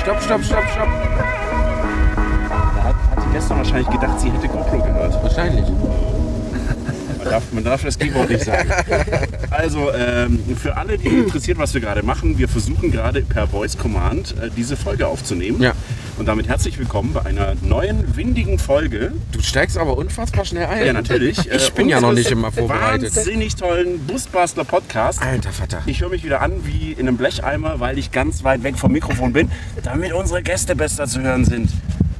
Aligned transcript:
Stopp, 0.00 0.22
stopp, 0.22 0.44
stopp, 0.44 0.64
stopp. 0.72 0.88
Da 2.76 2.84
hat, 2.84 2.94
hat 2.94 3.24
die 3.24 3.32
gestern 3.32 3.58
wahrscheinlich 3.58 3.88
gedacht, 3.88 4.20
sie 4.20 4.30
hätte 4.30 4.48
GoPro 4.48 4.78
gehört. 4.78 5.22
Wahrscheinlich. 5.22 5.64
Man 7.18 7.32
darf, 7.32 7.52
man 7.52 7.64
darf 7.64 7.82
das 7.82 7.98
Keyboard 7.98 8.28
nicht 8.28 8.44
sagen. 8.44 8.70
Also, 9.50 9.92
ähm, 9.94 10.40
für 10.60 10.76
alle, 10.76 10.98
die 10.98 11.06
interessiert, 11.06 11.58
was 11.58 11.72
wir 11.72 11.80
gerade 11.80 12.02
machen, 12.02 12.36
wir 12.38 12.48
versuchen 12.48 12.90
gerade 12.90 13.22
per 13.22 13.46
Voice 13.46 13.78
Command 13.78 14.34
äh, 14.42 14.50
diese 14.54 14.76
Folge 14.76 15.06
aufzunehmen. 15.06 15.62
Ja. 15.62 15.72
Und 16.16 16.26
damit 16.26 16.46
herzlich 16.46 16.78
willkommen 16.78 17.12
bei 17.12 17.24
einer 17.26 17.54
neuen, 17.60 18.16
windigen 18.16 18.60
Folge. 18.60 19.12
Du 19.32 19.42
steigst 19.42 19.76
aber 19.76 19.98
unfassbar 19.98 20.44
schnell 20.44 20.66
ein. 20.66 20.86
Ja, 20.86 20.92
natürlich. 20.92 21.50
Ich 21.50 21.72
bin 21.72 21.88
ja 21.88 22.00
noch 22.00 22.12
nicht 22.12 22.30
immer 22.30 22.52
vorbereitet. 22.52 23.16
Wahnsinnig 23.16 23.56
tollen 23.56 23.98
Busbastler 24.06 24.62
Podcast. 24.64 25.20
Alter 25.20 25.50
Vater. 25.50 25.82
Ich 25.86 26.02
höre 26.02 26.10
mich 26.10 26.22
wieder 26.22 26.40
an 26.40 26.52
wie 26.64 26.92
in 26.92 27.08
einem 27.08 27.16
Blecheimer, 27.16 27.80
weil 27.80 27.98
ich 27.98 28.12
ganz 28.12 28.44
weit 28.44 28.62
weg 28.62 28.78
vom 28.78 28.92
Mikrofon 28.92 29.32
bin, 29.32 29.50
damit 29.82 30.12
unsere 30.12 30.40
Gäste 30.42 30.76
besser 30.76 31.08
zu 31.08 31.20
hören 31.20 31.44
sind. 31.44 31.70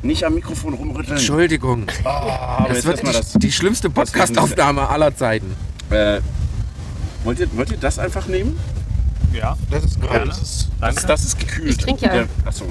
Nicht 0.02 0.24
am 0.24 0.34
Mikrofon 0.34 0.74
rumrütteln. 0.74 1.16
Entschuldigung. 1.16 1.86
Aber 2.02 2.66
Das 2.68 2.84
jetzt 2.84 2.86
wird 2.86 3.34
die, 3.34 3.38
die 3.38 3.52
schlimmste 3.52 3.90
Podcast-Aufnahme 3.90 4.88
aller 4.88 5.16
Zeiten. 5.16 5.54
Äh, 5.90 6.20
wollt, 7.22 7.38
ihr, 7.38 7.48
wollt 7.56 7.70
ihr 7.70 7.78
das 7.78 8.00
einfach 8.00 8.26
nehmen? 8.26 8.58
Ja, 9.32 9.56
Das 9.70 9.84
ist 9.84 10.00
gerne. 10.00 10.26
Das 10.26 10.42
ist, 10.42 10.68
das, 10.80 10.94
das 11.06 11.24
ist 11.24 11.38
gekühlt. 11.38 11.70
Ich 11.70 11.76
trinke 11.78 12.06
ja. 12.06 12.12
Der, 12.12 12.26
achso. 12.44 12.66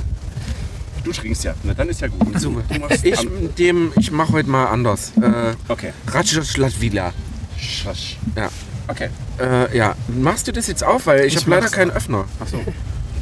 Du 1.03 1.11
trinkst 1.11 1.43
ja. 1.43 1.53
Na, 1.63 1.73
dann 1.73 1.89
ist 1.89 2.01
ja 2.01 2.07
gut. 2.07 2.39
Super. 2.39 2.61
Du 2.73 2.79
machst 2.79 3.03
Ich, 3.05 3.27
dem, 3.57 3.91
ich 3.99 4.11
mache 4.11 4.31
heute 4.33 4.49
mal 4.49 4.65
anders. 4.67 5.11
Äh, 5.21 5.53
okay. 5.67 5.91
Ratschlatvila. 6.07 7.11
Schasch. 7.57 8.17
Ja. 8.35 8.49
Okay. 8.87 9.09
Äh, 9.39 9.77
ja. 9.77 9.95
Machst 10.07 10.47
du 10.47 10.51
das 10.53 10.67
jetzt 10.67 10.83
auf? 10.83 11.05
Weil 11.07 11.21
ich, 11.25 11.35
Ich 11.35 11.41
habe 11.41 11.51
leider 11.51 11.69
keinen 11.69 11.91
Öffner. 11.91 12.25
Achso. 12.39 12.59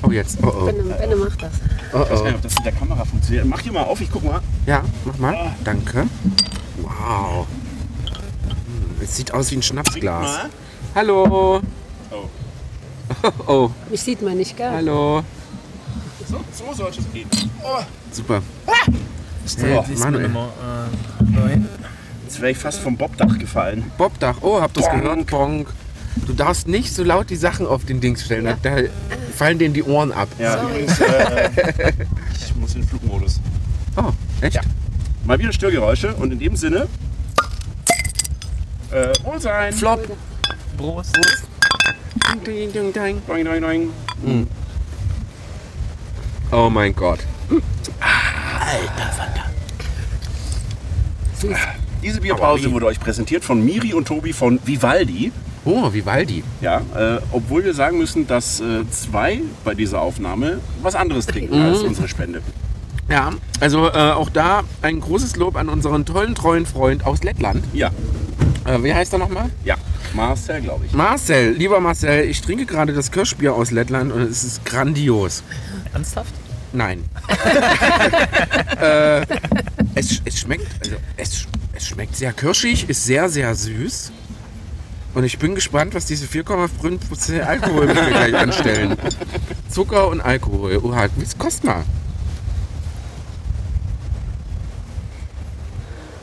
Oh, 0.04 0.12
jetzt. 0.12 0.38
Oh, 0.44 0.48
oh. 0.48 0.66
Benne, 0.66 0.84
Benne 0.84 1.16
macht 1.16 1.42
das. 1.42 1.52
oh, 1.94 1.98
Ich 2.04 2.10
weiß 2.10 2.10
gar 2.10 2.22
oh. 2.22 2.24
nicht, 2.26 2.36
ob 2.36 2.42
das 2.42 2.56
mit 2.56 2.66
der 2.66 2.72
Kamera 2.74 3.06
funktioniert. 3.06 3.46
Mach 3.46 3.60
hier 3.62 3.72
mal 3.72 3.84
auf, 3.84 4.02
ich 4.02 4.12
guck 4.12 4.24
mal. 4.24 4.42
Ja, 4.66 4.84
mach 5.06 5.18
mal. 5.18 5.56
Danke. 5.64 6.08
Wow. 6.82 7.46
Hm, 8.08 9.02
Es 9.04 9.16
sieht 9.16 9.32
aus 9.34 9.52
wie 9.52 9.56
ein 9.58 9.62
Schnapsglas. 9.64 10.40
Hallo. 10.96 11.62
Oh. 12.12 12.30
Oh, 13.46 13.70
Mich 13.90 14.02
sieht 14.02 14.22
man 14.22 14.38
nicht, 14.38 14.56
gell? 14.56 14.70
hallo. 14.72 15.24
So, 16.32 16.40
so 16.54 16.74
sollte 16.74 17.02
es 17.02 17.12
gehen. 17.12 17.30
Oh. 17.62 17.82
Super. 18.12 18.42
So, 19.46 19.64
Hey, 19.64 19.82
siehst 19.86 20.04
Manuel. 20.04 20.30
mal, 20.30 20.48
äh. 20.48 21.58
Jetzt 22.24 22.40
wäre 22.40 22.52
ich 22.52 22.58
fast 22.58 22.80
vom 22.80 22.96
Bobdach 22.96 23.38
gefallen. 23.38 23.92
Bobdach. 23.98 24.38
Oh, 24.40 24.62
habt 24.62 24.78
ihr 24.78 24.84
das 24.84 24.92
gehört? 24.92 25.28
Bonk. 25.30 25.68
Du 26.26 26.34
darfst 26.34 26.68
nicht 26.70 26.94
so 26.94 27.04
laut 27.04 27.30
die 27.30 27.36
Sachen 27.36 27.68
auf 27.68 27.84
den 27.84 28.00
Dings 28.00 28.24
stellen. 28.24 28.46
Ja. 28.46 28.58
Da 28.62 28.78
fallen 29.36 29.60
denen 29.60 29.74
die 29.74 29.84
Ohren 29.84 30.14
ab. 30.14 30.30
Ja, 30.40 30.64
übrigens, 30.64 31.00
äh, 31.02 31.50
ich 32.46 32.56
muss 32.56 32.76
in 32.76 32.82
den 32.82 32.88
Flugmodus. 32.88 33.42
Oh, 33.98 34.12
echt? 34.40 34.56
Ja. 34.56 34.62
Mal 35.26 35.38
wieder 35.40 35.52
Störgeräusche 35.52 36.14
und 36.16 36.32
in 36.32 36.40
dem 36.40 36.56
Sinne. 36.56 36.88
Äh, 38.92 39.12
Wohlsein. 39.24 39.74
Flop. 39.74 40.08
Prost. 40.78 41.18
Ding, 42.46 42.72
ding, 42.72 42.94
ding. 42.94 43.22
Doing, 43.28 43.46
doing, 43.46 43.62
doing. 43.62 44.48
Oh 46.52 46.70
mein 46.70 46.94
Gott. 46.96 47.20
Süß. 51.40 51.58
Diese 52.04 52.22
Bierpause 52.22 52.72
wurde 52.72 52.88
euch 52.88 53.00
präsentiert 53.00 53.44
von 53.44 53.64
Miri 53.64 53.94
und 53.94 54.08
Tobi 54.08 54.34
von 54.34 54.60
Vivaldi. 54.66 55.32
Oh, 55.66 55.94
Vivaldi. 55.94 56.44
Ja, 56.60 56.82
äh, 56.96 57.20
obwohl 57.32 57.64
wir 57.64 57.74
sagen 57.76 58.00
müssen, 58.00 58.26
dass 58.26 58.60
äh, 58.60 58.84
zwei 58.90 59.42
bei 59.64 59.76
dieser 59.76 60.02
Aufnahme 60.02 60.60
was 60.82 60.96
anderes 60.96 61.28
trinken 61.28 61.62
als 61.62 61.82
unsere 61.82 62.08
Spende. 62.08 62.42
Ja, 63.08 63.32
also 63.60 63.88
äh, 63.88 63.92
auch 63.92 64.30
da 64.30 64.64
ein 64.82 65.00
großes 65.00 65.36
Lob 65.36 65.56
an 65.58 65.70
unseren 65.70 66.06
tollen, 66.06 66.34
treuen 66.34 66.66
Freund 66.66 67.06
aus 67.06 67.24
Lettland. 67.24 67.64
Ja, 67.74 67.92
Äh, 68.66 68.82
wie 68.84 68.94
heißt 68.94 69.14
er 69.14 69.20
nochmal? 69.20 69.50
ja, 69.64 69.76
Marcel, 70.14 70.62
glaube 70.62 70.86
ich. 70.86 70.94
Marcel, 70.94 71.52
lieber 71.54 71.80
Marcel, 71.80 72.26
ich 72.26 72.42
trinke 72.42 72.66
gerade 72.66 72.94
das 72.94 73.12
Kirschbier 73.12 73.54
aus 73.54 73.70
Lettland 73.72 74.12
und 74.12 74.22
es 74.22 74.44
ist 74.44 74.66
grandios. 74.66 75.44
Ernsthaft? 75.94 76.34
Nein. 76.74 77.04
äh, 78.82 79.22
es, 79.96 80.22
es 80.24 80.40
schmeckt, 80.40 80.68
also 80.84 80.96
es, 81.18 81.46
es 81.74 81.88
schmeckt 81.88 82.16
sehr 82.16 82.32
kirschig, 82.34 82.90
ist 82.90 83.06
sehr, 83.06 83.28
sehr 83.30 83.54
süß. 83.54 84.12
Und 85.14 85.26
ich 85.26 85.38
bin 85.38 85.56
gespannt, 85.56 85.94
was 85.94 86.06
diese 86.06 86.26
4,5% 86.26 87.42
Alkohol 87.42 87.88
mit 87.88 87.96
mir 87.96 88.08
gleich 88.08 88.36
anstellen. 88.36 88.96
Zucker 89.70 90.08
und 90.08 90.22
Alkohol. 90.22 90.78
Oha, 90.84 91.08
was 91.18 91.38
kostet 91.38 91.66
mal? 91.66 91.84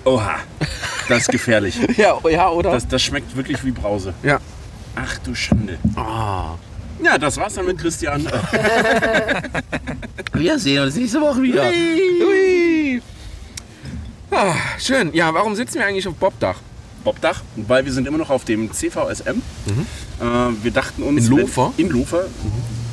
Oha, 0.04 0.36
das 1.08 1.18
ist 1.22 1.28
gefährlich. 1.28 1.78
Ja, 1.98 2.18
ja 2.30 2.48
oder? 2.48 2.70
Das, 2.70 2.88
das 2.88 3.02
schmeckt 3.02 3.36
wirklich 3.36 3.62
wie 3.64 3.72
Brause. 3.72 4.14
ja. 4.22 4.40
Ach 4.96 5.18
du 5.18 5.32
Schande. 5.32 5.78
Ah. 5.94 6.56
Ja, 7.02 7.18
das 7.18 7.36
war's 7.36 7.54
dann 7.54 7.66
mit 7.66 7.78
Christian. 7.78 8.26
Wir 10.32 10.58
sehen 10.58 10.82
uns 10.82 10.96
nächste 10.96 11.20
Woche 11.20 11.42
wieder. 11.42 11.64
Hui. 11.64 13.02
Ah, 14.30 14.54
schön. 14.78 15.12
Ja, 15.14 15.32
warum 15.32 15.54
sitzen 15.54 15.78
wir 15.78 15.86
eigentlich 15.86 16.06
auf 16.06 16.14
Bobdach? 16.14 16.56
Bobdach, 17.02 17.42
weil 17.56 17.84
wir 17.84 17.92
sind 17.92 18.06
immer 18.06 18.18
noch 18.18 18.30
auf 18.30 18.44
dem 18.44 18.70
CVSM. 18.72 19.40
Äh, 20.20 20.24
wir 20.62 20.70
dachten 20.70 21.02
uns... 21.02 21.26
In 21.26 21.36
Lofer? 21.38 21.72
In 21.76 21.88
Lofer. 21.88 22.24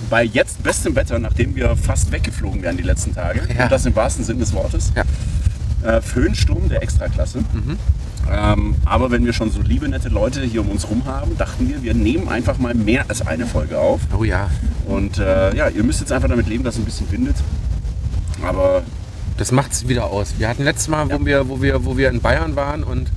Bei 0.09 0.23
jetzt 0.23 0.63
bestem 0.63 0.95
Wetter, 0.95 1.19
nachdem 1.19 1.55
wir 1.55 1.75
fast 1.75 2.11
weggeflogen 2.11 2.61
wären 2.61 2.77
die 2.77 2.83
letzten 2.83 3.13
Tage. 3.13 3.41
Ja. 3.55 3.63
Und 3.63 3.71
das 3.71 3.85
im 3.85 3.95
wahrsten 3.95 4.23
Sinne 4.23 4.39
des 4.39 4.53
Wortes. 4.53 4.91
Ja. 4.95 5.97
Äh, 5.97 6.01
Föhnsturm 6.01 6.69
der 6.69 6.81
Extraklasse. 6.81 7.43
Ähm, 8.31 8.75
aber 8.85 9.11
wenn 9.11 9.25
wir 9.25 9.33
schon 9.33 9.51
so 9.51 9.61
liebe, 9.61 9.87
nette 9.87 10.09
Leute 10.09 10.41
hier 10.41 10.61
um 10.61 10.69
uns 10.69 10.89
rum 10.89 11.03
haben, 11.05 11.37
dachten 11.37 11.69
wir, 11.69 11.83
wir 11.83 11.93
nehmen 11.93 12.27
einfach 12.27 12.57
mal 12.57 12.73
mehr 12.73 13.05
als 13.07 13.25
eine 13.25 13.45
Folge 13.45 13.77
auf. 13.77 14.01
Oh 14.17 14.23
ja, 14.23 14.49
Und 14.87 15.19
äh, 15.19 15.55
ja, 15.55 15.69
ihr 15.69 15.83
müsst 15.83 15.99
jetzt 15.99 16.11
einfach 16.11 16.29
damit 16.29 16.47
leben, 16.47 16.63
dass 16.63 16.75
es 16.75 16.81
ein 16.81 16.85
bisschen 16.85 17.11
windet. 17.11 17.35
Aber 18.43 18.83
das 19.37 19.51
macht's 19.51 19.87
wieder 19.87 20.05
aus. 20.05 20.33
Wir 20.37 20.49
hatten 20.49 20.63
letztes 20.63 20.87
Mal, 20.87 21.09
wo, 21.11 21.25
wir, 21.25 21.47
wo, 21.49 21.61
wir, 21.61 21.85
wo 21.85 21.97
wir 21.97 22.09
in 22.09 22.21
Bayern 22.21 22.55
waren 22.55 22.83
und 22.83 23.09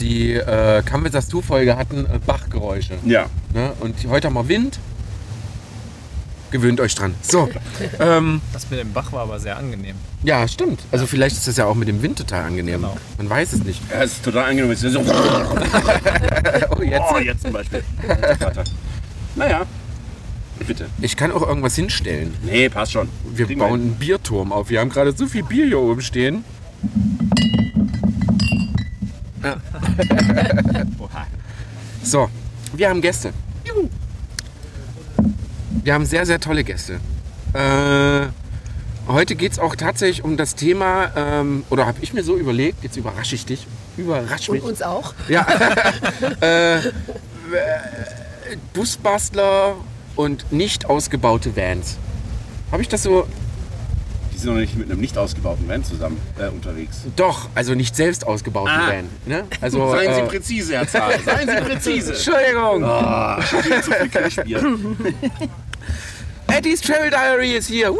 die 0.00 0.34
äh, 0.34 0.82
Kamwitzer 0.82 1.22
Stu-Folge 1.22 1.76
hatten 1.76 2.06
äh, 2.06 2.18
Bachgeräusche. 2.24 2.94
ja, 3.04 3.26
Ne? 3.54 3.72
Und 3.80 3.94
heute 4.08 4.28
haben 4.28 4.34
wir 4.34 4.48
Wind. 4.48 4.78
Gewöhnt 6.50 6.80
euch 6.80 6.94
dran. 6.94 7.14
So, 7.22 7.48
ähm, 8.00 8.40
Das 8.52 8.70
mit 8.70 8.78
dem 8.78 8.92
Bach 8.92 9.12
war 9.12 9.22
aber 9.22 9.40
sehr 9.40 9.56
angenehm. 9.56 9.96
Ja, 10.26 10.46
stimmt. 10.48 10.80
Also 10.90 11.06
vielleicht 11.06 11.36
ist 11.36 11.46
das 11.48 11.56
ja 11.56 11.64
auch 11.66 11.74
mit 11.76 11.88
dem 11.88 12.02
Wind 12.02 12.18
total 12.18 12.42
angenehm. 12.44 12.82
Genau. 12.82 12.96
Man 13.16 13.30
weiß 13.30 13.52
es 13.54 13.64
nicht. 13.64 13.80
ja, 13.90 14.02
es 14.02 14.12
ist 14.14 14.24
total 14.24 14.50
angenehm. 14.50 14.70
Es 14.72 14.82
ist 14.82 14.92
so, 14.92 15.00
Oh, 16.76 16.82
jetzt. 16.82 17.02
oh, 17.14 17.18
jetzt 17.18 17.42
zum 17.42 17.52
Beispiel. 17.52 17.82
Naja, 19.36 19.62
bitte. 20.66 20.86
Ich 21.02 21.14
kann 21.16 21.30
auch 21.30 21.46
irgendwas 21.46 21.76
hinstellen. 21.76 22.32
Nee, 22.42 22.68
passt 22.70 22.92
schon. 22.92 23.08
Wir 23.34 23.44
Kriegen 23.46 23.60
bauen 23.60 23.80
hin. 23.80 23.90
einen 23.90 23.98
Bierturm 23.98 24.50
auf. 24.52 24.70
Wir 24.70 24.80
haben 24.80 24.88
gerade 24.88 25.12
so 25.12 25.26
viel 25.26 25.42
Bier 25.42 25.66
hier 25.66 25.78
oben 25.78 26.00
stehen. 26.00 26.42
Oha. 30.98 31.26
So, 32.02 32.28
wir 32.74 32.88
haben 32.88 33.00
Gäste. 33.02 33.32
Juhu. 33.64 33.88
Wir 35.84 35.94
haben 35.94 36.06
sehr, 36.06 36.24
sehr 36.26 36.40
tolle 36.40 36.64
Gäste. 36.64 36.94
Äh, 37.52 38.26
heute 39.08 39.34
geht 39.36 39.52
es 39.52 39.58
auch 39.58 39.76
tatsächlich 39.76 40.24
um 40.24 40.36
das 40.36 40.54
Thema, 40.54 41.10
ähm, 41.16 41.64
oder 41.70 41.86
habe 41.86 41.98
ich 42.00 42.12
mir 42.12 42.22
so 42.24 42.36
überlegt, 42.36 42.82
jetzt 42.82 42.96
überrasche 42.96 43.34
ich 43.34 43.46
dich, 43.46 43.66
überrasch 43.96 44.48
Und 44.48 44.56
mich. 44.56 44.64
uns 44.64 44.82
auch. 44.82 45.14
Ja. 45.28 45.46
äh, 46.40 46.78
äh, 46.78 46.80
Busbastler 48.74 49.76
und 50.16 50.50
nicht 50.52 50.86
ausgebaute 50.88 51.56
Vans. 51.56 51.96
Habe 52.72 52.82
ich 52.82 52.88
das 52.88 53.02
so? 53.02 53.26
Die 54.32 54.38
sind 54.38 54.52
noch 54.52 54.60
nicht 54.60 54.76
mit 54.76 54.90
einem 54.90 55.00
nicht 55.00 55.16
ausgebauten 55.16 55.66
Van 55.68 55.82
zusammen 55.82 56.20
äh, 56.38 56.48
unterwegs. 56.48 56.98
Doch, 57.16 57.48
also 57.54 57.74
nicht 57.74 57.96
selbst 57.96 58.26
ausgebauten 58.26 58.70
Ah. 58.74 58.88
Van. 58.88 59.08
Ne? 59.24 59.44
Also, 59.62 59.90
Seien 59.92 60.14
Sie 60.14 60.20
äh, 60.20 60.26
präzise, 60.26 60.74
Herr 60.76 60.88
Zahl. 60.88 61.18
Seien 61.24 61.48
Sie 61.48 61.56
präzise. 61.70 62.12
Entschuldigung. 62.12 62.84
Ah, 62.84 63.40
schon 63.42 63.64
wieder 63.64 63.82
zu 63.82 63.92
viel 63.92 64.08
Kirschbier. 64.08 64.62
Eddie's 66.48 66.80
Travel 66.82 67.10
Diary 67.10 67.54
ist 67.56 67.68
hier. 67.68 67.92
Woo! 67.92 67.96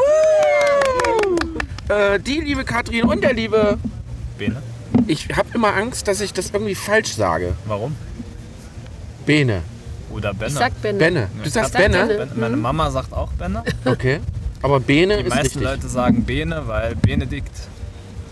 Äh, 1.89 2.19
die 2.21 2.41
liebe 2.41 2.65
Katrin 2.65 3.05
und 3.05 3.23
der 3.23 3.33
liebe. 3.33 3.79
Bene? 4.39 4.63
Ich 5.07 5.29
habe 5.37 5.49
immer 5.55 5.75
Angst, 5.75 6.09
dass 6.09 6.21
ich 6.21 6.33
das 6.33 6.51
irgendwie 6.51 6.75
falsch 6.75 7.15
sage. 7.15 7.55
Warum? 7.67 7.95
Bene. 9.25 9.63
Oder 10.11 10.33
Benne? 10.35 10.49
Ich 10.53 10.55
sag 10.55 10.81
Benne. 10.83 10.99
Benne. 10.99 11.29
Du 11.39 11.45
Ja, 11.45 11.51
sagst 11.51 11.73
sag 11.73 11.83
Benne? 11.83 12.07
Benne. 12.07 12.29
Meine 12.35 12.57
Mama 12.57 12.91
sagt 12.91 13.13
auch 13.13 13.31
Benne. 13.33 13.63
Okay. 13.85 14.21
Aber 14.63 14.81
Bene 14.81 15.19
Die 15.19 15.23
ist 15.25 15.29
meisten 15.31 15.43
richtig. 15.45 15.63
Leute 15.63 15.89
sagen 15.89 16.25
Bene, 16.25 16.63
weil 16.67 16.95
Benedikt. 16.97 17.55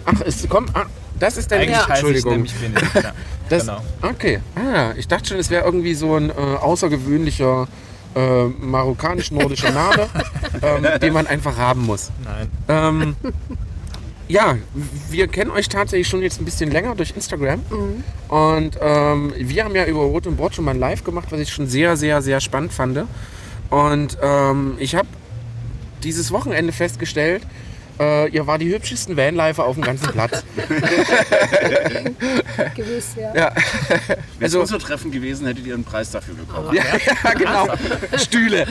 Ach, 0.06 0.20
es 0.24 0.48
kommt. 0.48 0.74
Ah, 0.74 0.86
das 1.18 1.36
ist 1.36 1.50
dein 1.50 1.60
Eigentlich 1.62 1.78
ich 1.78 1.88
Entschuldigung. 1.88 2.32
nämlich 2.32 2.54
Benedikt. 2.54 2.94
Ja. 2.94 3.12
Das, 3.50 3.66
genau. 3.66 3.80
Okay. 4.00 4.40
Ah, 4.56 4.92
ich 4.96 5.06
dachte 5.06 5.28
schon, 5.28 5.38
es 5.38 5.50
wäre 5.50 5.64
irgendwie 5.64 5.94
so 5.94 6.16
ein 6.16 6.30
äh, 6.30 6.32
außergewöhnlicher 6.32 7.68
äh, 8.14 8.44
marokkanisch-nordischer 8.44 9.70
Name, 9.70 10.08
ähm, 10.62 10.86
den 11.00 11.12
man 11.12 11.26
einfach 11.26 11.56
haben 11.56 11.82
muss. 11.82 12.10
Nein. 12.24 12.48
Ähm, 12.68 13.16
ja, 14.28 14.56
wir 15.10 15.28
kennen 15.28 15.50
euch 15.50 15.68
tatsächlich 15.68 16.08
schon 16.08 16.22
jetzt 16.22 16.40
ein 16.40 16.44
bisschen 16.44 16.70
länger 16.70 16.94
durch 16.94 17.12
Instagram. 17.14 17.60
Und 18.28 18.78
ähm, 18.80 19.32
wir 19.36 19.64
haben 19.64 19.74
ja 19.74 19.84
über 19.84 20.00
Rot 20.00 20.26
und 20.26 20.36
Brot 20.36 20.54
schon 20.54 20.64
mal 20.64 20.72
ein 20.72 20.80
Live 20.80 21.04
gemacht, 21.04 21.28
was 21.30 21.40
ich 21.40 21.52
schon 21.52 21.66
sehr, 21.66 21.96
sehr, 21.96 22.22
sehr 22.22 22.40
spannend 22.40 22.72
fand. 22.72 23.04
Und 23.70 24.18
ähm, 24.22 24.76
ich 24.78 24.94
habe 24.94 25.08
dieses 26.02 26.30
Wochenende 26.30 26.72
festgestellt, 26.72 27.42
äh, 28.00 28.28
ihr 28.28 28.46
war 28.46 28.58
die 28.58 28.72
hübschesten 28.74 29.16
Vanlifer 29.16 29.64
auf 29.64 29.74
dem 29.76 29.84
ganzen 29.84 30.10
Platz. 30.12 30.44
Gewiss, 32.74 33.14
ja. 33.16 33.34
ja. 33.34 33.54
Wäre 33.54 34.18
Also- 34.40 34.60
unser 34.60 34.78
Treffen 34.78 35.10
gewesen, 35.10 35.46
hättet 35.46 35.66
ihr 35.66 35.74
einen 35.74 35.84
Preis 35.84 36.10
dafür 36.10 36.34
bekommen. 36.34 36.74
ja, 36.74 36.82
ja, 36.84 37.32
genau. 37.34 37.68
Stühle. 38.16 38.66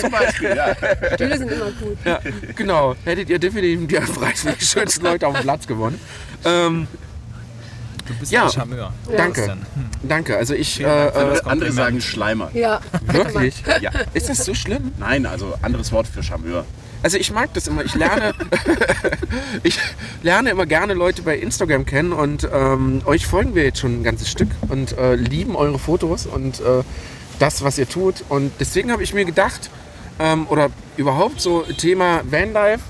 Zum 0.00 0.10
Beispiel, 0.10 0.56
ja. 0.56 0.74
Stühle 1.14 1.38
sind 1.38 1.50
immer 1.52 1.70
gut. 1.80 1.96
Ja, 2.04 2.20
genau. 2.54 2.94
Hättet 3.04 3.30
ihr 3.30 3.38
definitiv 3.38 3.88
den 3.88 4.14
Preis 4.14 4.42
für 4.42 4.52
die 4.52 4.64
schönsten 4.64 5.04
Leute 5.04 5.26
auf 5.26 5.34
dem 5.34 5.42
Platz 5.42 5.66
gewonnen. 5.66 6.00
Ähm, 6.44 6.86
Du 8.08 8.14
bist 8.14 8.32
Ja. 8.32 8.44
ein 8.44 8.50
Charmeur. 8.50 8.92
danke. 9.16 9.32
Christian. 9.34 9.66
Danke. 10.02 10.36
Also 10.36 10.54
ich. 10.54 10.80
Äh, 10.80 10.84
äh, 10.84 11.12
das 11.12 11.46
Andere 11.46 11.72
sagen 11.72 12.00
Schleimer. 12.00 12.50
Ja. 12.54 12.80
wirklich? 13.06 13.62
Ja. 13.80 13.90
Ist 14.14 14.28
das 14.28 14.44
so 14.44 14.54
schlimm? 14.54 14.92
Nein, 14.98 15.26
also 15.26 15.54
anderes 15.62 15.92
Wort 15.92 16.06
für 16.06 16.22
Charmeur. 16.22 16.64
Also 17.02 17.16
ich 17.16 17.30
mag 17.30 17.52
das 17.54 17.68
immer. 17.68 17.84
Ich 17.84 17.94
lerne, 17.94 18.34
ich 19.62 19.78
lerne 20.22 20.50
immer 20.50 20.66
gerne 20.66 20.94
Leute 20.94 21.22
bei 21.22 21.36
Instagram 21.38 21.84
kennen 21.86 22.12
und 22.12 22.48
ähm, 22.52 23.02
euch 23.04 23.26
folgen 23.26 23.54
wir 23.54 23.64
jetzt 23.64 23.78
schon 23.78 24.00
ein 24.00 24.04
ganzes 24.04 24.28
Stück 24.30 24.48
und 24.68 24.96
äh, 24.98 25.14
lieben 25.14 25.54
eure 25.54 25.78
Fotos 25.78 26.26
und 26.26 26.60
äh, 26.60 26.82
das, 27.38 27.62
was 27.62 27.78
ihr 27.78 27.88
tut. 27.88 28.24
Und 28.28 28.50
deswegen 28.58 28.90
habe 28.90 29.02
ich 29.04 29.14
mir 29.14 29.24
gedacht, 29.24 29.70
ähm, 30.18 30.46
oder 30.48 30.70
überhaupt 30.96 31.40
so 31.40 31.62
Thema 31.62 32.22
Vanlife. 32.24 32.80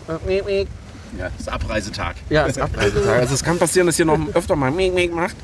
Ja, 1.17 1.31
das 1.31 1.41
ist 1.41 1.49
Abreisetag. 1.49 2.17
ja, 2.31 2.45
ist 2.47 2.59
Abreisetag. 2.59 3.21
Also 3.21 3.35
es 3.35 3.45
kann 3.45 3.59
passieren, 3.59 3.87
dass 3.87 3.99
ihr 3.99 4.05
noch 4.05 4.19
öfter 4.35 4.57
mal 4.57 4.71
macht. 4.71 5.37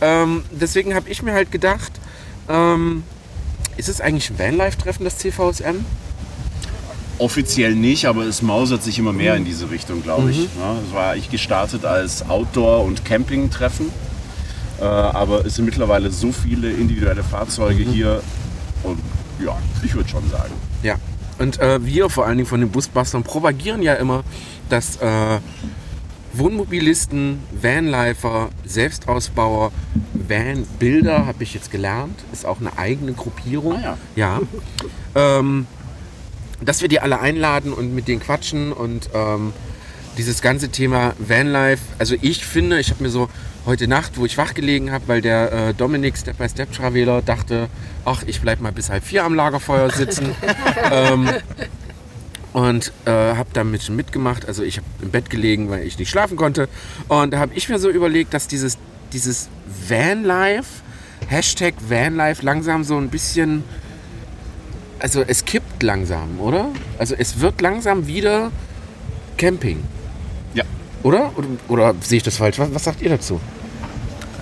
Ähm, 0.00 0.44
deswegen 0.50 0.94
habe 0.94 1.08
ich 1.08 1.22
mir 1.22 1.32
halt 1.32 1.50
gedacht, 1.52 1.92
ähm, 2.48 3.02
ist 3.76 3.88
es 3.88 4.00
eigentlich 4.00 4.30
ein 4.30 4.38
Vanlife-Treffen, 4.38 5.04
das 5.04 5.18
CVSM? 5.18 5.84
Offiziell 7.18 7.74
nicht, 7.74 8.06
aber 8.06 8.24
es 8.24 8.40
mausert 8.40 8.82
sich 8.82 8.98
immer 8.98 9.12
mehr 9.12 9.36
in 9.36 9.44
diese 9.44 9.70
Richtung, 9.70 10.02
glaube 10.02 10.30
ich. 10.30 10.44
Ja, 10.58 10.76
es 10.86 10.94
war 10.94 11.10
eigentlich 11.12 11.30
gestartet 11.30 11.84
als 11.84 12.28
Outdoor- 12.28 12.84
und 12.84 13.04
Camping-Treffen. 13.04 13.90
Äh, 14.80 14.84
aber 14.84 15.44
es 15.44 15.56
sind 15.56 15.66
mittlerweile 15.66 16.10
so 16.10 16.32
viele 16.32 16.70
individuelle 16.70 17.22
Fahrzeuge 17.22 17.82
hier. 17.82 18.22
Und 18.82 18.98
ja, 19.44 19.56
ich 19.82 19.94
würde 19.94 20.08
schon 20.08 20.28
sagen. 20.30 20.52
Ja. 20.82 20.94
Und 21.38 21.58
äh, 21.60 21.84
wir 21.84 22.08
vor 22.08 22.26
allen 22.26 22.38
Dingen 22.38 22.48
von 22.48 22.60
den 22.60 22.70
Busbustern 22.70 23.22
propagieren 23.22 23.82
ja 23.82 23.94
immer, 23.94 24.24
dass 24.72 24.96
äh, 24.96 25.38
Wohnmobilisten, 26.32 27.40
Vanlifer, 27.50 28.50
Selbstausbauer, 28.64 29.72
Vanbilder, 30.14 31.26
habe 31.26 31.42
ich 31.42 31.54
jetzt 31.54 31.70
gelernt, 31.70 32.18
ist 32.32 32.46
auch 32.46 32.60
eine 32.60 32.78
eigene 32.78 33.12
Gruppierung. 33.12 33.82
Ah 33.84 33.98
ja. 34.14 34.40
Ähm, 35.14 35.66
dass 36.62 36.82
wir 36.82 36.88
die 36.88 37.00
alle 37.00 37.20
einladen 37.20 37.72
und 37.72 37.94
mit 37.94 38.06
denen 38.06 38.20
quatschen 38.20 38.72
und 38.72 39.10
ähm, 39.14 39.52
dieses 40.18 40.42
ganze 40.42 40.68
Thema 40.68 41.14
Vanlife, 41.18 41.82
also 41.98 42.14
ich 42.20 42.44
finde, 42.44 42.78
ich 42.78 42.90
habe 42.90 43.02
mir 43.02 43.10
so 43.10 43.28
heute 43.66 43.88
Nacht, 43.88 44.12
wo 44.16 44.26
ich 44.26 44.36
wach 44.38 44.54
gelegen 44.54 44.92
habe, 44.92 45.08
weil 45.08 45.20
der 45.20 45.52
äh, 45.52 45.74
Dominik 45.74 46.16
Step 46.16 46.38
by 46.38 46.48
Step 46.48 46.72
Traveler 46.72 47.22
dachte, 47.22 47.68
ach, 48.04 48.22
ich 48.26 48.40
bleib 48.40 48.60
mal 48.60 48.72
bis 48.72 48.90
halb 48.90 49.04
vier 49.04 49.24
am 49.24 49.34
Lagerfeuer 49.34 49.90
sitzen. 49.90 50.34
ähm, 50.92 51.28
und 52.52 52.92
äh, 53.04 53.10
habe 53.10 53.48
da 53.52 53.60
ein 53.60 53.70
bisschen 53.72 53.96
mitgemacht. 53.96 54.46
Also 54.46 54.62
ich 54.62 54.76
habe 54.78 54.86
im 55.02 55.10
Bett 55.10 55.30
gelegen, 55.30 55.70
weil 55.70 55.84
ich 55.86 55.98
nicht 55.98 56.10
schlafen 56.10 56.36
konnte. 56.36 56.68
Und 57.08 57.32
da 57.32 57.38
habe 57.38 57.52
ich 57.54 57.68
mir 57.68 57.78
so 57.78 57.88
überlegt, 57.90 58.34
dass 58.34 58.48
dieses, 58.48 58.78
dieses 59.12 59.48
Vanlife, 59.88 60.82
Hashtag 61.28 61.74
Vanlife 61.88 62.44
langsam 62.44 62.82
so 62.84 62.96
ein 62.96 63.08
bisschen, 63.08 63.62
also 64.98 65.22
es 65.26 65.44
kippt 65.44 65.82
langsam, 65.82 66.40
oder? 66.40 66.68
Also 66.98 67.14
es 67.16 67.40
wird 67.40 67.60
langsam 67.60 68.06
wieder 68.06 68.50
Camping, 69.36 69.82
Ja. 70.54 70.64
oder? 71.02 71.32
Oder, 71.36 71.48
oder 71.68 71.94
sehe 72.00 72.16
ich 72.18 72.22
das 72.22 72.36
falsch? 72.36 72.58
Was, 72.58 72.74
was 72.74 72.84
sagt 72.84 73.00
ihr 73.02 73.10
dazu? 73.10 73.40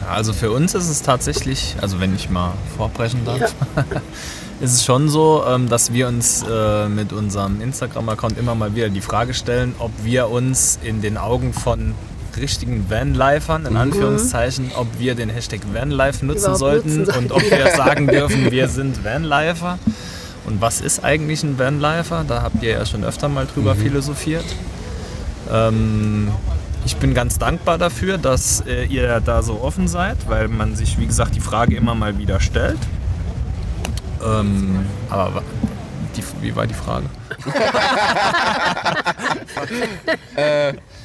Also 0.08 0.32
für 0.32 0.50
uns 0.50 0.74
ist 0.74 0.88
es 0.88 1.02
tatsächlich, 1.02 1.76
also 1.82 2.00
wenn 2.00 2.14
ich 2.16 2.30
mal 2.30 2.54
vorbrechen 2.78 3.26
darf, 3.26 3.54
ist 4.60 4.72
es 4.72 4.84
schon 4.84 5.08
so, 5.08 5.44
ähm, 5.46 5.68
dass 5.68 5.92
wir 5.92 6.08
uns 6.08 6.44
äh, 6.48 6.88
mit 6.88 7.12
unserem 7.12 7.60
Instagram-Account 7.60 8.38
immer 8.38 8.54
mal 8.54 8.74
wieder 8.74 8.88
die 8.88 9.00
Frage 9.00 9.34
stellen, 9.34 9.74
ob 9.78 9.92
wir 10.02 10.28
uns 10.30 10.78
in 10.82 11.00
den 11.00 11.16
Augen 11.16 11.52
von 11.52 11.94
richtigen 12.36 12.88
Vanlifern, 12.88 13.66
in 13.66 13.76
Anführungszeichen, 13.76 14.72
ob 14.76 14.86
wir 14.98 15.14
den 15.14 15.28
Hashtag 15.28 15.60
Vanlife 15.72 16.24
nutzen 16.24 16.54
sollten 16.54 16.98
nutzen 16.98 17.16
und 17.16 17.32
ob 17.32 17.42
wir 17.42 17.70
sagen 17.76 18.06
dürfen, 18.06 18.50
wir 18.50 18.68
sind 18.68 19.04
Vanlifer. 19.04 19.78
Und 20.44 20.60
was 20.60 20.80
ist 20.80 21.04
eigentlich 21.04 21.42
ein 21.42 21.58
Vanlifer? 21.58 22.24
Da 22.26 22.42
habt 22.42 22.62
ihr 22.62 22.70
ja 22.70 22.86
schon 22.86 23.04
öfter 23.04 23.28
mal 23.28 23.46
drüber 23.46 23.74
philosophiert. 23.74 24.44
Ähm, 25.50 26.28
ich 26.84 26.96
bin 26.96 27.12
ganz 27.12 27.38
dankbar 27.38 27.76
dafür, 27.76 28.18
dass 28.18 28.62
äh, 28.66 28.84
ihr 28.84 29.20
da 29.20 29.42
so 29.42 29.60
offen 29.60 29.88
seid, 29.88 30.16
weil 30.28 30.48
man 30.48 30.74
sich, 30.74 30.98
wie 30.98 31.06
gesagt, 31.06 31.34
die 31.34 31.40
Frage 31.40 31.76
immer 31.76 31.94
mal 31.94 32.18
wieder 32.18 32.40
stellt. 32.40 32.78
Ähm, 34.24 34.86
aber 35.10 35.42
die, 36.16 36.22
wie 36.40 36.54
war 36.56 36.66
die 36.66 36.74
Frage? 36.74 37.06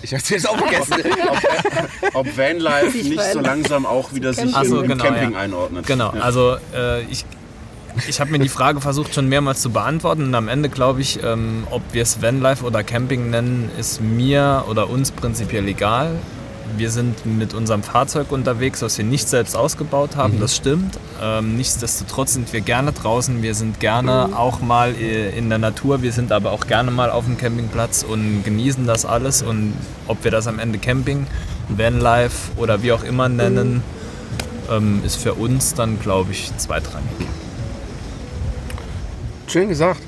Ich 0.02 0.14
habe 0.14 0.24
jetzt 0.28 0.50
auch 0.50 0.58
vergessen. 0.58 0.96
Ob 2.14 2.38
Vanlife 2.38 2.98
Ich 2.98 3.10
nicht 3.10 3.24
so 3.32 3.40
langsam 3.40 3.86
auch 3.86 4.14
wieder 4.14 4.34
sich 4.34 4.52
Ach 4.54 4.66
so, 4.66 4.82
in 4.82 4.90
genau, 4.90 5.04
Camping 5.04 5.32
ja. 5.32 5.40
einordnet. 5.40 5.88
Genau, 5.88 6.14
Ja. 6.14 6.22
also 6.22 6.58
äh, 6.76 7.02
ich, 7.04 7.26
ich 8.08 8.20
habe 8.20 8.32
mir 8.32 8.40
die 8.40 8.50
Frage 8.50 8.82
versucht 8.82 9.14
schon 9.16 9.30
mehrmals 9.30 9.62
zu 9.62 9.70
beantworten 9.72 10.24
und 10.24 10.36
am 10.36 10.48
Ende 10.50 10.68
glaube 10.70 11.02
ich, 11.02 11.24
ähm, 11.24 11.66
ob 11.72 11.82
wir 11.94 12.04
es 12.04 12.22
Vanlife 12.22 12.66
oder 12.66 12.84
Camping 12.84 13.30
nennen, 13.30 13.72
ist 13.80 14.02
mir 14.02 14.66
oder 14.70 14.90
uns 14.90 15.12
prinzipiell 15.12 15.68
egal. 15.68 16.12
Wir 16.78 16.90
sind 16.90 17.26
mit 17.26 17.54
unserem 17.54 17.84
Fahrzeug 17.84 18.32
unterwegs, 18.32 18.82
was 18.82 18.98
wir 18.98 19.06
nicht 19.06 19.28
selbst 19.28 19.56
ausgebaut 19.56 20.16
haben, 20.16 20.40
das 20.40 20.56
stimmt. 20.56 20.98
Ähm, 21.22 21.58
nichtsdestotrotz 21.58 22.34
sind 22.34 22.52
wir 22.54 22.62
gerne 22.62 22.94
draußen, 22.94 23.44
wir 23.44 23.54
sind 23.54 23.80
gerne 23.80 24.30
auch 24.38 24.62
mal 24.62 24.96
äh, 24.96 25.38
in 25.38 25.50
der 25.50 25.60
Natur, 25.60 26.02
wir 26.02 26.12
sind 26.12 26.32
aber 26.32 26.52
auch 26.52 26.66
gerne 26.66 26.90
mal 26.90 27.12
auf 27.12 27.26
dem 27.26 27.38
Campingplatz 27.38 28.04
und 28.04 28.44
genießen 28.44 28.88
das 28.88 29.06
alles. 29.06 29.42
Und 29.42 29.74
ob 30.08 30.24
wir 30.24 30.32
das 30.32 30.48
am 30.48 30.58
Ende 30.58 30.80
Camping, 30.80 31.28
Vanlife 31.70 32.52
oder 32.56 32.82
wie 32.82 32.92
auch 32.92 33.04
immer 33.04 33.30
nennen, 33.30 33.84
ähm, 34.72 35.02
ist 35.06 35.18
für 35.18 35.34
uns 35.34 35.74
dann, 35.74 36.00
glaube 36.00 36.32
ich, 36.32 36.56
zweitrangig. 36.58 37.10
Schön 39.48 39.68
gesagt. 39.68 40.02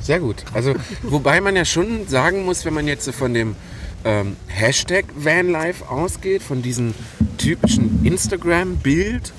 Sehr 0.00 0.20
gut. 0.20 0.44
Also, 0.52 0.74
wobei 1.02 1.40
man 1.40 1.56
ja 1.56 1.64
schon 1.64 2.06
sagen 2.08 2.44
muss, 2.44 2.64
wenn 2.64 2.74
man 2.74 2.86
jetzt 2.86 3.04
so 3.04 3.12
von 3.12 3.32
dem 3.34 3.56
ähm, 4.04 4.36
Hashtag 4.48 5.04
Vanlife 5.14 5.88
ausgeht, 5.88 6.42
von 6.42 6.62
diesem 6.62 6.94
typischen 7.38 8.04
Instagram-Bild, 8.04 9.32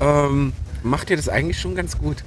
ähm, 0.00 0.52
macht 0.82 1.10
ihr 1.10 1.16
das 1.16 1.28
eigentlich 1.28 1.60
schon 1.60 1.74
ganz 1.74 1.98
gut. 1.98 2.24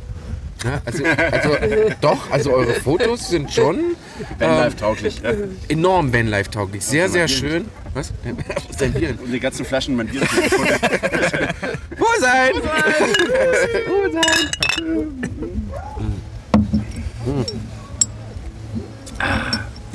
Ja, 0.64 0.82
also, 0.86 1.04
also 1.06 1.50
doch, 2.02 2.30
also 2.30 2.54
eure 2.54 2.74
Fotos 2.74 3.30
sind 3.30 3.52
schon 3.52 3.96
Vanlife 4.38 4.78
tauglich. 4.78 5.22
Ja. 5.24 5.34
enorm 5.70 6.14
Vanlife-tauglich. 6.14 6.84
Sehr, 6.84 7.10
sehr 7.10 7.26
Bier 7.26 7.36
schön. 7.36 7.66
Was? 7.94 8.14
Was 8.56 8.66
ist 8.70 8.82
denn 8.82 8.94
Bier? 8.94 9.18
Und 9.22 9.32
die 9.32 9.40
ganzen 9.40 9.66
Flaschen 9.66 9.96
mein 9.96 10.08
Bier 10.08 10.22
dafür 10.22 10.44
gefunden. 10.44 10.76
Wo 11.98 12.06
sein? 12.20 12.52
Wo 13.88 14.12
sein? 14.14 14.22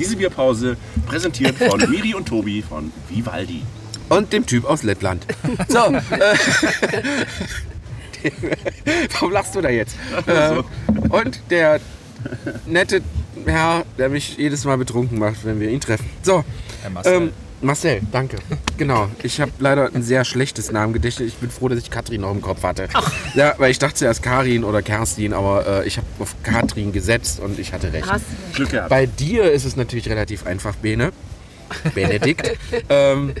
Diese 0.07 0.15
Bierpause 0.19 0.77
präsentiert 1.05 1.57
von 1.57 1.77
Miri 1.89 2.13
und 2.13 2.25
Tobi 2.25 2.61
von 2.61 2.93
Vivaldi. 3.09 3.61
Und 4.07 4.31
dem 4.31 4.45
Typ 4.45 4.63
aus 4.63 4.83
Lettland. 4.83 5.25
So. 5.67 5.79
Äh, 8.23 8.31
warum 9.13 9.31
lachst 9.31 9.53
du 9.53 9.61
da 9.61 9.69
jetzt? 9.69 9.95
Äh, 10.25 10.63
und 11.09 11.39
der 11.51 11.79
nette 12.65 13.01
Herr, 13.45 13.85
der 13.99 14.09
mich 14.09 14.37
jedes 14.37 14.65
Mal 14.65 14.77
betrunken 14.77 15.19
macht, 15.19 15.45
wenn 15.45 15.59
wir 15.59 15.69
ihn 15.69 15.79
treffen. 15.79 16.09
So. 16.23 16.43
Herr 16.81 16.89
Marcel. 16.89 17.13
Ähm, 17.13 17.31
Marcel, 17.61 18.01
danke. 18.11 18.37
Genau. 18.77 19.09
Ich 19.23 19.41
habe 19.41 19.51
leider 19.59 19.89
ein 19.93 20.03
sehr 20.03 20.23
schlechtes 20.25 20.71
Namengedächtnis. 20.71 21.29
Ich 21.29 21.35
bin 21.37 21.49
froh, 21.49 21.67
dass 21.67 21.79
ich 21.79 21.89
Katrin 21.89 22.21
noch 22.21 22.31
im 22.31 22.41
Kopf 22.41 22.63
hatte. 22.63 22.87
Ja, 23.33 23.55
weil 23.57 23.71
ich 23.71 23.79
dachte 23.79 23.95
zuerst 23.95 24.21
Karin 24.21 24.63
oder 24.63 24.81
Kerstin, 24.81 25.33
aber 25.33 25.83
äh, 25.83 25.87
ich 25.87 25.97
habe 25.97 26.07
auf 26.19 26.35
Katrin 26.43 26.91
gesetzt 26.91 27.39
und 27.39 27.57
ich 27.57 27.73
hatte 27.73 27.91
recht. 27.91 28.09
Hast 28.09 28.25
Glück 28.53 28.69
gehabt. 28.69 28.89
Bei 28.89 29.05
dir 29.05 29.51
ist 29.51 29.65
es 29.65 29.75
natürlich 29.75 30.07
relativ 30.09 30.45
einfach, 30.45 30.75
Bene. 30.75 31.11
Benedikt. 31.93 32.57
ähm, 32.89 33.33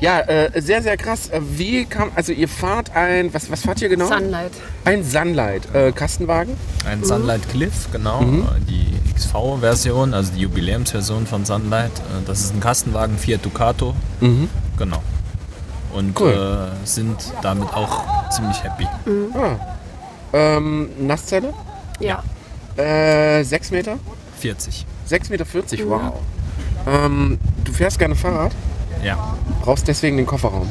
Ja, 0.00 0.20
äh, 0.20 0.60
sehr, 0.60 0.82
sehr 0.82 0.96
krass. 0.96 1.28
Äh, 1.30 1.40
Wie 1.42 1.84
kam, 1.84 2.10
also 2.14 2.32
ihr 2.32 2.48
fahrt 2.48 2.94
ein, 2.94 3.32
was, 3.32 3.50
was 3.50 3.62
fahrt 3.62 3.80
ihr 3.80 3.88
genau? 3.88 4.06
Sunlight. 4.08 4.52
Ein 4.84 5.04
Sunlight. 5.04 5.72
Äh, 5.74 5.92
Kastenwagen? 5.92 6.56
Ein 6.86 7.02
Sunlight 7.04 7.48
Cliff, 7.48 7.88
genau. 7.92 8.20
Mhm. 8.20 8.42
äh, 8.42 8.60
Die 8.68 8.94
XV-Version, 9.14 10.12
also 10.12 10.32
die 10.32 10.40
Jubiläumsversion 10.42 11.26
von 11.26 11.44
Sunlight. 11.44 11.92
Äh, 11.98 12.26
Das 12.26 12.40
ist 12.40 12.54
ein 12.54 12.60
Kastenwagen, 12.60 13.16
Fiat 13.18 13.44
Ducato. 13.44 13.94
Mhm. 14.20 14.48
Genau. 14.76 15.02
Und 15.94 16.18
Cool. 16.20 16.70
äh, 16.82 16.86
sind 16.86 17.16
damit 17.42 17.72
auch 17.72 18.28
ziemlich 18.30 18.62
happy. 18.64 18.86
Ah. 19.34 19.56
Ähm, 20.32 20.88
Nasszelle? 20.98 21.54
Ja. 22.00 22.22
Äh, 22.76 23.44
6 23.44 23.70
Meter? 23.70 23.98
40. 24.40 24.84
6,40 25.08 25.30
Meter, 25.30 25.46
wow. 25.88 26.14
Ähm, 26.86 27.38
du 27.62 27.72
fährst 27.72 27.98
gerne 28.00 28.16
Fahrrad, 28.16 28.50
Ja. 29.04 29.36
brauchst 29.62 29.86
deswegen 29.88 30.16
den 30.16 30.26
Kofferraum. 30.26 30.70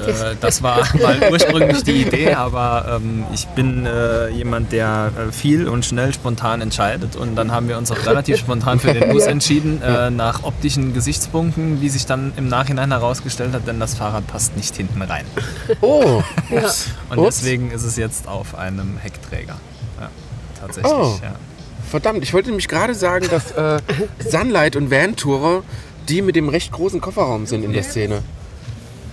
Äh, 0.00 0.34
das 0.40 0.62
war 0.62 0.80
mal 1.00 1.30
ursprünglich 1.30 1.84
die 1.84 2.02
Idee, 2.02 2.34
aber 2.34 2.98
ähm, 3.00 3.24
ich 3.32 3.46
bin 3.48 3.86
äh, 3.86 4.28
jemand, 4.30 4.72
der 4.72 5.12
äh, 5.28 5.32
viel 5.32 5.68
und 5.68 5.84
schnell 5.84 6.12
spontan 6.12 6.60
entscheidet 6.60 7.14
und 7.14 7.36
dann 7.36 7.52
haben 7.52 7.68
wir 7.68 7.78
uns 7.78 7.92
auch 7.92 8.04
relativ 8.04 8.38
spontan 8.38 8.80
für 8.80 8.92
den 8.92 9.08
Bus 9.10 9.24
entschieden, 9.26 9.80
äh, 9.82 10.10
nach 10.10 10.42
optischen 10.42 10.94
Gesichtspunkten, 10.94 11.80
wie 11.80 11.88
sich 11.88 12.06
dann 12.06 12.32
im 12.36 12.48
Nachhinein 12.48 12.90
herausgestellt 12.90 13.52
hat, 13.54 13.68
denn 13.68 13.78
das 13.78 13.94
Fahrrad 13.94 14.26
passt 14.26 14.56
nicht 14.56 14.74
hinten 14.76 15.00
rein. 15.00 15.24
Oh, 15.80 16.22
Ja. 16.50 16.70
Und 17.10 17.18
Ups. 17.18 17.36
deswegen 17.36 17.70
ist 17.70 17.84
es 17.84 17.96
jetzt 17.96 18.26
auf 18.26 18.56
einem 18.58 18.98
Heckträger. 18.98 19.56
Ja, 20.00 20.08
tatsächlich. 20.60 20.92
Oh. 20.92 21.18
Ja. 21.22 21.36
verdammt, 21.88 22.24
ich 22.24 22.34
wollte 22.34 22.48
nämlich 22.48 22.66
gerade 22.66 22.94
sagen, 22.96 23.26
dass 23.30 23.54
Sunlight 24.28 24.74
und 24.74 24.90
Van-Tourer 24.90 25.62
die 26.08 26.22
mit 26.22 26.36
dem 26.36 26.48
recht 26.48 26.72
großen 26.72 27.00
Kofferraum 27.00 27.46
sind 27.46 27.64
in 27.64 27.72
der 27.72 27.82
Szene. 27.82 28.22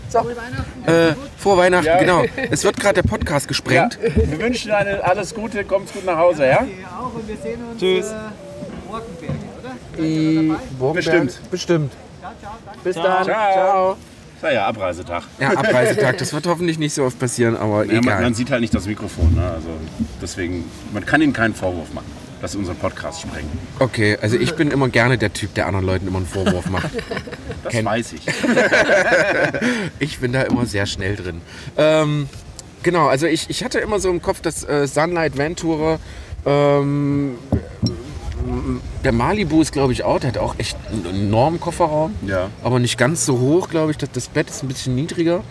So. 0.10 0.20
Äh, 0.20 1.14
frohe 1.38 1.58
Weihnachten, 1.58 1.86
Ja. 1.86 1.98
genau. 2.00 2.24
Es 2.50 2.64
wird 2.66 2.78
gerade 2.78 3.02
der 3.02 3.08
Podcast 3.10 3.48
gesprengt. 3.48 3.98
Wir 4.02 4.40
wünschen 4.40 4.72
eine, 4.72 5.02
alles 5.04 5.34
Gute, 5.34 5.64
kommt 5.64 5.94
gut 5.94 6.06
nach 6.06 6.18
Hause, 6.18 6.46
ja? 6.48 6.66
auch 7.00 7.14
und 7.16 7.28
wir 7.28 7.38
sehen 7.38 7.60
uns 7.72 7.80
Tschüss. 7.80 8.08
äh, 8.08 8.16
oder? 8.90 9.02
Die 9.98 10.52
Burgenberg- 10.78 10.94
Bestimmt. 10.94 11.40
Bestimmt. 11.50 11.94
Bis 12.84 12.96
dann. 12.96 13.24
Ciao. 13.24 13.96
Das 14.36 14.44
war 14.44 14.54
ja 14.54 14.66
Abreisetag. 14.66 15.24
Ja, 15.40 15.50
Abreisetag. 15.52 16.18
Das 16.18 16.34
wird 16.34 16.48
hoffentlich 16.48 16.80
nicht 16.80 16.94
so 16.94 17.04
oft 17.04 17.18
passieren, 17.20 17.56
aber 17.56 17.86
Ja, 17.86 17.94
man, 17.96 18.04
egal. 18.04 18.22
man 18.24 18.34
sieht 18.34 18.50
halt 18.52 18.62
nicht 18.62 18.74
das 18.74 18.88
Mikrofon, 18.88 19.36
ne? 19.36 19.44
also 19.52 19.68
deswegen, 20.22 20.66
man 20.94 21.06
kann 21.06 21.22
ihnen 21.22 21.32
keinen 21.32 21.54
Vorwurf 21.54 21.94
machen, 21.94 22.08
dass 22.42 22.54
sie 22.54 22.58
unseren 22.58 22.78
Podcast 22.78 23.22
sprengen. 23.22 23.50
Okay, 23.80 24.18
also 24.22 24.36
ich 24.38 24.56
bin 24.56 24.72
immer 24.72 24.90
gerne 24.90 25.18
der 25.18 25.32
Typ, 25.32 25.54
der 25.54 25.68
anderen 25.68 25.86
Leuten 25.86 26.08
immer 26.08 26.18
einen 26.18 26.28
Vorwurf 26.28 26.70
macht. 26.70 26.90
Das 27.64 27.74
Kenn- 27.74 27.86
weiß 27.86 28.14
ich. 28.14 28.22
Ich 30.00 30.20
bin 30.20 30.34
da 30.34 30.42
immer 30.42 30.66
sehr 30.66 30.86
schnell 30.88 31.16
drin. 31.16 31.42
Ähm, 31.78 32.28
genau, 32.84 33.08
also 33.08 33.28
ich, 33.28 33.50
ich 33.50 33.64
hatte 33.64 33.78
immer 33.80 34.00
so 34.00 34.10
im 34.10 34.22
Kopf, 34.22 34.42
dass 34.42 34.64
äh, 34.64 34.88
Sunlight 34.88 35.38
Venture, 35.38 36.00
ähm, 36.46 37.36
der 39.04 39.12
Malibu 39.12 39.62
ist 39.62 39.72
glaube 39.72 39.94
ich 39.94 40.04
auch, 40.04 40.20
der 40.20 40.30
hat 40.30 40.38
auch 40.40 40.56
echt 40.58 40.76
einen 40.92 41.06
enormen 41.06 41.60
Kofferraum, 41.60 42.16
Ja. 42.26 42.50
aber 42.64 42.80
nicht 42.80 42.98
ganz 42.98 43.26
so 43.26 43.40
hoch, 43.40 43.70
glaube 43.70 43.92
ich. 43.92 43.98
Das, 43.98 44.10
das 44.12 44.28
Bett 44.28 44.50
ist 44.50 44.64
ein 44.64 44.68
bisschen 44.68 44.96
niedriger. 44.96 45.44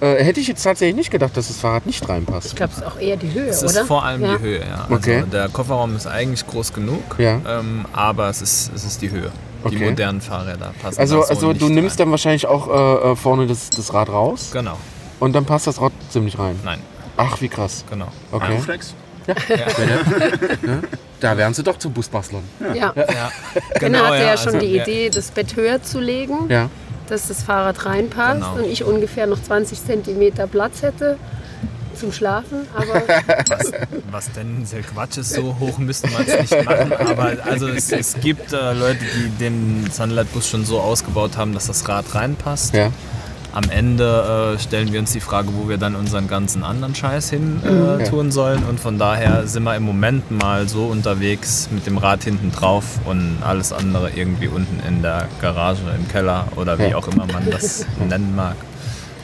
Äh, 0.00 0.22
hätte 0.22 0.38
ich 0.40 0.46
jetzt 0.46 0.62
tatsächlich 0.62 0.94
nicht 0.94 1.10
gedacht, 1.10 1.36
dass 1.36 1.48
das 1.48 1.56
Fahrrad 1.58 1.84
nicht 1.86 2.08
reinpasst. 2.08 2.46
Ich 2.48 2.54
glaube, 2.56 2.72
es 2.72 2.78
ist 2.78 2.86
auch 2.86 2.98
eher 3.00 3.16
die 3.16 3.32
Höhe, 3.32 3.48
Es 3.48 3.62
oder? 3.64 3.70
ist 3.72 3.78
vor 3.88 4.04
allem 4.04 4.22
ja. 4.22 4.36
die 4.36 4.42
Höhe, 4.44 4.60
ja. 4.60 4.82
Also 4.82 4.94
Okay. 4.94 5.24
Der 5.32 5.48
Kofferraum 5.48 5.96
ist 5.96 6.06
eigentlich 6.06 6.46
groß 6.46 6.72
genug, 6.72 7.02
Ja. 7.18 7.40
ähm, 7.48 7.84
aber 7.92 8.28
es 8.28 8.40
ist, 8.40 8.70
es 8.74 8.84
ist 8.84 9.02
die 9.02 9.10
Höhe. 9.10 9.30
Die 9.64 9.74
Okay. 9.74 9.90
modernen 9.90 10.20
Fahrräder 10.20 10.72
passen 10.80 11.00
Also, 11.00 11.22
so 11.22 11.28
also 11.28 11.48
nicht 11.48 11.60
du 11.60 11.68
nimmst 11.68 11.98
rein. 11.98 12.06
dann 12.06 12.10
wahrscheinlich 12.12 12.46
auch 12.46 12.68
äh, 12.68 13.10
äh, 13.10 13.16
vorne 13.16 13.48
das, 13.48 13.70
das 13.70 13.92
Rad 13.92 14.08
raus 14.08 14.50
Genau, 14.52 14.76
und 15.18 15.32
dann 15.34 15.44
passt 15.44 15.66
das 15.66 15.80
Rad 15.80 15.92
ziemlich 16.10 16.38
rein. 16.38 16.54
nein, 16.64 16.78
Ach, 17.16 17.40
wie 17.40 17.48
krass. 17.48 17.84
genau. 17.90 18.06
Okay. 18.30 18.54
Einflex? 18.54 18.94
Da 21.20 21.36
wären 21.36 21.52
sie 21.52 21.64
doch 21.64 21.76
zu 21.76 21.90
Busbastlern. 21.90 22.44
Ja. 22.74 22.92
Ja, 22.94 23.32
Genau, 23.80 24.04
hatte 24.04 24.18
ja, 24.22 24.36
schon 24.36 24.54
also, 24.54 24.58
die 24.60 24.74
ja, 24.76 24.82
Idee, 24.84 25.10
das 25.10 25.32
Bett 25.32 25.56
höher 25.56 25.82
zu 25.82 25.98
legen, 25.98 26.48
Ja. 26.48 26.70
Dass 27.08 27.28
das 27.28 27.42
Fahrrad 27.42 27.84
reinpasst 27.86 28.40
Genau. 28.40 28.54
und 28.54 28.64
ich 28.64 28.84
ungefähr 28.84 29.26
noch 29.26 29.42
20 29.42 29.84
Zentimeter 29.84 30.46
Platz 30.46 30.82
hätte 30.82 31.16
zum 31.98 32.12
Schlafen. 32.12 32.66
Aber 32.74 33.02
Was, 33.48 33.72
was 34.10 34.32
denn 34.32 34.64
der 34.70 34.82
Quatsch 34.82 35.18
ist, 35.18 35.32
so 35.34 35.56
hoch 35.58 35.78
müsste 35.78 36.08
man 36.10 36.24
es 36.26 36.50
nicht 36.50 36.64
machen. 36.64 36.92
Aber 36.92 37.36
also 37.44 37.66
es, 37.68 37.90
es 37.90 38.14
gibt 38.20 38.52
äh, 38.52 38.72
Leute, 38.72 39.00
die 39.16 39.28
den 39.38 39.88
Sunlight-Bus 39.90 40.48
schon 40.48 40.64
so 40.64 40.78
ausgebaut 40.80 41.36
haben, 41.36 41.52
dass 41.54 41.66
das 41.66 41.88
Rad 41.88 42.14
reinpasst. 42.14 42.74
Ja. 42.74 42.92
Am 43.58 43.70
Ende 43.70 44.54
äh, 44.54 44.58
stellen 44.62 44.92
wir 44.92 45.00
uns 45.00 45.10
die 45.10 45.18
Frage, 45.18 45.48
wo 45.52 45.68
wir 45.68 45.78
dann 45.78 45.96
unseren 45.96 46.28
ganzen 46.28 46.62
anderen 46.62 46.94
Scheiß 46.94 47.30
hin 47.30 47.60
äh, 47.66 48.04
Ja. 48.04 48.08
tun 48.08 48.30
sollen. 48.30 48.62
Und 48.62 48.78
von 48.78 48.98
daher 48.98 49.48
sind 49.48 49.64
wir 49.64 49.74
im 49.74 49.82
Moment 49.82 50.30
mal 50.30 50.68
so 50.68 50.84
unterwegs 50.84 51.68
mit 51.72 51.84
dem 51.84 51.98
Rad 51.98 52.22
hinten 52.22 52.52
drauf 52.52 52.84
und 53.04 53.38
alles 53.44 53.72
andere 53.72 54.10
irgendwie 54.14 54.46
unten 54.46 54.80
in 54.86 55.02
der 55.02 55.26
Garage, 55.42 55.80
im 55.98 56.06
Keller 56.06 56.46
oder 56.54 56.78
wie 56.78 56.90
Ja. 56.90 56.96
auch 56.98 57.08
immer 57.08 57.26
man 57.26 57.50
das 57.50 57.84
nennen 58.08 58.36
mag. 58.36 58.54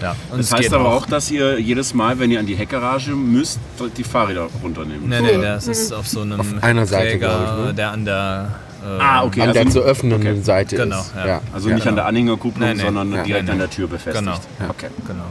Ja, 0.03 0.17
und 0.33 0.39
Das 0.39 0.47
es 0.47 0.53
heißt 0.53 0.75
aber 0.75 0.93
auch, 0.93 1.07
dass 1.07 1.31
ihr 1.31 1.61
jedes 1.61 1.95
Mal, 1.95 2.19
wenn 2.19 2.33
ihr 2.33 2.41
an 2.41 2.47
die 2.47 2.57
Heckgarage 2.57 3.13
müsst, 3.13 3.61
die 3.97 4.03
Fahrräder 4.03 4.49
runternehmen. 4.65 5.09
Nee, 5.09 5.21
nee, 5.21 5.41
das 5.41 5.69
ist 5.69 5.93
auf 5.93 6.09
so 6.09 6.23
einem 6.23 6.41
Auf 6.41 6.47
einer 6.61 6.87
Seite, 6.87 7.11
Träger, 7.13 7.57
ich, 7.61 7.67
ne? 7.67 7.75
der 7.75 7.93
an 7.93 8.05
der. 8.05 8.49
Äh, 8.85 8.99
Ah, 9.01 9.25
okay. 9.25 9.41
An 9.43 9.49
also, 9.49 9.61
der 9.63 9.71
zu 9.71 9.81
öffnenden 9.81 10.21
okay. 10.21 10.41
Seite 10.43 10.77
Genau, 10.77 11.01
ist. 11.01 11.13
ja. 11.17 11.41
Also 11.53 11.69
ja. 11.71 11.75
nicht 11.77 11.87
an 11.87 11.97
der 11.97 12.07
Anhängerkupplung, 12.07 12.69
Nee, 12.69 12.75
nee. 12.75 12.83
sondern 12.83 13.13
Ja. 13.13 13.23
direkt 13.23 13.47
Nee, 13.47 13.53
an 13.53 13.59
der 13.59 13.71
Tür 13.71 13.89
befestigt. 13.89 14.25
Genau. 14.25 14.37
Okay. 14.69 14.89
Genau. 15.07 15.25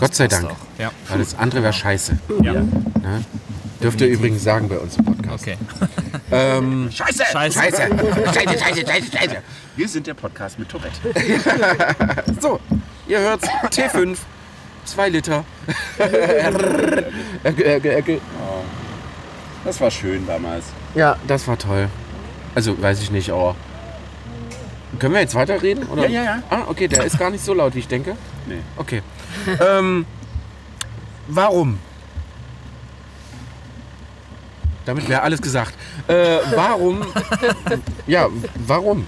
Gott 0.00 0.14
sei 0.14 0.28
Dank. 0.28 0.50
Ja. 0.78 0.90
Weil 1.08 1.18
das 1.18 1.36
andere 1.38 1.62
wäre 1.62 1.72
scheiße. 1.72 2.18
ja. 2.42 2.52
Ne? 2.52 3.24
Dürft 3.82 4.00
ihr 4.00 4.08
übrigens 4.08 4.42
sagen 4.42 4.68
bei 4.68 4.78
uns 4.78 4.96
im 4.96 5.04
Podcast. 5.04 5.42
Okay. 5.42 5.56
Ähm, 6.30 6.88
Scheiße! 6.90 7.22
Scheiße. 7.30 7.58
scheiße, 7.60 7.76
scheiße, 7.76 8.58
scheiße, 8.58 8.86
scheiße, 8.86 9.12
scheiße. 9.16 9.36
Wir 9.76 9.88
sind 9.88 10.06
der 10.06 10.14
Podcast 10.14 10.58
mit 10.58 10.68
Tourette. 10.68 10.96
So, 12.40 12.58
ihr 13.06 13.20
hört's. 13.20 13.46
T5, 13.70 14.16
2 14.86 15.08
Liter. 15.10 15.44
Das 19.64 19.80
war 19.80 19.90
schön 19.90 20.26
damals. 20.26 20.64
ja, 20.94 21.16
das 21.26 21.46
war 21.46 21.58
toll. 21.58 21.88
Also, 22.54 22.80
weiß 22.80 23.02
ich 23.02 23.10
nicht, 23.10 23.30
aber... 23.30 23.56
Können 24.98 25.14
wir 25.14 25.20
jetzt 25.20 25.34
weiterreden? 25.34 25.84
Oder? 25.88 26.08
Ja, 26.08 26.22
ja, 26.22 26.24
ja. 26.24 26.42
Ah, 26.50 26.62
okay, 26.68 26.86
der 26.86 27.04
ist 27.04 27.18
gar 27.18 27.30
nicht 27.30 27.44
so 27.44 27.52
laut, 27.52 27.74
wie 27.74 27.80
ich 27.80 27.88
denke. 27.88 28.16
Nee. 28.46 28.60
Okay. 28.76 29.02
ähm, 29.60 30.06
warum? 31.26 31.78
Damit 34.84 35.08
wäre 35.08 35.22
alles 35.22 35.40
gesagt. 35.40 35.74
Äh, 36.06 36.38
warum? 36.54 37.04
ja, 38.06 38.28
warum? 38.66 39.06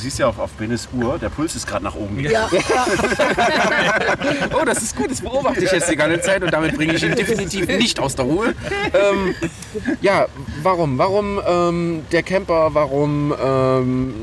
Du 0.00 0.04
siehst 0.04 0.18
ja 0.18 0.28
auch 0.28 0.38
auf 0.38 0.52
Benes 0.52 0.88
Uhr, 0.94 1.18
der 1.18 1.28
Puls 1.28 1.54
ist 1.54 1.66
gerade 1.66 1.84
nach 1.84 1.94
oben 1.94 2.16
gegangen. 2.16 2.48
ja, 2.70 4.06
Oh, 4.58 4.64
das 4.64 4.82
ist 4.82 4.96
gut, 4.96 5.10
das 5.10 5.20
beobachte 5.20 5.62
ich 5.62 5.70
jetzt 5.70 5.90
die 5.90 5.96
ganze 5.96 6.22
Zeit 6.22 6.42
und 6.42 6.50
damit 6.50 6.74
bringe 6.74 6.94
ich 6.94 7.02
ihn 7.02 7.14
definitiv 7.14 7.66
nicht 7.68 8.00
aus 8.00 8.16
der 8.16 8.24
Ruhe. 8.24 8.54
Ähm, 8.94 9.34
ja, 10.00 10.24
warum? 10.62 10.96
Warum 10.96 11.38
ähm, 11.46 12.06
der 12.12 12.22
Camper? 12.22 12.70
Warum 12.72 13.34
ähm, 13.44 14.14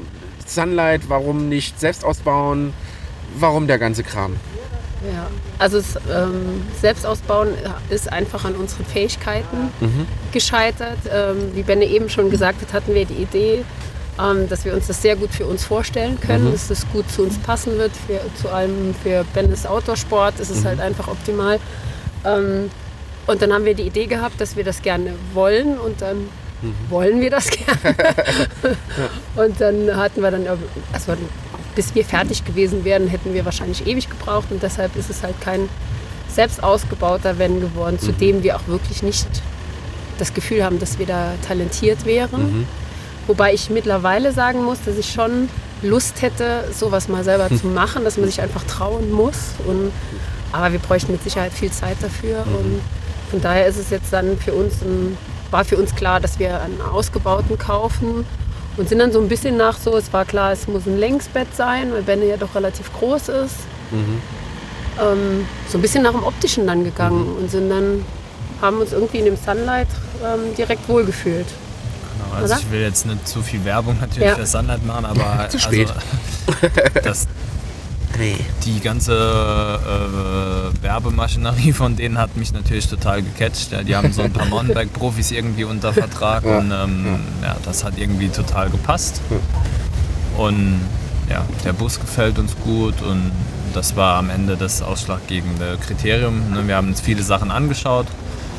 Sunlight? 0.47 1.01
Warum 1.09 1.47
nicht 1.47 1.79
selbst 1.79 2.03
ausbauen? 2.03 2.73
Warum 3.37 3.67
der 3.67 3.77
ganze 3.77 4.01
Kram? 4.01 4.35
ja. 5.13 5.27
Also 5.59 5.77
das 5.77 5.95
ähm, 6.11 6.63
Selbstausbauen 6.81 7.49
ist 7.91 8.11
einfach 8.11 8.45
an 8.45 8.55
unseren 8.55 8.83
Fähigkeiten 8.87 9.69
gescheitert. 10.31 10.97
Ähm, 11.07 11.51
wie 11.53 11.61
Benne 11.61 11.85
eben 11.85 12.09
schon 12.09 12.31
gesagt 12.31 12.63
hat, 12.63 12.73
hatten 12.73 12.95
wir 12.95 13.05
die 13.05 13.21
Idee, 13.21 13.63
ähm, 14.19 14.49
dass 14.49 14.65
wir 14.65 14.73
uns 14.73 14.87
das 14.87 15.01
sehr 15.01 15.15
gut 15.15 15.29
für 15.31 15.45
uns 15.45 15.63
vorstellen 15.63 16.19
können, 16.19 16.51
dass 16.51 16.67
das 16.67 16.87
gut 16.91 17.09
zu 17.11 17.23
uns 17.23 17.37
passen 17.37 17.77
wird, 17.77 17.91
für, 17.95 18.19
zu 18.41 18.49
allem 18.49 18.95
für 19.03 19.23
Bennes 19.33 19.65
Outdoor-Sport 19.65 20.39
ist 20.39 20.49
es 20.49 20.65
halt 20.65 20.79
einfach 20.79 21.07
optimal. 21.07 21.59
Ähm, 22.25 22.69
und 23.27 23.41
dann 23.41 23.53
haben 23.53 23.65
wir 23.65 23.75
die 23.75 23.83
Idee 23.83 24.05
gehabt, 24.05 24.39
dass 24.39 24.55
wir 24.55 24.63
das 24.63 24.81
gerne 24.81 25.13
wollen 25.33 25.77
und 25.77 26.01
dann 26.01 26.29
wollen 26.89 27.21
wir 27.21 27.29
das 27.29 27.49
gerne. 27.51 27.95
und 29.35 29.61
dann 29.61 29.95
hatten 29.95 30.21
wir 30.21 30.31
dann, 30.31 30.47
also 30.91 31.13
bis 31.75 31.93
wir 31.93 32.03
fertig 32.03 32.43
gewesen 32.43 32.83
wären, 32.85 33.07
hätten 33.07 33.33
wir 33.33 33.45
wahrscheinlich 33.45 33.85
ewig 33.85 34.09
gebraucht 34.09 34.47
und 34.49 34.63
deshalb 34.63 34.95
ist 34.95 35.09
es 35.09 35.21
halt 35.21 35.39
kein 35.41 35.69
selbst 36.27 36.63
ausgebauter 36.63 37.37
Van 37.37 37.61
geworden, 37.61 37.99
zu 37.99 38.11
dem 38.11 38.41
wir 38.43 38.55
auch 38.55 38.67
wirklich 38.67 39.03
nicht 39.03 39.27
das 40.17 40.33
Gefühl 40.33 40.63
haben, 40.63 40.79
dass 40.79 40.97
wir 40.97 41.05
da 41.05 41.33
talentiert 41.47 42.05
wären. 42.05 42.67
Wobei 43.27 43.53
ich 43.53 43.69
mittlerweile 43.69 44.31
sagen 44.31 44.63
muss, 44.63 44.79
dass 44.85 44.97
ich 44.97 45.11
schon 45.11 45.49
Lust 45.81 46.21
hätte, 46.21 46.63
sowas 46.73 47.07
mal 47.07 47.23
selber 47.23 47.49
zu 47.49 47.67
machen, 47.67 48.03
dass 48.03 48.17
man 48.17 48.25
sich 48.27 48.41
einfach 48.41 48.63
trauen 48.63 49.11
muss. 49.11 49.37
Und, 49.67 49.91
aber 50.51 50.71
wir 50.71 50.79
bräuchten 50.79 51.11
mit 51.11 51.23
Sicherheit 51.23 51.51
viel 51.53 51.71
Zeit 51.71 51.97
dafür. 52.01 52.39
Und 52.47 52.81
von 53.29 53.41
daher 53.41 53.67
ist 53.67 53.77
es 53.77 53.89
jetzt 53.89 54.11
dann 54.13 54.37
für 54.37 54.53
uns 54.53 54.81
ein, 54.81 55.17
war 55.51 55.65
für 55.65 55.77
uns 55.77 55.93
klar, 55.95 56.19
dass 56.19 56.39
wir 56.39 56.61
einen 56.61 56.81
ausgebauten 56.81 57.57
kaufen 57.57 58.25
und 58.77 58.87
sind 58.89 58.99
dann 58.99 59.11
so 59.11 59.19
ein 59.19 59.27
bisschen 59.27 59.57
nach 59.57 59.77
so, 59.77 59.95
es 59.97 60.11
war 60.13 60.23
klar, 60.25 60.51
es 60.53 60.67
muss 60.67 60.85
ein 60.85 60.97
Längsbett 60.97 61.53
sein, 61.55 61.91
weil 61.91 62.03
Benne 62.03 62.25
ja 62.25 62.37
doch 62.37 62.55
relativ 62.55 62.91
groß 62.93 63.29
ist. 63.29 63.55
ähm, 65.01 65.45
so 65.69 65.77
ein 65.77 65.81
bisschen 65.81 66.03
nach 66.03 66.11
dem 66.11 66.23
Optischen 66.23 66.65
dann 66.67 66.83
gegangen 66.83 67.35
und 67.39 67.51
sind 67.51 67.69
dann, 67.69 68.03
haben 68.61 68.77
uns 68.79 68.93
irgendwie 68.93 69.19
in 69.19 69.25
dem 69.25 69.37
Sunlight 69.37 69.87
ähm, 70.23 70.55
direkt 70.57 70.87
wohlgefühlt. 70.89 71.47
Genau, 72.23 72.35
also 72.35 72.53
Oder? 72.53 72.61
ich 72.61 72.71
will 72.71 72.81
jetzt 72.81 73.05
nicht 73.05 73.27
zu 73.27 73.41
viel 73.41 73.63
Werbung 73.65 73.97
natürlich 73.99 74.29
Ja. 74.29 74.35
für 74.35 74.45
Sunlight 74.45 74.85
machen, 74.85 75.05
aber 75.05 75.49
Zu 75.49 75.59
spät. 75.59 75.89
Also, 75.89 76.67
das, 77.03 77.27
die 78.65 78.79
ganze 78.79 79.13
äh, 79.13 80.83
Werbemaschinerie 80.83 81.71
von 81.73 81.95
denen 81.95 82.17
hat 82.17 82.35
mich 82.35 82.51
natürlich 82.51 82.87
total 82.87 83.21
gecatcht. 83.21 83.71
Ja, 83.71 83.83
die 83.83 83.95
haben 83.95 84.11
so 84.11 84.23
ein 84.23 84.33
paar 84.33 84.45
Mountainbike-Profis 84.49 85.31
irgendwie 85.31 85.65
unter 85.65 85.93
Vertrag 85.93 86.43
Ja. 86.43 86.57
und 86.59 86.71
ähm, 86.71 87.19
ja. 87.43 87.55
das 87.63 87.83
hat 87.83 87.93
irgendwie 87.97 88.29
total 88.29 88.69
gepasst. 88.69 89.21
Und 90.37 90.81
ja, 91.29 91.45
der 91.65 91.73
Bus 91.73 91.99
gefällt 91.99 92.39
uns 92.39 92.55
gut 92.63 93.01
und 93.01 93.31
das 93.73 93.95
war 93.95 94.17
am 94.17 94.29
Ende 94.29 94.55
das 94.57 94.81
ausschlaggebende 94.81 95.77
Kriterium. 95.85 96.51
Ne, 96.53 96.67
Wir 96.67 96.75
haben 96.77 96.87
uns 96.87 97.01
viele 97.01 97.21
Sachen 97.21 97.51
angeschaut, 97.51 98.07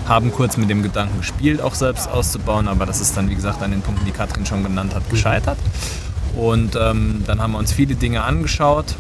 haben 0.09 0.33
kurz 0.33 0.57
mit 0.57 0.71
dem 0.71 0.83
Gedanken 0.83 1.19
gespielt, 1.19 1.61
auch 1.61 1.75
selbst 1.75 2.09
auszubauen, 2.09 2.67
aber 2.69 2.87
das 2.87 3.01
ist 3.01 3.17
dann, 3.17 3.29
wie 3.31 3.35
gesagt, 3.35 3.63
an 3.63 3.71
den 3.71 3.83
Punkten, 3.83 4.05
die 4.05 4.13
Katrin 4.13 4.47
schon 4.47 4.63
genannt 4.63 4.95
hat, 4.95 5.09
gescheitert. 5.11 5.59
Und 6.37 6.77
ähm, 6.81 7.23
dann 7.27 7.41
haben 7.41 7.53
wir 7.53 7.59
uns 7.59 7.73
viele 7.73 7.95
Dinge 7.95 8.23
angeschaut 8.23 8.95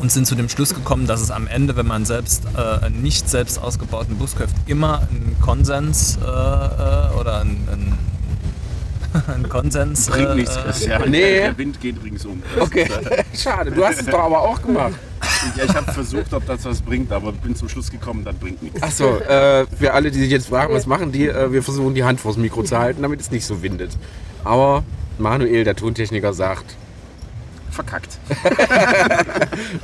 und 0.00 0.10
sind 0.10 0.26
zu 0.26 0.34
dem 0.34 0.48
Schluss 0.48 0.74
gekommen, 0.74 1.06
dass 1.06 1.20
es 1.20 1.30
am 1.30 1.46
Ende, 1.46 1.76
wenn 1.76 1.86
man 1.86 2.04
selbst 2.04 2.44
äh, 2.56 2.84
einen 2.86 3.02
nicht 3.02 3.28
selbst 3.28 3.58
ausgebauten 3.58 4.16
Bus 4.16 4.34
kauft, 4.34 4.54
immer 4.66 5.00
einen 5.00 5.36
Konsens 5.40 6.16
äh, 6.16 6.24
äh, 6.24 7.18
oder 7.18 7.40
einen, 7.40 7.68
einen, 7.70 7.98
einen 9.28 9.48
Konsens. 9.48 10.06
Bringt 10.06 10.30
äh, 10.30 10.34
nichts, 10.34 10.56
äh, 10.56 10.60
Christian. 10.60 11.10
Nee. 11.10 11.40
Der 11.40 11.58
Wind 11.58 11.80
geht 11.80 12.02
ringsum. 12.02 12.42
Okay, 12.58 12.88
schade. 13.34 13.70
Du 13.70 13.84
hast 13.84 14.00
es 14.00 14.06
doch 14.06 14.20
aber 14.20 14.40
auch 14.40 14.60
gemacht. 14.62 14.94
Ja, 15.56 15.64
ich 15.64 15.74
habe 15.74 15.90
versucht, 15.92 16.32
ob 16.32 16.46
das 16.46 16.64
was 16.64 16.80
bringt, 16.80 17.12
aber 17.12 17.32
bin 17.32 17.54
zum 17.54 17.68
Schluss 17.68 17.90
gekommen, 17.90 18.24
das 18.24 18.34
bringt 18.36 18.62
nichts. 18.62 18.82
Achso, 18.82 19.18
äh, 19.18 19.66
für 19.78 19.92
alle, 19.92 20.10
die 20.10 20.18
sich 20.18 20.30
jetzt 20.30 20.48
fragen, 20.48 20.74
was 20.74 20.86
machen 20.86 21.12
die, 21.12 21.28
äh, 21.28 21.52
wir 21.52 21.62
versuchen 21.62 21.94
die 21.94 22.04
Hand 22.04 22.20
vors 22.20 22.36
Mikro 22.36 22.62
zu 22.62 22.78
halten, 22.78 23.02
damit 23.02 23.20
es 23.20 23.30
nicht 23.30 23.46
so 23.46 23.62
windet. 23.62 23.96
Aber 24.44 24.82
Manuel, 25.18 25.64
der 25.64 25.76
Tontechniker, 25.76 26.32
sagt. 26.32 26.76
Verkackt. 27.70 28.18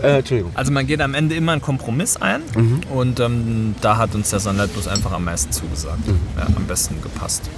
Äh, 0.02 0.18
Entschuldigung. 0.18 0.52
Also 0.54 0.73
man 0.73 0.87
geht 0.87 1.00
am 1.00 1.14
Ende 1.14 1.35
immer 1.35 1.52
einen 1.52 1.61
Kompromiss 1.61 2.16
ein 2.16 2.42
und 2.90 3.21
ähm, 3.21 3.75
da 3.80 3.97
hat 3.97 4.14
uns 4.14 4.30
der 4.30 4.40
Sunlight-Bus 4.40 4.88
einfach 4.88 5.12
am 5.12 5.25
meisten 5.25 5.52
zugesagt. 5.52 6.00
Ja, 6.37 6.47
am 6.47 6.66
besten 6.66 7.00
gepasst. 7.02 7.49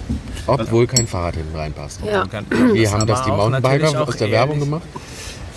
Obwohl 0.48 0.86
kein 0.86 1.06
Fahrrad 1.06 1.36
hinten 1.36 1.56
reinpasst. 1.56 2.00
Ja. 2.04 2.24
Wie 2.72 2.82
Das 2.84 2.92
haben 2.92 3.06
das 3.06 3.22
die 3.24 3.30
Mountainbiker 3.30 4.02
aus 4.08 4.16
der 4.16 4.30
Werbung 4.30 4.60
gemacht? 4.60 4.82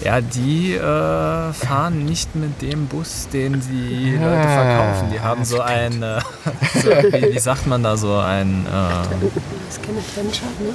Ja, 0.03 0.19
die 0.19 0.73
äh, 0.73 1.53
fahren 1.53 2.05
nicht 2.05 2.35
mit 2.35 2.59
dem 2.63 2.87
Bus, 2.87 3.27
den 3.31 3.61
sie 3.61 4.17
Ah, 4.19 4.23
Leute 4.25 4.47
verkaufen. 4.49 5.11
Die 5.13 5.19
haben 5.19 5.45
so 5.45 5.61
ein, 5.61 6.01
äh, 6.01 6.19
so, 6.81 6.89
wie, 6.89 7.35
wie 7.35 7.39
sagt 7.39 7.67
man 7.67 7.83
da, 7.83 7.95
so 7.95 8.17
ein, 8.17 8.65
äh, 8.65 8.69
Das 8.69 9.75
ist 9.77 9.83
kein 9.83 9.95
Adventure, 9.97 10.49
ne? 10.59 10.73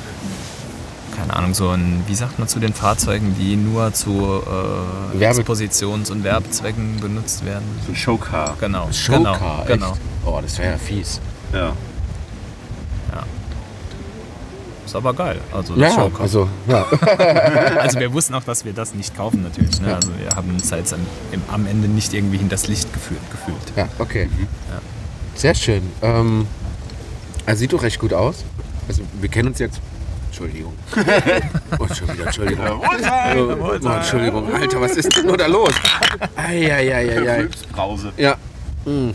keine 1.16 1.35
Ahnung, 1.35 1.54
so 1.54 1.70
ein, 1.70 2.04
wie 2.06 2.14
sagt 2.14 2.38
man 2.38 2.46
zu 2.46 2.61
den 2.61 2.73
Fahrzeugen, 2.73 3.35
die 3.37 3.56
nur 3.56 3.92
zu 3.94 4.11
äh, 4.12 5.18
Werbe- 5.18 5.40
Expositions- 5.40 6.11
und 6.12 6.23
Werbezwecken 6.23 7.00
benutzt 7.00 7.44
werden? 7.44 7.64
So 7.85 7.92
ein 7.92 7.96
Showcar. 7.96 8.56
Genau, 8.61 8.87
Showcar, 8.92 9.64
genau, 9.66 9.94
genau. 10.25 10.37
Oh, 10.37 10.38
das 10.40 10.56
wäre 10.58 10.73
ja 10.73 10.78
fies. 10.78 11.20
Ja. 11.52 11.73
Ist 14.87 14.97
aber 14.97 15.12
geil. 15.12 15.40
Also 15.52 15.75
das 15.75 15.83
Ja, 15.83 15.90
Showcar. 16.02 16.21
also, 16.23 16.49
ja. 16.69 16.87
Also 17.81 17.99
wir 18.00 18.12
wussten 18.12 18.35
auch, 18.35 18.45
dass 18.45 18.64
wir 18.64 18.73
das 18.73 18.95
nicht 18.95 19.14
kaufen 19.16 19.43
natürlich. 19.43 19.81
Ne? 19.81 19.95
Also 19.95 20.11
wir 20.16 20.35
haben 20.35 20.50
uns 20.50 20.71
jetzt 20.71 20.95
am, 20.95 21.00
im, 21.33 21.43
am 21.52 21.66
Ende 21.66 21.88
nicht 21.88 22.14
irgendwie 22.14 22.38
hinters 22.38 22.69
Licht 22.69 22.93
gefühlt. 22.93 23.21
gefühlt. 23.31 23.76
ja 23.76 23.88
okay. 23.99 24.28
Sehr 25.35 25.55
schön. 25.55 25.83
Ähm, 26.02 26.47
also 27.45 27.59
sieht 27.61 27.73
doch 27.73 27.83
recht 27.83 27.99
gut 27.99 28.12
aus. 28.14 28.45
Also 28.88 29.03
wir 29.20 29.29
kennen 29.29 29.49
uns 29.49 29.59
jetzt. 29.59 29.81
Entschuldigung. 30.29 30.75
Oh, 31.79 31.87
schon 31.92 32.12
wieder, 32.12 32.27
Entschuldigung. 32.27 32.64
Oh, 32.66 32.85
oh, 33.61 33.88
Entschuldigung. 33.88 34.55
Alter, 34.55 34.81
was 34.81 34.92
ist 34.96 35.14
denn 35.16 35.27
nur 35.27 35.37
da 35.37 35.46
los? 35.46 35.75
Eieieiei. 36.37 37.49
Brause. 37.72 38.12
Ja. 38.16 38.37
Mm. 38.85 39.11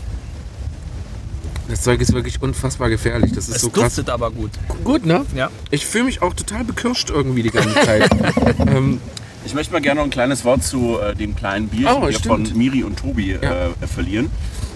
Das 1.72 1.80
Zeug 1.80 2.02
ist 2.02 2.12
wirklich 2.12 2.42
unfassbar 2.42 2.90
gefährlich. 2.90 3.32
Das 3.32 3.48
ist 3.48 3.56
Es 3.56 3.62
so 3.62 3.70
krass. 3.70 3.84
duftet 3.94 4.10
aber 4.10 4.30
gut. 4.30 4.50
Gut, 4.84 5.06
ne? 5.06 5.24
Ja. 5.34 5.50
Ich 5.70 5.86
fühle 5.86 6.04
mich 6.04 6.20
auch 6.20 6.34
total 6.34 6.64
bekirscht 6.64 7.08
irgendwie 7.08 7.42
die 7.42 7.50
ganze 7.50 7.72
Zeit. 7.72 8.10
ähm, 8.66 9.00
Ich 9.46 9.54
möchte 9.54 9.72
mal 9.72 9.80
gerne 9.80 10.00
noch 10.00 10.04
ein 10.04 10.10
kleines 10.10 10.44
Wort 10.44 10.62
zu 10.62 10.98
äh, 11.00 11.14
dem 11.16 11.34
kleinen 11.34 11.68
Bierchen 11.68 11.96
Oh, 11.96 12.06
hier 12.08 12.18
stimmt. 12.18 12.48
von 12.48 12.58
Miri 12.58 12.82
und 12.84 12.98
Tobi 12.98 13.38
Ja. 13.40 13.68
äh, 13.80 13.86
verlieren. 13.86 14.30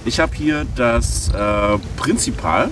Ich 0.07 0.21
habe 0.21 0.35
hier 0.35 0.65
das 0.75 1.29
äh, 1.35 1.79
Prinzipal 1.99 2.71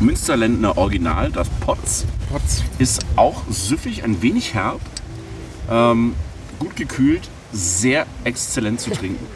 Münsterländner 0.00 0.78
Original, 0.78 1.30
das 1.30 1.48
Potz. 1.60 2.06
Potz. 2.32 2.62
Ist 2.78 3.04
auch 3.16 3.42
süffig, 3.50 4.02
ein 4.02 4.22
wenig 4.22 4.54
herb, 4.54 4.80
ähm, 5.70 6.14
gut 6.58 6.74
gekühlt, 6.74 7.28
sehr 7.52 8.06
exzellent 8.24 8.80
zu 8.80 8.90
trinken. 8.92 9.26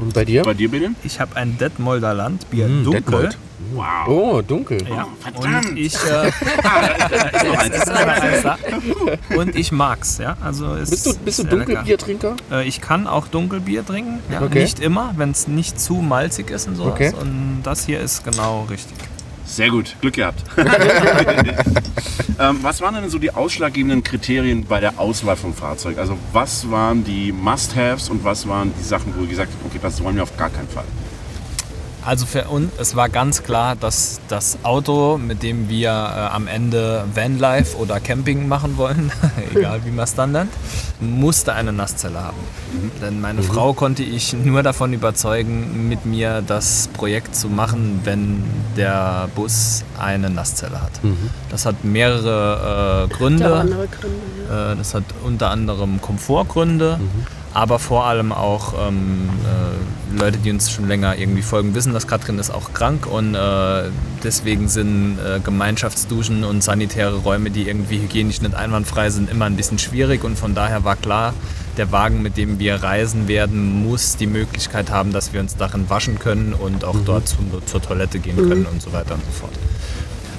Und 0.00 0.14
bei 0.14 0.24
dir? 0.24 0.42
Bei 0.42 0.54
dir, 0.54 0.70
bitte? 0.70 0.90
Ich 1.04 1.20
habe 1.20 1.36
ein 1.36 1.58
Detmolder 1.58 2.14
Landbier, 2.14 2.66
Mm, 2.68 2.84
dunkel. 2.84 3.02
Detmold. 3.02 3.38
Wow. 3.74 4.08
Oh, 4.08 4.42
dunkel. 4.42 4.78
Ja. 4.88 5.06
verdammt. 5.20 5.66
Und 5.70 5.78
ich, 5.78 5.94
äh, 5.94 6.30
da. 8.42 8.58
und 9.36 9.54
ich 9.54 9.70
mag's, 9.72 10.18
ja. 10.18 10.36
Also 10.42 10.74
ist 10.74 10.90
Bist 10.90 11.06
du, 11.06 11.14
bist 11.16 11.38
du. 11.38 11.44
Dunkelbiertrinker? 11.44 12.36
Äh, 12.50 12.66
ich 12.66 12.80
kann 12.80 13.06
auch 13.06 13.28
Dunkelbier 13.28 13.86
trinken, 13.86 14.18
ja. 14.30 14.42
Okay. 14.42 14.62
nicht 14.62 14.80
immer, 14.80 15.12
wenn 15.16 15.30
es 15.30 15.46
nicht 15.48 15.78
zu 15.80 15.94
malzig 15.94 16.50
ist 16.50 16.66
und 16.68 16.76
sowas. 16.76 16.92
Okay. 16.92 17.12
Und 17.20 17.60
das 17.62 17.86
hier 17.86 18.00
ist 18.00 18.24
genau 18.24 18.66
richtig. 18.68 18.96
Sehr 19.44 19.70
gut, 19.70 19.96
Glück 20.00 20.14
gehabt. 20.14 20.42
ähm, 22.38 22.58
was 22.62 22.80
waren 22.80 22.94
denn 22.94 23.10
so 23.10 23.18
die 23.18 23.32
ausschlaggebenden 23.32 24.02
Kriterien 24.02 24.64
bei 24.64 24.80
der 24.80 24.98
Auswahl 24.98 25.36
vom 25.36 25.52
Fahrzeug? 25.54 25.98
Also 25.98 26.16
was 26.32 26.70
waren 26.70 27.04
die 27.04 27.32
Must-Haves 27.32 28.08
und 28.08 28.24
was 28.24 28.48
waren 28.48 28.72
die 28.78 28.84
Sachen, 28.84 29.14
wo 29.16 29.22
ihr 29.22 29.28
gesagt 29.28 29.52
habt, 29.52 29.66
okay, 29.66 29.78
das 29.82 30.02
wollen 30.02 30.16
wir 30.16 30.22
auf 30.22 30.36
gar 30.36 30.50
keinen 30.50 30.68
Fall? 30.68 30.84
Also 32.04 32.26
für 32.26 32.44
uns, 32.48 32.72
es 32.78 32.96
war 32.96 33.08
ganz 33.08 33.44
klar, 33.44 33.76
dass 33.76 34.20
das 34.28 34.58
Auto, 34.64 35.18
mit 35.18 35.42
dem 35.42 35.68
wir 35.68 35.90
äh, 35.90 36.34
am 36.34 36.48
Ende 36.48 37.04
Vanlife 37.14 37.76
oder 37.76 38.00
Camping 38.00 38.48
machen 38.48 38.76
wollen, 38.76 39.12
egal 39.54 39.80
wie 39.84 39.90
man 39.90 40.04
es 40.04 40.14
dann 40.14 40.32
nennt, 40.32 40.50
musste 41.00 41.52
eine 41.52 41.72
Nasszelle 41.72 42.20
haben. 42.20 42.36
Denn 43.00 43.20
meine 43.20 43.42
Frau 43.42 43.72
konnte 43.72 44.02
ich 44.02 44.32
nur 44.32 44.62
davon 44.62 44.92
überzeugen, 44.92 45.88
mit 45.88 46.04
mir 46.04 46.42
das 46.44 46.88
Projekt 46.92 47.36
zu 47.36 47.48
machen, 47.48 48.00
wenn 48.04 48.42
der 48.76 49.28
Bus 49.34 49.84
eine 49.98 50.28
Nasszelle 50.30 50.80
hat. 50.80 50.92
Das 51.50 51.66
hat 51.66 51.84
mehrere 51.84 53.06
äh, 53.10 53.14
Gründe. 53.14 53.44
Gründe. 53.48 53.88
Ja. 54.50 54.72
Äh, 54.72 54.76
Das 54.76 54.94
hat 54.94 55.04
unter 55.24 55.50
anderem 55.50 56.00
Komfortgründe, 56.00 56.98
aber 57.54 57.78
vor 57.78 58.06
allem 58.06 58.32
auch 58.32 58.74
ähm, 58.88 59.28
äh, 59.44 60.18
Leute, 60.18 60.38
die 60.38 60.50
uns 60.50 60.70
schon 60.70 60.88
länger 60.88 61.16
irgendwie 61.16 61.42
folgen, 61.42 61.74
wissen, 61.74 61.92
dass 61.92 62.06
Katrin 62.06 62.38
ist 62.38 62.50
auch 62.50 62.72
krank 62.72 63.06
und 63.06 63.34
äh, 63.34 63.84
deswegen 64.22 64.68
sind 64.68 65.18
äh, 65.18 65.40
Gemeinschaftsduschen 65.40 66.44
und 66.44 66.62
sanitäre 66.62 67.16
Räume, 67.16 67.50
die 67.50 67.68
irgendwie 67.68 67.98
hygienisch 68.00 68.40
nicht 68.40 68.54
einwandfrei 68.54 69.10
sind, 69.10 69.30
immer 69.30 69.46
ein 69.46 69.56
bisschen 69.56 69.78
schwierig 69.78 70.24
und 70.24 70.38
von 70.38 70.54
daher 70.54 70.84
war 70.84 70.96
klar, 70.96 71.34
der 71.76 71.90
Wagen, 71.90 72.22
mit 72.22 72.36
dem 72.36 72.58
wir 72.58 72.76
reisen 72.82 73.28
werden, 73.28 73.86
muss 73.86 74.16
die 74.16 74.26
Möglichkeit 74.26 74.90
haben, 74.90 75.12
dass 75.12 75.32
wir 75.32 75.40
uns 75.40 75.56
darin 75.56 75.88
waschen 75.88 76.18
können 76.18 76.52
und 76.52 76.84
auch 76.84 76.96
dort 77.04 77.28
zu, 77.28 77.36
zur 77.64 77.80
Toilette 77.80 78.18
gehen 78.18 78.36
können 78.36 78.66
und 78.66 78.82
so 78.82 78.92
weiter 78.92 79.14
und 79.14 79.24
so 79.24 79.32
fort. 79.32 79.52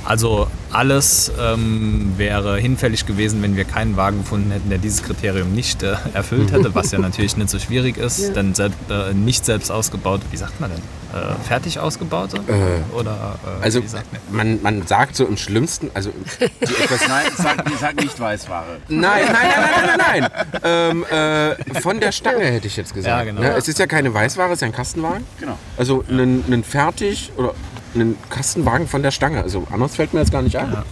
Also 0.05 0.47
alles 0.73 1.31
ähm, 1.39 2.13
wäre 2.17 2.57
hinfällig 2.57 3.05
gewesen, 3.05 3.41
wenn 3.43 3.55
wir 3.55 3.63
keinen 3.65 3.95
Wagen 3.97 4.19
gefunden 4.19 4.51
hätten, 4.51 4.69
der 4.69 4.77
dieses 4.79 5.03
Kriterium 5.03 5.53
nicht 5.53 5.83
äh, 5.83 5.95
erfüllt 6.13 6.51
hätte, 6.51 6.73
was 6.75 6.91
ja 6.91 6.99
natürlich 6.99 7.37
nicht 7.37 7.49
so 7.49 7.59
schwierig 7.59 7.97
ist, 7.97 8.19
Ja. 8.19 8.29
denn 8.33 8.55
selbst, 8.55 8.77
äh, 8.89 9.13
nicht 9.13 9.45
selbst 9.45 9.71
ausgebaut, 9.71 10.21
wie 10.31 10.37
sagt 10.37 10.59
man 10.59 10.71
denn? 10.71 10.81
Äh, 11.13 11.35
fertig 11.47 11.77
ausgebaute? 11.79 12.37
Äh, 12.47 12.95
Oder 12.95 13.37
äh, 13.59 13.63
Also 13.63 13.83
wie 13.83 13.87
sagt 13.87 14.07
man? 14.31 14.47
man, 14.57 14.61
man 14.63 14.87
sagt 14.87 15.15
so 15.15 15.25
im 15.25 15.37
schlimmsten, 15.37 15.91
also 15.93 16.11
die 16.39 16.45
etwas 16.83 17.07
Nein, 17.07 17.25
sag, 17.37 17.63
sag 17.79 17.95
nicht 18.01 18.19
Weißware. 18.19 18.65
Nein, 18.87 19.21
nein, 19.31 19.35
nein, 19.55 19.97
nein, 19.97 19.97
nein, 20.21 20.31
nein. 20.61 20.61
ähm, 20.63 21.03
äh, 21.05 21.79
von 21.81 21.99
der 21.99 22.11
Stange 22.11 22.45
hätte 22.45 22.65
ich 22.65 22.75
jetzt 22.77 22.93
gesagt. 22.95 23.15
Ja, 23.15 23.23
genau. 23.23 23.41
Ne? 23.41 23.55
Es 23.55 23.67
ist 23.67 23.77
ja 23.77 23.85
keine 23.85 24.11
Weißware, 24.13 24.47
es 24.49 24.53
ist 24.55 24.61
ja 24.61 24.67
ein 24.67 24.73
Kastenwagen. 24.73 25.23
Genau. 25.39 25.57
Also 25.77 26.03
einen, 26.09 26.43
einen 26.47 26.63
fertig 26.63 27.31
oder 27.37 27.53
einen 27.95 28.17
Kastenwagen 28.29 28.87
von 28.87 29.03
der 29.03 29.11
Stange. 29.11 29.41
Also 29.43 29.65
anders 29.71 29.95
fällt 29.95 30.13
mir 30.13 30.19
jetzt 30.21 30.31
gar 30.31 30.41
nicht 30.41 30.55
ein. 30.57 30.71
Ja. 30.71 30.83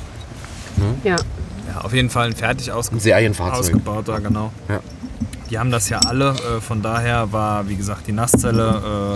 Ja. 1.03 1.15
Ja, 1.73 1.81
auf 1.81 1.93
jeden 1.93 2.09
Fall 2.09 2.27
ein 2.27 2.35
fertig 2.35 2.71
ausge 2.71 2.95
Ein 2.95 2.99
Serienfahrzeug. 2.99 3.59
ausgebauter, 3.59 4.19
genau. 4.19 4.51
Ja. 4.67 4.79
Die 5.49 5.59
haben 5.59 5.69
das 5.71 5.89
ja 5.89 5.99
alle, 5.99 6.29
äh, 6.29 6.61
von 6.61 6.81
daher 6.81 7.31
war, 7.33 7.67
wie 7.67 7.75
gesagt, 7.75 8.07
die 8.07 8.13
Nasszelle 8.13 8.63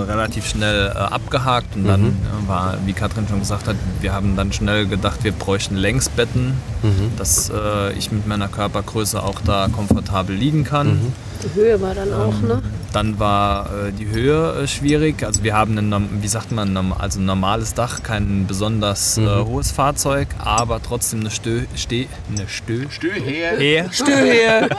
äh, 0.07 0.11
relativ 0.11 0.45
schnell 0.47 0.87
äh, 0.93 0.97
abgehakt 0.97 1.75
und 1.77 1.85
dann 1.85 2.01
Mhm. 2.01 2.07
äh, 2.45 2.47
war, 2.49 2.75
wie 2.85 2.91
Katrin 2.93 3.25
schon 3.29 3.39
gesagt 3.39 3.67
hat, 3.69 3.75
wir 4.01 4.11
haben 4.13 4.35
dann 4.35 4.51
schnell 4.51 4.85
gedacht, 4.85 5.23
wir 5.23 5.31
bräuchten 5.31 5.75
Längsbetten, 5.77 6.53
Mhm. 6.83 7.11
dass 7.17 7.49
äh, 7.49 7.93
ich 7.93 8.11
mit 8.11 8.27
meiner 8.27 8.49
Körpergröße 8.49 9.23
auch 9.23 9.39
da 9.45 9.69
komfortabel 9.71 10.35
liegen 10.35 10.65
kann. 10.65 10.87
Mhm. 10.87 11.13
Die 11.45 11.59
Höhe 11.59 11.79
war 11.79 11.93
dann 11.93 12.11
auch, 12.11 12.41
ne? 12.41 12.61
Dann 12.91 13.19
war 13.19 13.65
äh, 13.65 13.91
die 13.91 14.07
Höhe 14.07 14.63
äh, 14.63 14.67
schwierig. 14.67 15.23
Also 15.23 15.43
wir 15.43 15.53
haben 15.53 15.77
ein, 15.77 16.09
wie 16.21 16.27
sagt 16.27 16.51
man, 16.51 16.75
also 16.97 17.19
ein 17.19 17.25
normales 17.25 17.73
Dach, 17.73 18.01
kein 18.03 18.47
besonders 18.47 19.17
äh, 19.17 19.27
hohes 19.43 19.71
Fahrzeug, 19.71 20.27
aber 20.39 20.81
trotzdem 20.81 21.19
eine 21.19 21.29
Stö, 21.29 21.63
Steh, 21.75 22.07
eine 22.33 22.47
Stö, 22.47 22.85
Stö 22.89 23.11
her. 23.11 23.59
Ehe 23.59 23.87
Stöhe. 23.91 24.69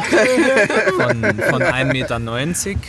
von, 0.97 1.23
von 1.23 1.63
1,90 1.63 1.85
Meter. 1.85 2.21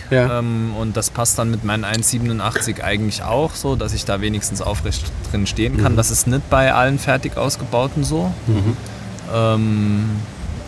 Ja. 0.09 0.39
Ähm, 0.39 0.73
und 0.79 0.97
das 0.97 1.09
passt 1.09 1.37
dann 1.37 1.51
mit 1.51 1.63
meinen 1.63 1.85
1,87 1.85 2.81
eigentlich 2.81 3.21
auch 3.21 3.53
so, 3.53 3.75
dass 3.75 3.93
ich 3.93 4.05
da 4.05 4.21
wenigstens 4.21 4.61
aufrecht 4.61 5.03
drin 5.29 5.45
stehen 5.45 5.77
kann. 5.77 5.95
Das 5.95 6.09
ist 6.09 6.25
nicht 6.27 6.49
bei 6.49 6.73
allen 6.73 6.97
fertig 6.97 7.37
ausgebauten 7.37 8.03
so. 8.03 8.31
Ähm, 9.33 10.09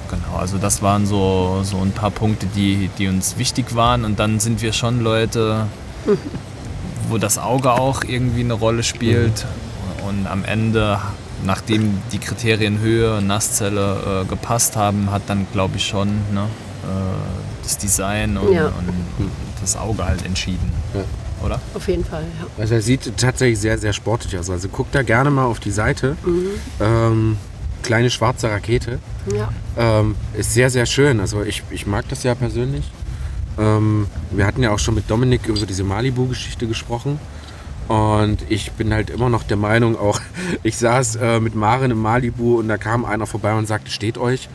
genau, 0.10 0.38
also 0.38 0.58
das 0.58 0.82
waren 0.82 1.06
so, 1.06 1.62
so 1.63 1.78
ein 1.78 1.91
paar 1.91 2.12
Punkte, 2.12 2.45
die, 2.56 2.89
die 2.98 3.08
uns 3.08 3.38
wichtig 3.38 3.76
waren. 3.76 4.06
Und 4.06 4.19
dann 4.19 4.39
sind 4.39 4.62
wir 4.62 4.74
schon 4.74 5.02
Leute, 5.02 5.67
wo 7.10 7.17
das 7.17 7.38
Auge 7.38 7.72
auch 7.72 8.04
irgendwie 8.04 8.41
eine 8.41 8.54
Rolle 8.54 8.84
spielt. 8.84 9.45
Und 10.08 10.28
am 10.28 10.43
Ende, 10.43 11.00
nachdem 11.45 12.00
die 12.12 12.19
Kriterien 12.19 12.80
Höhe 12.80 13.17
und 13.17 13.28
Nasszelle 13.28 14.24
äh, 14.24 14.26
gepasst 14.28 14.76
haben, 14.76 15.12
hat 15.12 15.24
dann, 15.28 15.48
glaube 15.52 15.78
ich, 15.78 15.88
schon 15.88 16.08
ne, 16.34 16.41
äh, 16.84 17.63
das 17.63 17.78
Design 17.78 18.38
und, 18.38 18.54
Ja. 18.54 18.67
und 18.67 19.30
das 19.62 19.76
Auge 19.78 20.06
halt 20.06 20.26
entschieden. 20.26 20.72
Ja. 20.93 21.02
Oder? 21.45 21.60
Auf 21.74 21.88
jeden 21.88 22.04
Fall, 22.04 22.24
ja. 22.24 22.48
Also 22.62 22.74
er 22.76 22.82
sieht 22.82 23.15
tatsächlich 23.17 23.60
sehr, 23.60 23.78
sehr 23.78 23.93
sportlich 23.93 24.38
aus. 24.38 24.50
Also 24.50 24.67
guckt 24.67 24.93
da 24.93 25.04
gerne 25.04 25.30
mal 25.32 25.45
auf 25.45 25.60
die 25.62 25.72
Seite. 25.72 26.17
Ähm, 26.82 27.38
kleine 27.84 28.10
schwarze 28.10 28.50
Rakete. 28.50 29.00
Ja, 29.34 29.50
Ähm, 29.78 30.15
ist 30.34 30.54
sehr, 30.54 30.70
sehr 30.70 30.86
schön. 30.86 31.20
Also 31.20 31.44
ich, 31.44 31.63
ich 31.70 31.86
mag 31.86 32.08
das 32.10 32.24
ja 32.24 32.36
persönlich. 32.36 32.89
Ähm, 33.58 34.08
wir 34.32 34.46
hatten 34.46 34.63
ja 34.63 34.72
auch 34.72 34.80
schon 34.80 34.96
mit 34.96 35.10
Dominik 35.10 35.48
über 35.48 35.65
diese 35.65 35.84
Malibu-Geschichte 35.84 36.68
gesprochen. 36.68 37.20
Und 37.88 38.39
ich 38.50 38.72
bin 38.74 38.94
halt 38.94 39.10
immer 39.10 39.30
noch 39.30 39.44
der 39.44 39.58
Meinung, 39.58 39.98
auch 39.98 40.22
ich 40.63 40.78
saß 40.78 41.15
äh, 41.18 41.39
mit 41.39 41.56
Maren 41.56 41.92
im 41.92 42.00
Malibu 42.02 42.60
und 42.60 42.68
da 42.68 42.78
kam 42.78 43.04
einer 43.04 43.26
vorbei 43.26 43.54
und 43.54 43.68
sagte, 43.68 43.89
steht 43.89 44.18
euch. 44.18 44.48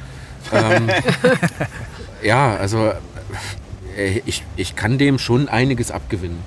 Ähm, 0.52 0.88
ja, 2.22 2.54
also 2.56 2.92
äh, 3.96 4.20
ich, 4.24 4.44
ich 4.56 4.76
kann 4.76 4.98
dem 4.98 5.18
schon 5.18 5.48
einiges 5.48 5.90
abgewinnen. 5.90 6.38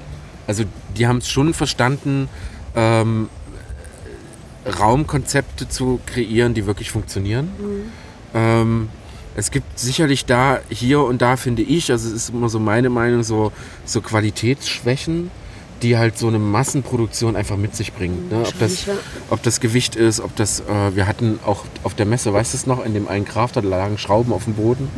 Also 0.48 0.64
die 0.96 1.08
haben 1.08 1.18
es 1.18 1.30
schon 1.30 1.54
verstanden, 1.54 2.30
ähm, 2.76 3.30
Raumkonzepte 4.80 5.70
zu 5.70 6.00
kreieren, 6.06 6.54
die 6.54 6.66
wirklich 6.66 6.92
funktionieren. 6.92 7.50
Ähm, 8.34 8.90
es 9.36 9.52
gibt 9.52 9.78
sicherlich 9.78 10.26
da, 10.26 10.60
hier 10.70 11.02
und 11.02 11.22
da 11.22 11.38
finde 11.38 11.62
ich, 11.62 11.92
also 11.92 12.08
es 12.08 12.14
ist 12.14 12.30
immer 12.32 12.50
so 12.50 12.60
meine 12.60 12.90
Meinung, 12.90 13.22
so, 13.22 13.52
so 13.86 14.02
Qualitätsschwächen, 14.02 15.30
die 15.84 15.96
halt 15.96 16.18
so 16.18 16.28
eine 16.28 16.40
Massenproduktion 16.40 17.36
einfach 17.36 17.56
mit 17.56 17.76
sich 17.76 17.94
bringt. 17.94 18.32
Ne? 18.32 18.40
Ob, 18.48 18.58
das, 18.60 18.88
ob 19.30 19.44
das 19.44 19.60
Gewicht 19.60 19.96
ist, 19.96 20.20
ob 20.22 20.36
das, 20.36 20.62
äh, 20.62 20.96
wir 20.96 21.08
hatten 21.08 21.40
auch 21.46 21.66
auf 21.84 21.94
der 21.94 22.08
Messe, 22.08 22.34
weißt 22.34 22.54
du 22.54 22.58
es 22.58 22.66
noch, 22.66 22.84
in 22.84 22.96
dem 22.96 23.08
einen 23.08 23.26
Crafter, 23.26 23.62
da 23.62 23.70
lagen 23.70 24.00
Schrauben 24.00 24.34
auf 24.34 24.46
dem 24.46 24.56
Boden, 24.56 24.90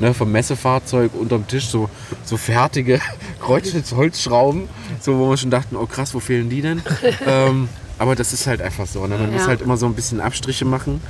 ne, 0.00 0.12
vom 0.12 0.32
Messefahrzeug 0.32 1.12
unterm 1.14 1.46
Tisch, 1.46 1.68
so, 1.68 1.88
so 2.24 2.36
fertige 2.36 3.00
Kreuzschnittholzschrauben, 3.40 4.68
so 5.00 5.18
wo 5.18 5.30
wir 5.30 5.36
schon 5.36 5.50
dachten, 5.50 5.76
oh 5.76 5.86
krass, 5.86 6.14
wo 6.14 6.20
fehlen 6.20 6.50
die 6.50 6.62
denn? 6.62 6.82
ähm, 7.26 7.68
aber 7.98 8.14
das 8.14 8.32
ist 8.32 8.46
halt 8.46 8.60
einfach 8.62 8.86
so. 8.86 9.06
Ne? 9.06 9.16
Man 9.18 9.32
muss 9.32 9.42
Ja. 9.42 9.48
halt 9.48 9.60
immer 9.62 9.76
so 9.76 9.86
ein 9.86 9.94
bisschen 9.94 10.20
Abstriche 10.20 10.64
machen. 10.64 11.00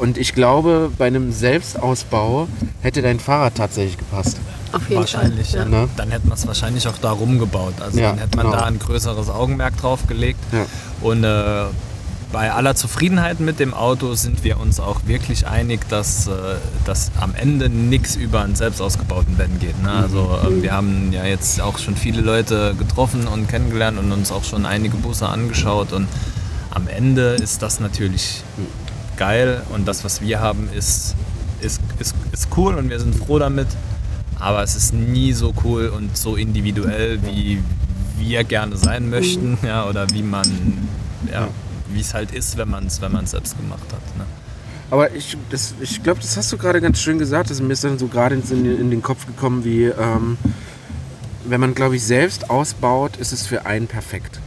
Und 0.00 0.16
ich 0.16 0.32
glaube, 0.34 0.90
bei 0.96 1.06
einem 1.08 1.32
Selbstausbau 1.32 2.46
hätte 2.82 3.02
dein 3.02 3.18
Fahrrad 3.20 3.56
tatsächlich 3.56 3.98
gepasst. 3.98 4.36
auf 4.72 4.82
jeden 4.88 5.00
Wahrscheinlich, 5.00 5.50
Fall. 5.50 5.60
ja. 5.60 5.64
Ne? 5.64 5.88
Dann 5.96 6.10
hätte 6.10 6.28
man 6.28 6.36
es 6.36 6.46
wahrscheinlich 6.46 6.86
auch 6.86 6.98
da 7.00 7.10
rumgebaut. 7.12 7.74
Also 7.80 7.98
Ja, 7.98 8.10
dann 8.10 8.18
hätte 8.18 8.36
man 8.36 8.46
genau. 8.46 8.58
da 8.58 8.64
ein 8.66 8.78
größeres 8.78 9.28
Augenmerk 9.30 9.76
drauf 9.78 10.06
gelegt. 10.06 10.38
Ja. 10.52 10.66
Und 11.00 11.24
äh, 11.24 11.64
bei 12.32 12.52
aller 12.52 12.74
Zufriedenheit 12.74 13.40
mit 13.40 13.58
dem 13.58 13.72
Auto 13.72 14.14
sind 14.14 14.44
wir 14.44 14.60
uns 14.60 14.80
auch 14.80 15.00
wirklich 15.06 15.46
einig, 15.46 15.88
dass, 15.88 16.26
äh, 16.26 16.30
dass 16.84 17.10
am 17.18 17.34
Ende 17.34 17.68
nichts 17.68 18.16
über 18.16 18.42
einen 18.42 18.54
selbst 18.54 18.82
ausgebauten 18.82 19.38
Van 19.38 19.58
geht. 19.58 19.82
Ne? 19.82 19.90
Also 19.90 20.38
ähm, 20.46 20.62
wir 20.62 20.72
haben 20.72 21.12
ja 21.12 21.24
jetzt 21.24 21.60
auch 21.60 21.78
schon 21.78 21.96
viele 21.96 22.20
Leute 22.20 22.74
getroffen 22.78 23.26
und 23.26 23.48
kennengelernt 23.48 23.98
und 23.98 24.12
uns 24.12 24.30
auch 24.30 24.44
schon 24.44 24.66
einige 24.66 24.96
Busse 24.96 25.28
angeschaut. 25.28 25.92
Und 25.92 26.06
am 26.70 26.86
Ende 26.86 27.36
ist 27.40 27.62
das 27.62 27.80
natürlich 27.80 28.42
geil 29.16 29.62
und 29.70 29.88
das, 29.88 30.04
was 30.04 30.20
wir 30.20 30.40
haben, 30.40 30.68
ist, 30.76 31.16
ist, 31.60 31.80
ist, 31.98 32.14
ist 32.32 32.48
cool 32.56 32.74
und 32.74 32.90
wir 32.90 33.00
sind 33.00 33.14
froh 33.14 33.38
damit. 33.38 33.68
Aber 34.38 34.62
es 34.62 34.76
ist 34.76 34.94
nie 34.94 35.32
so 35.32 35.52
cool 35.64 35.88
und 35.88 36.16
so 36.16 36.36
individuell, 36.36 37.18
wie 37.24 37.60
wir 38.18 38.44
gerne 38.44 38.76
sein 38.76 39.10
möchten, 39.10 39.58
ja, 39.62 39.84
oder 39.86 40.08
wie 40.10 40.22
man, 40.22 40.46
ja, 41.32 41.48
wie 41.92 42.00
es 42.00 42.14
halt 42.14 42.32
ist, 42.32 42.56
wenn 42.56 42.70
man 42.70 42.86
es 42.86 43.00
wenn 43.00 43.12
man's 43.12 43.30
selbst 43.32 43.56
gemacht 43.58 43.86
hat. 43.92 44.16
Ne? 44.18 44.24
Aber 44.90 45.14
ich, 45.14 45.36
das- 45.50 45.74
ich 45.80 46.02
glaube, 46.02 46.20
das 46.20 46.36
hast 46.36 46.50
du 46.52 46.56
gerade 46.58 46.80
ganz 46.80 47.00
schön 47.00 47.18
gesagt. 47.18 47.50
Das 47.50 47.58
ist 47.58 47.62
mir 47.66 47.72
ist 47.72 47.84
dann 47.84 47.98
so 47.98 48.06
gerade 48.08 48.34
in, 48.36 48.42
den- 48.48 48.80
in 48.80 48.90
den 48.90 49.02
Kopf 49.02 49.26
gekommen, 49.26 49.64
wie 49.64 49.84
ähm, 49.84 50.38
wenn 51.44 51.60
man, 51.60 51.74
glaube 51.74 51.96
ich, 51.96 52.04
selbst 52.04 52.50
ausbaut, 52.50 53.16
ist 53.16 53.32
es 53.32 53.46
für 53.46 53.64
einen 53.66 53.86
perfekt. 53.86 54.40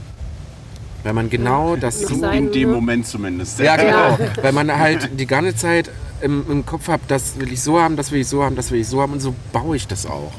Wenn 1.04 1.16
man 1.16 1.30
genau 1.32 1.76
das 1.76 2.00
so 2.02 2.24
In 2.28 2.52
dem 2.52 2.72
Moment 2.72 3.08
zumindest. 3.08 3.60
Ja, 3.60 3.76
genau. 3.76 4.20
Weil 4.44 4.52
man 4.54 4.72
halt 4.78 5.10
die 5.20 5.26
ganze 5.26 5.56
Zeit 5.56 5.90
im, 6.22 6.44
im 6.50 6.64
Kopf 6.66 6.88
hat, 6.90 7.02
das 7.08 7.40
will 7.40 7.52
ich 7.52 7.62
so 7.62 7.80
haben, 7.80 7.96
das 7.96 8.12
will 8.12 8.20
ich 8.22 8.28
so 8.28 8.44
haben, 8.44 8.56
das 8.56 8.70
will 8.70 8.80
ich 8.80 8.88
so 8.88 9.02
haben 9.02 9.14
und 9.14 9.20
so 9.20 9.34
baue 9.52 9.76
ich 9.76 9.88
das 9.88 10.06
auch. 10.06 10.32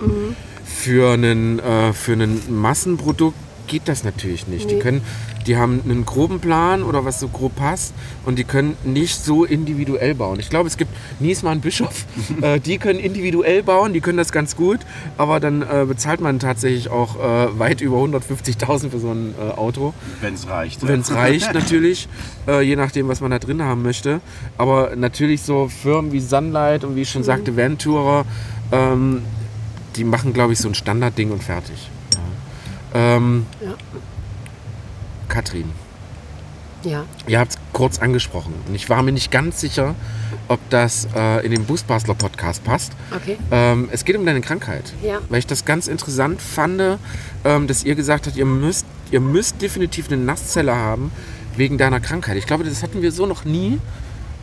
Für 0.65 1.15
einen, 1.15 1.59
äh, 1.59 1.93
für 1.93 2.13
ein 2.13 2.41
Massenprodukt 2.49 3.37
geht 3.67 3.89
das 3.89 4.05
natürlich 4.05 4.47
nicht. 4.49 4.71
Die 4.71 4.75
Nee. 4.75 4.81
können, 4.81 5.03
die 5.47 5.57
haben 5.57 5.81
einen 5.85 6.05
groben 6.05 6.41
Plan 6.41 6.83
oder 6.83 7.05
was 7.05 7.19
so 7.21 7.29
grob 7.29 7.57
passt 7.57 7.95
und 8.25 8.39
die 8.39 8.45
können 8.45 8.77
nicht 8.85 9.23
so 9.25 9.45
individuell 9.45 10.15
bauen. 10.15 10.39
Ich 10.41 10.51
glaube, 10.51 10.69
es 10.69 10.77
gibt 10.77 10.91
Niesmann 11.21 11.61
Bischof, 11.61 12.05
äh, 12.43 12.61
die 12.61 12.79
können 12.79 12.99
individuell 13.01 13.63
bauen, 13.63 13.93
die 13.93 14.01
können 14.01 14.19
das 14.19 14.33
ganz 14.33 14.57
gut, 14.57 14.81
aber 15.19 15.41
dann 15.41 15.63
äh, 15.63 15.85
bezahlt 15.87 16.21
man 16.21 16.39
tatsächlich 16.39 16.91
auch 16.91 17.17
äh, 17.17 17.59
weit 17.59 17.81
über 17.81 17.97
150.000 17.99 18.91
für 18.91 18.99
so 18.99 19.11
ein 19.11 19.35
äh, 19.39 19.53
Auto. 19.53 19.95
Wenn 20.21 20.35
es 20.35 20.49
reicht. 20.49 20.87
Wenn 20.87 21.01
es 21.01 21.13
reicht 21.13 21.53
natürlich, 21.55 22.09
äh, 22.47 22.63
je 22.63 22.77
nachdem, 22.77 23.09
was 23.09 23.21
man 23.21 23.31
da 23.31 23.39
drin 23.39 23.63
haben 23.63 23.83
möchte. 23.83 24.21
Aber 24.59 24.95
natürlich 24.97 25.43
so 25.43 25.69
Firmen 25.69 26.13
wie 26.13 26.21
Sunlight 26.21 26.85
und 26.85 26.97
wie 26.97 27.03
ich 27.03 27.11
schon 27.11 27.23
sagte, 27.25 27.57
Venturer, 27.57 28.25
ähm, 28.71 29.23
die 29.97 30.05
machen, 30.05 30.33
glaube 30.33 30.53
ich, 30.53 30.59
so 30.59 30.69
ein 30.69 30.75
Standardding 30.75 31.31
und 31.31 31.43
fertig. 31.43 31.91
Ähm, 32.95 33.47
Ja. 33.61 33.75
Katrin, 35.29 35.71
Ja, 36.83 37.05
ihr 37.27 37.39
habt 37.39 37.53
es 37.53 37.59
kurz 37.73 37.99
angesprochen 38.01 38.53
und 38.69 38.75
ich 38.75 38.91
war 38.91 39.03
mir 39.03 39.13
nicht 39.13 39.31
ganz 39.31 39.61
sicher, 39.61 39.95
ob 40.49 40.59
das 40.69 41.09
äh, 41.17 41.45
in 41.47 41.53
den 41.53 41.65
Boostbastler 41.65 42.15
Podcast 42.15 42.65
passt. 42.65 42.93
okay. 43.15 43.39
Ähm, 43.51 43.89
es 43.93 44.05
geht 44.05 44.17
um 44.17 44.27
deine 44.27 44.41
Krankheit. 44.41 44.93
Ja. 45.03 45.21
Weil 45.29 45.39
ich 45.39 45.47
das 45.47 45.65
ganz 45.65 45.87
interessant 45.87 46.43
fand, 46.43 46.99
ähm, 47.45 47.67
dass 47.67 47.85
ihr 47.85 47.95
gesagt 47.95 48.27
habt, 48.27 48.37
ihr 48.37 48.45
müsst, 48.45 48.85
ihr 49.11 49.21
müsst 49.21 49.63
definitiv 49.63 50.09
eine 50.11 50.21
Nasszelle 50.21 50.75
haben 50.75 51.13
wegen 51.57 51.79
deiner 51.79 52.01
Krankheit. 52.01 52.37
Ich 52.37 52.47
glaube, 52.47 52.65
das 52.65 52.83
hatten 52.83 53.01
wir 53.01 53.13
so 53.13 53.25
noch 53.27 53.45
nie. 53.45 53.79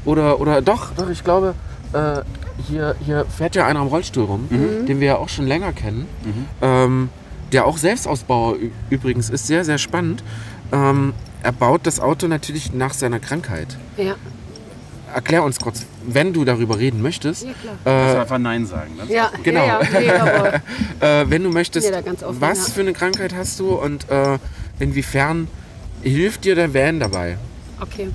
Oder, 0.05 0.39
oder 0.39 0.61
doch, 0.61 0.91
doch, 0.95 1.09
ich 1.09 1.23
glaube, 1.23 1.53
äh, 1.93 2.21
hier, 2.67 2.95
hier 3.05 3.25
fährt 3.25 3.55
ja 3.55 3.65
einer 3.67 3.81
am 3.81 3.87
Rollstuhl 3.87 4.23
rum, 4.23 4.47
den 4.49 4.99
wir 5.01 5.07
ja 5.07 5.15
auch 5.17 5.29
schon 5.29 5.45
länger 5.45 5.73
kennen. 5.73 6.07
Ähm, 6.61 7.09
der 7.51 7.65
auch 7.65 7.77
Selbstausbauer 7.77 8.55
übrigens 8.89 9.29
ist, 9.29 9.47
sehr, 9.47 9.65
sehr 9.65 9.77
spannend. 9.77 10.23
Ähm, 10.71 11.13
er 11.41 11.51
baut 11.51 11.81
das 11.87 11.99
Auto 11.99 12.27
natürlich 12.27 12.73
nach 12.73 12.93
seiner 12.93 13.19
Krankheit. 13.19 13.77
Ja, 13.97 14.15
Erklär 15.11 15.43
uns 15.43 15.59
kurz, 15.59 15.87
wenn 16.05 16.33
du 16.33 16.45
darüber 16.45 16.77
reden 16.77 17.01
möchtest, 17.01 17.43
ja 17.43 17.51
klar. 17.59 17.75
Kannst 17.83 18.13
du 18.13 18.17
äh, 18.17 18.21
einfach 18.21 18.37
Nein 18.37 18.67
sagen. 18.67 18.95
Ne? 18.95 19.11
Ja, 19.11 19.31
genau. 19.41 19.65
Ja, 19.65 19.81
ja, 19.81 19.99
nee, 19.99 20.09
aber, 20.11 20.53
äh, 20.99 21.25
wenn 21.29 21.43
du 21.43 21.49
möchtest, 21.49 21.89
Ja, 21.89 21.97
offen, 21.99 22.39
was 22.39 22.67
ja. 22.67 22.73
für 22.75 22.81
eine 22.81 22.93
Krankheit 22.93 23.33
hast 23.33 23.59
du 23.59 23.69
und 23.69 24.07
äh, 24.11 24.37
inwiefern 24.79 25.47
hilft 26.03 26.45
dir 26.45 26.53
der 26.53 26.73
Van 26.75 26.99
dabei? 26.99 27.37
okay. 27.81 28.09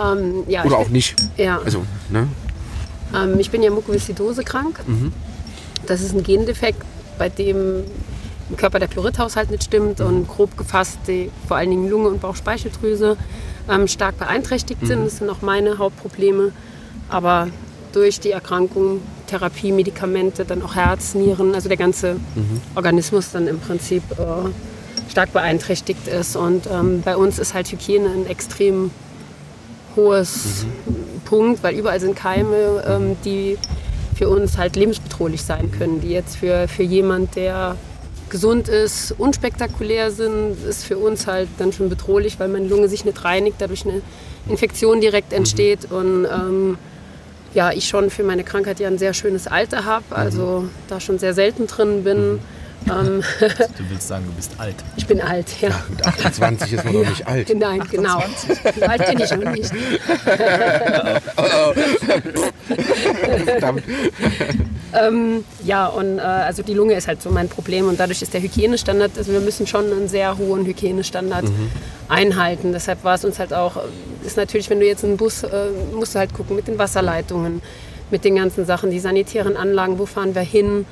Ähm, 0.00 0.44
ja, 0.46 0.62
Oder 0.64 0.78
auch 0.78 0.88
nicht. 0.88 1.16
Ja, 1.36 1.58
Also, 1.64 1.84
ne? 2.10 2.28
ähm, 3.12 3.40
ich 3.40 3.50
bin 3.50 3.60
ja 3.64 3.72
Mukoviszidose 3.72 4.44
krank. 4.44 4.78
Mhm. 4.86 5.12
Das 5.86 6.00
ist 6.00 6.14
ein 6.14 6.22
Gendefekt, 6.22 6.84
bei 7.18 7.28
dem 7.28 7.82
im 8.50 8.56
Körper 8.56 8.78
der 8.78 8.88
Chloridhaushalt 8.88 9.50
nicht 9.50 9.64
stimmt 9.64 10.00
Mhm. 10.00 10.06
und 10.06 10.28
grob 10.28 10.56
gefasst 10.56 10.98
die, 11.06 11.30
vor 11.48 11.56
allen 11.56 11.70
Dingen 11.70 11.88
Lunge 11.88 12.08
und 12.08 12.20
Bauchspeicheldrüse 12.20 13.16
ähm, 13.68 13.86
stark 13.88 14.18
beeinträchtigt 14.18 14.82
Mhm. 14.82 14.86
sind. 14.86 15.04
Das 15.06 15.16
sind 15.18 15.30
auch 15.30 15.42
meine 15.42 15.78
Hauptprobleme. 15.78 16.52
Aber 17.08 17.48
durch 17.92 18.20
die 18.20 18.30
Erkrankung, 18.32 19.00
Therapie, 19.26 19.72
Medikamente, 19.72 20.44
dann 20.44 20.62
auch 20.62 20.74
Herz, 20.74 21.14
Nieren, 21.14 21.54
also 21.54 21.68
der 21.68 21.76
ganze 21.76 22.14
Mhm. 22.34 22.60
Organismus 22.74 23.30
dann 23.32 23.46
im 23.48 23.58
Prinzip 23.60 24.02
äh, 24.12 25.10
stark 25.10 25.32
beeinträchtigt 25.32 26.06
ist. 26.08 26.36
Und 26.36 26.66
ähm, 26.72 27.02
bei 27.04 27.16
uns 27.16 27.38
ist 27.38 27.54
halt 27.54 27.70
Hygiene 27.70 28.08
ein 28.08 28.26
extrem 28.26 28.90
hohes 29.96 30.64
Mhm. 30.86 31.20
Punkt, 31.24 31.62
weil 31.62 31.74
überall 31.76 32.00
sind 32.00 32.16
Keime, 32.16 32.84
ähm, 32.86 33.16
die 33.24 33.58
für 34.16 34.28
uns 34.28 34.58
halt 34.58 34.76
lebensbedrohlich 34.76 35.42
sein 35.42 35.70
können, 35.72 36.00
die 36.00 36.10
jetzt 36.10 36.36
für, 36.36 36.68
für 36.68 36.82
jemand, 36.82 37.36
der 37.36 37.76
gesund 38.30 38.68
ist, 38.68 39.14
unspektakulär 39.18 40.10
sind, 40.10 40.56
ist 40.68 40.84
für 40.84 40.96
uns 40.96 41.26
halt 41.26 41.48
dann 41.58 41.72
schon 41.72 41.88
bedrohlich, 41.88 42.38
weil 42.40 42.48
meine 42.48 42.68
Lunge 42.68 42.88
sich 42.88 43.04
nicht 43.04 43.24
reinigt, 43.24 43.56
dadurch 43.58 43.84
eine 43.84 44.00
Infektion 44.48 45.00
direkt 45.00 45.32
entsteht. 45.32 45.90
Und 45.90 46.24
ähm, 46.24 46.78
ja, 47.54 47.72
ich 47.72 47.88
schon 47.88 48.10
für 48.10 48.22
meine 48.22 48.44
Krankheit 48.44 48.80
ja 48.80 48.88
ein 48.88 48.98
sehr 48.98 49.12
schönes 49.12 49.46
Alter 49.46 49.84
habe, 49.84 50.04
also 50.10 50.64
da 50.88 51.00
schon 51.00 51.18
sehr 51.18 51.34
selten 51.34 51.66
drin 51.66 52.04
bin. 52.04 52.38
Ähm, 52.88 53.22
Du 53.40 53.90
willst 53.90 54.08
sagen, 54.08 54.24
du 54.26 54.32
bist 54.32 54.52
alt. 54.58 54.76
ich 54.96 55.06
bin 55.06 55.20
alt, 55.20 55.46
ja. 55.60 55.70
Mit 55.88 56.06
28 56.06 56.72
ist 56.72 56.84
man 56.84 56.94
doch 56.94 57.08
nicht 57.08 57.26
alt. 57.26 57.54
Nein, 57.58 57.82
genau. 57.90 58.22
So 58.78 58.84
alt 58.86 59.06
bin 59.06 59.20
ich 59.20 59.30
noch 59.30 59.52
nicht. 59.52 59.72
Verdammt. 63.44 63.82
Ähm, 64.92 65.44
ja, 65.64 65.86
und 65.86 66.18
äh, 66.18 66.20
also 66.20 66.64
die 66.64 66.74
Lunge 66.74 66.94
ist 66.94 67.06
halt 67.06 67.22
so 67.22 67.30
mein 67.30 67.48
Problem 67.48 67.86
und 67.86 68.00
dadurch 68.00 68.22
ist 68.22 68.34
der 68.34 68.42
Hygienestandard, 68.42 69.16
also 69.16 69.30
wir 69.30 69.38
müssen 69.38 69.64
schon 69.68 69.84
einen 69.84 70.08
sehr 70.08 70.36
hohen 70.36 70.66
Hygienestandard 70.66 71.44
einhalten. 72.08 72.72
Deshalb 72.72 73.04
war 73.04 73.14
es 73.14 73.24
uns 73.24 73.38
halt 73.38 73.52
auch, 73.52 73.76
äh, 73.76 74.26
ist 74.26 74.36
natürlich, 74.36 74.68
wenn 74.68 74.80
du 74.80 74.86
jetzt 74.86 75.04
einen 75.04 75.16
Bus, 75.16 75.44
äh, 75.44 75.48
musst 75.94 76.16
du 76.16 76.18
halt 76.18 76.34
gucken 76.34 76.56
mit 76.56 76.66
den 76.66 76.76
Wasserleitungen, 76.76 77.62
mit 78.10 78.24
den 78.24 78.36
ganzen 78.36 78.64
Sachen, 78.66 78.90
die 78.90 78.98
sanitären 79.00 79.56
Anlagen, 79.56 79.98
wo 79.98 80.06
fahren 80.06 80.34
wir 80.34 80.42
hin, 80.42 80.86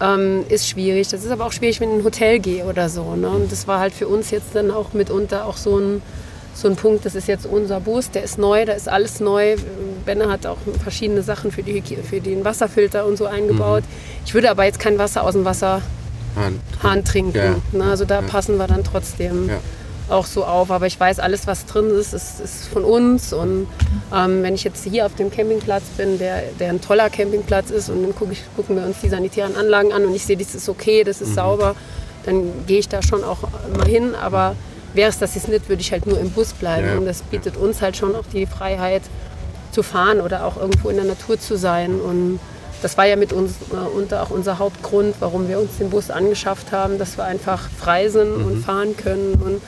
ähm, 0.00 0.44
ist 0.48 0.68
schwierig. 0.68 1.08
Das 1.08 1.24
ist 1.24 1.30
aber 1.30 1.46
auch 1.46 1.52
schwierig, 1.52 1.80
wenn 1.80 1.88
ich 1.90 1.94
in 1.94 2.00
ein 2.00 2.04
Hotel 2.04 2.38
gehe 2.38 2.64
oder 2.64 2.88
so. 2.88 3.14
Ne? 3.16 3.28
Und 3.28 3.50
das 3.52 3.66
war 3.68 3.80
halt 3.80 3.92
für 3.94 4.08
uns 4.08 4.30
jetzt 4.30 4.54
dann 4.54 4.70
auch 4.70 4.92
mitunter 4.92 5.46
auch 5.46 5.56
so 5.56 5.78
ein, 5.78 6.02
so 6.54 6.68
ein 6.68 6.76
Punkt, 6.76 7.06
das 7.06 7.14
ist 7.14 7.28
jetzt 7.28 7.46
unser 7.46 7.80
Bus, 7.80 8.10
der 8.10 8.22
ist 8.24 8.36
neu, 8.38 8.64
da 8.64 8.72
ist 8.72 8.88
alles 8.88 9.20
neu. 9.20 9.56
Benne 10.04 10.28
hat 10.30 10.46
auch 10.46 10.58
verschiedene 10.82 11.22
Sachen 11.22 11.52
für, 11.52 11.62
die, 11.62 11.80
für 11.82 12.20
den 12.20 12.44
Wasserfilter 12.44 13.06
und 13.06 13.16
so 13.16 13.26
eingebaut. 13.26 13.84
Ich 14.26 14.34
würde 14.34 14.50
aber 14.50 14.64
jetzt 14.64 14.78
kein 14.80 14.98
Wasser 14.98 15.22
aus 15.22 15.32
dem 15.34 15.44
Wasserhahn 15.44 15.84
trinken. 17.04 17.36
Ja. 17.36 17.56
Ne? 17.72 17.84
Also 17.84 18.04
da 18.04 18.16
Ja. 18.20 18.26
passen 18.26 18.56
wir 18.56 18.66
dann 18.66 18.84
trotzdem 18.84 19.48
Ja. 19.48 19.58
Auch 20.10 20.26
so 20.26 20.44
auf. 20.44 20.70
Aber 20.70 20.86
ich 20.86 20.98
weiß, 20.98 21.18
alles, 21.18 21.46
was 21.46 21.66
drin 21.66 21.90
ist, 21.90 22.12
ist, 22.12 22.40
ist 22.40 22.68
von 22.68 22.84
uns. 22.84 23.32
Und 23.32 23.66
ähm, 24.14 24.42
wenn 24.42 24.54
ich 24.54 24.64
jetzt 24.64 24.84
hier 24.84 25.06
auf 25.06 25.14
dem 25.14 25.30
Campingplatz 25.30 25.84
bin, 25.96 26.18
der, 26.18 26.42
der 26.58 26.70
ein 26.70 26.80
toller 26.80 27.10
Campingplatz 27.10 27.70
ist, 27.70 27.88
und 27.88 28.02
dann 28.02 28.14
guck 28.18 28.32
ich, 28.32 28.42
gucken 28.56 28.76
wir 28.76 28.84
uns 28.84 29.00
die 29.02 29.08
sanitären 29.08 29.56
Anlagen 29.56 29.92
an 29.92 30.04
und 30.04 30.14
ich 30.14 30.24
sehe, 30.24 30.36
das 30.36 30.54
ist 30.54 30.68
okay, 30.68 31.04
das 31.04 31.20
ist 31.20 31.34
sauber, 31.34 31.74
dann 32.24 32.66
gehe 32.66 32.78
ich 32.78 32.88
da 32.88 33.02
schon 33.02 33.24
auch 33.24 33.38
mal 33.76 33.86
hin. 33.86 34.14
Aber 34.14 34.56
wäre 34.94 35.08
es 35.08 35.18
das 35.18 35.34
jetzt 35.34 35.48
nicht, 35.48 35.68
würde 35.68 35.82
ich 35.82 35.92
halt 35.92 36.06
nur 36.06 36.18
im 36.18 36.30
Bus 36.30 36.52
bleiben. 36.52 36.86
Ja. 36.86 36.98
Und 36.98 37.06
das 37.06 37.22
bietet 37.22 37.56
uns 37.56 37.80
halt 37.82 37.96
schon 37.96 38.14
auch 38.14 38.24
die 38.32 38.46
Freiheit 38.46 39.02
zu 39.72 39.82
fahren 39.82 40.20
oder 40.20 40.44
auch 40.44 40.56
irgendwo 40.56 40.90
in 40.90 40.96
der 40.96 41.04
Natur 41.04 41.38
zu 41.38 41.56
sein. 41.56 42.00
Und 42.00 42.40
das 42.82 42.96
war 42.96 43.06
ja 43.06 43.16
mit 43.16 43.32
uns 43.32 43.52
äh, 43.72 43.96
unter 43.96 44.22
auch 44.22 44.30
unser 44.30 44.58
Hauptgrund, 44.58 45.14
warum 45.20 45.48
wir 45.48 45.58
uns 45.58 45.78
den 45.78 45.90
Bus 45.90 46.10
angeschafft 46.10 46.72
haben, 46.72 46.98
dass 46.98 47.16
wir 47.16 47.24
einfach 47.24 47.68
frei 47.78 48.08
sind 48.08 48.32
und 48.32 48.64
fahren 48.64 48.96
können 48.96 49.34
und 49.34 49.62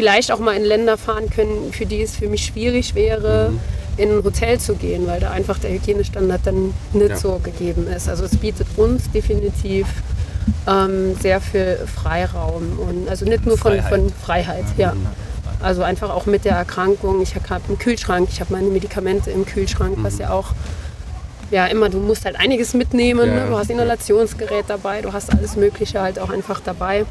vielleicht 0.00 0.32
auch 0.32 0.38
mal 0.38 0.56
in 0.56 0.64
Länder 0.64 0.96
fahren 0.96 1.28
können, 1.28 1.72
für 1.72 1.84
die 1.84 2.00
es 2.02 2.16
für 2.16 2.28
mich 2.28 2.46
schwierig 2.46 2.94
wäre, 2.94 3.52
in 3.98 4.10
ein 4.10 4.24
Hotel 4.24 4.58
zu 4.58 4.74
gehen, 4.74 5.06
weil 5.06 5.20
da 5.20 5.30
einfach 5.30 5.58
der 5.58 5.72
Hygienestandard 5.72 6.40
dann 6.46 6.72
nicht 6.94 7.10
Ja. 7.10 7.16
so 7.16 7.38
gegeben 7.42 7.86
ist. 7.86 8.08
Also 8.08 8.24
es 8.24 8.36
bietet 8.36 8.66
uns 8.76 9.10
definitiv 9.10 9.86
ähm, 10.66 11.14
sehr 11.20 11.40
viel 11.40 11.78
Freiraum 11.94 12.78
und 12.78 13.08
also 13.10 13.26
nicht 13.26 13.44
nur 13.44 13.58
von 13.58 13.72
Freiheit. 13.72 13.88
von 13.90 14.12
Freiheit, 14.24 14.64
ja. 14.78 14.94
Also 15.62 15.82
einfach 15.82 16.08
auch 16.08 16.24
mit 16.24 16.46
der 16.46 16.54
Erkrankung. 16.56 17.20
Ich 17.20 17.34
habe 17.34 17.44
einen 17.68 17.78
Kühlschrank, 17.78 18.28
ich 18.32 18.40
habe 18.40 18.54
meine 18.54 18.68
Medikamente 18.68 19.30
im 19.30 19.44
Kühlschrank, 19.44 19.98
was 20.00 20.16
ja 20.16 20.30
auch 20.30 20.54
ja 21.50 21.66
immer, 21.66 21.90
du 21.90 21.98
musst 21.98 22.24
halt 22.24 22.36
einiges 22.40 22.72
mitnehmen. 22.72 23.28
Ja. 23.28 23.44
Ne? 23.44 23.50
Du 23.50 23.58
hast 23.58 23.68
Inhalationsgerät 23.68 24.64
dabei, 24.68 25.02
du 25.02 25.12
hast 25.12 25.30
alles 25.30 25.56
Mögliche 25.56 26.00
halt 26.00 26.18
auch 26.18 26.30
einfach 26.30 26.60
dabei. 26.60 27.04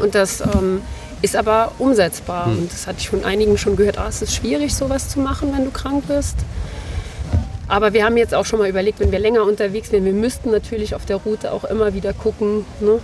Und 0.00 0.14
das 0.16 0.40
ähm, 0.40 0.80
ist 1.22 1.36
aber 1.36 1.72
umsetzbar. 1.78 2.46
Und 2.46 2.72
das 2.72 2.86
hatte 2.86 2.98
ich 2.98 3.08
von 3.08 3.24
einigen 3.24 3.56
schon 3.56 3.76
gehört, 3.76 3.98
ah, 3.98 4.08
es 4.08 4.22
ist 4.22 4.34
schwierig, 4.34 4.74
sowas 4.74 5.08
zu 5.08 5.20
machen, 5.20 5.52
wenn 5.54 5.64
du 5.64 5.70
krank 5.70 6.04
bist. 6.08 6.36
Aber 7.68 7.92
wir 7.92 8.04
haben 8.04 8.16
jetzt 8.16 8.34
auch 8.34 8.44
schon 8.44 8.58
mal 8.58 8.68
überlegt, 8.68 9.00
wenn 9.00 9.12
wir 9.12 9.18
länger 9.18 9.44
unterwegs 9.44 9.92
wären, 9.92 10.04
wir 10.04 10.12
müssten 10.12 10.50
natürlich 10.50 10.94
auf 10.94 11.06
der 11.06 11.16
Route 11.16 11.52
auch 11.52 11.64
immer 11.64 11.94
wieder 11.94 12.12
gucken, 12.12 12.66
ne? 12.80 12.98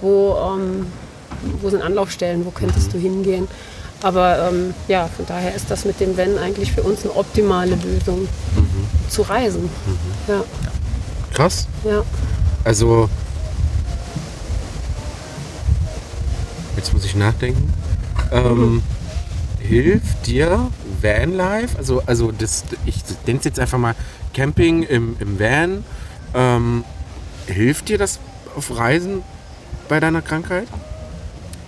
wo, 0.00 0.36
ähm, 0.36 0.86
wo 1.60 1.70
sind 1.70 1.82
Anlaufstellen, 1.82 2.44
wo 2.44 2.50
könntest 2.50 2.92
du 2.92 2.98
hingehen. 2.98 3.46
Aber 4.02 4.50
ähm, 4.50 4.74
ja, 4.88 5.08
von 5.14 5.26
daher 5.26 5.54
ist 5.54 5.70
das 5.70 5.84
mit 5.84 6.00
dem 6.00 6.16
Wenn 6.16 6.36
eigentlich 6.38 6.72
für 6.72 6.82
uns 6.82 7.04
eine 7.04 7.14
optimale 7.14 7.76
Lösung, 7.76 8.26
zu 9.08 9.22
reisen. 9.22 9.70
Ja, 10.26 10.42
Krass. 11.32 11.68
ja. 11.84 12.02
Also. 12.64 13.08
Jetzt 16.76 16.92
muss 16.92 17.04
ich 17.04 17.14
nachdenken. 17.14 17.72
Ähm, 18.30 18.82
hilft 19.60 20.26
dir 20.26 20.68
Vanlife, 21.00 21.76
also, 21.78 22.02
also 22.06 22.32
das, 22.32 22.64
ich 22.86 22.96
nenne 23.26 23.38
es 23.38 23.44
jetzt 23.44 23.60
einfach 23.60 23.78
mal 23.78 23.94
Camping 24.34 24.82
im, 24.82 25.16
im 25.20 25.38
Van, 25.38 25.84
ähm, 26.34 26.84
hilft 27.46 27.88
dir 27.88 27.98
das 27.98 28.18
auf 28.56 28.76
Reisen 28.76 29.22
bei 29.88 30.00
deiner 30.00 30.22
Krankheit? 30.22 30.66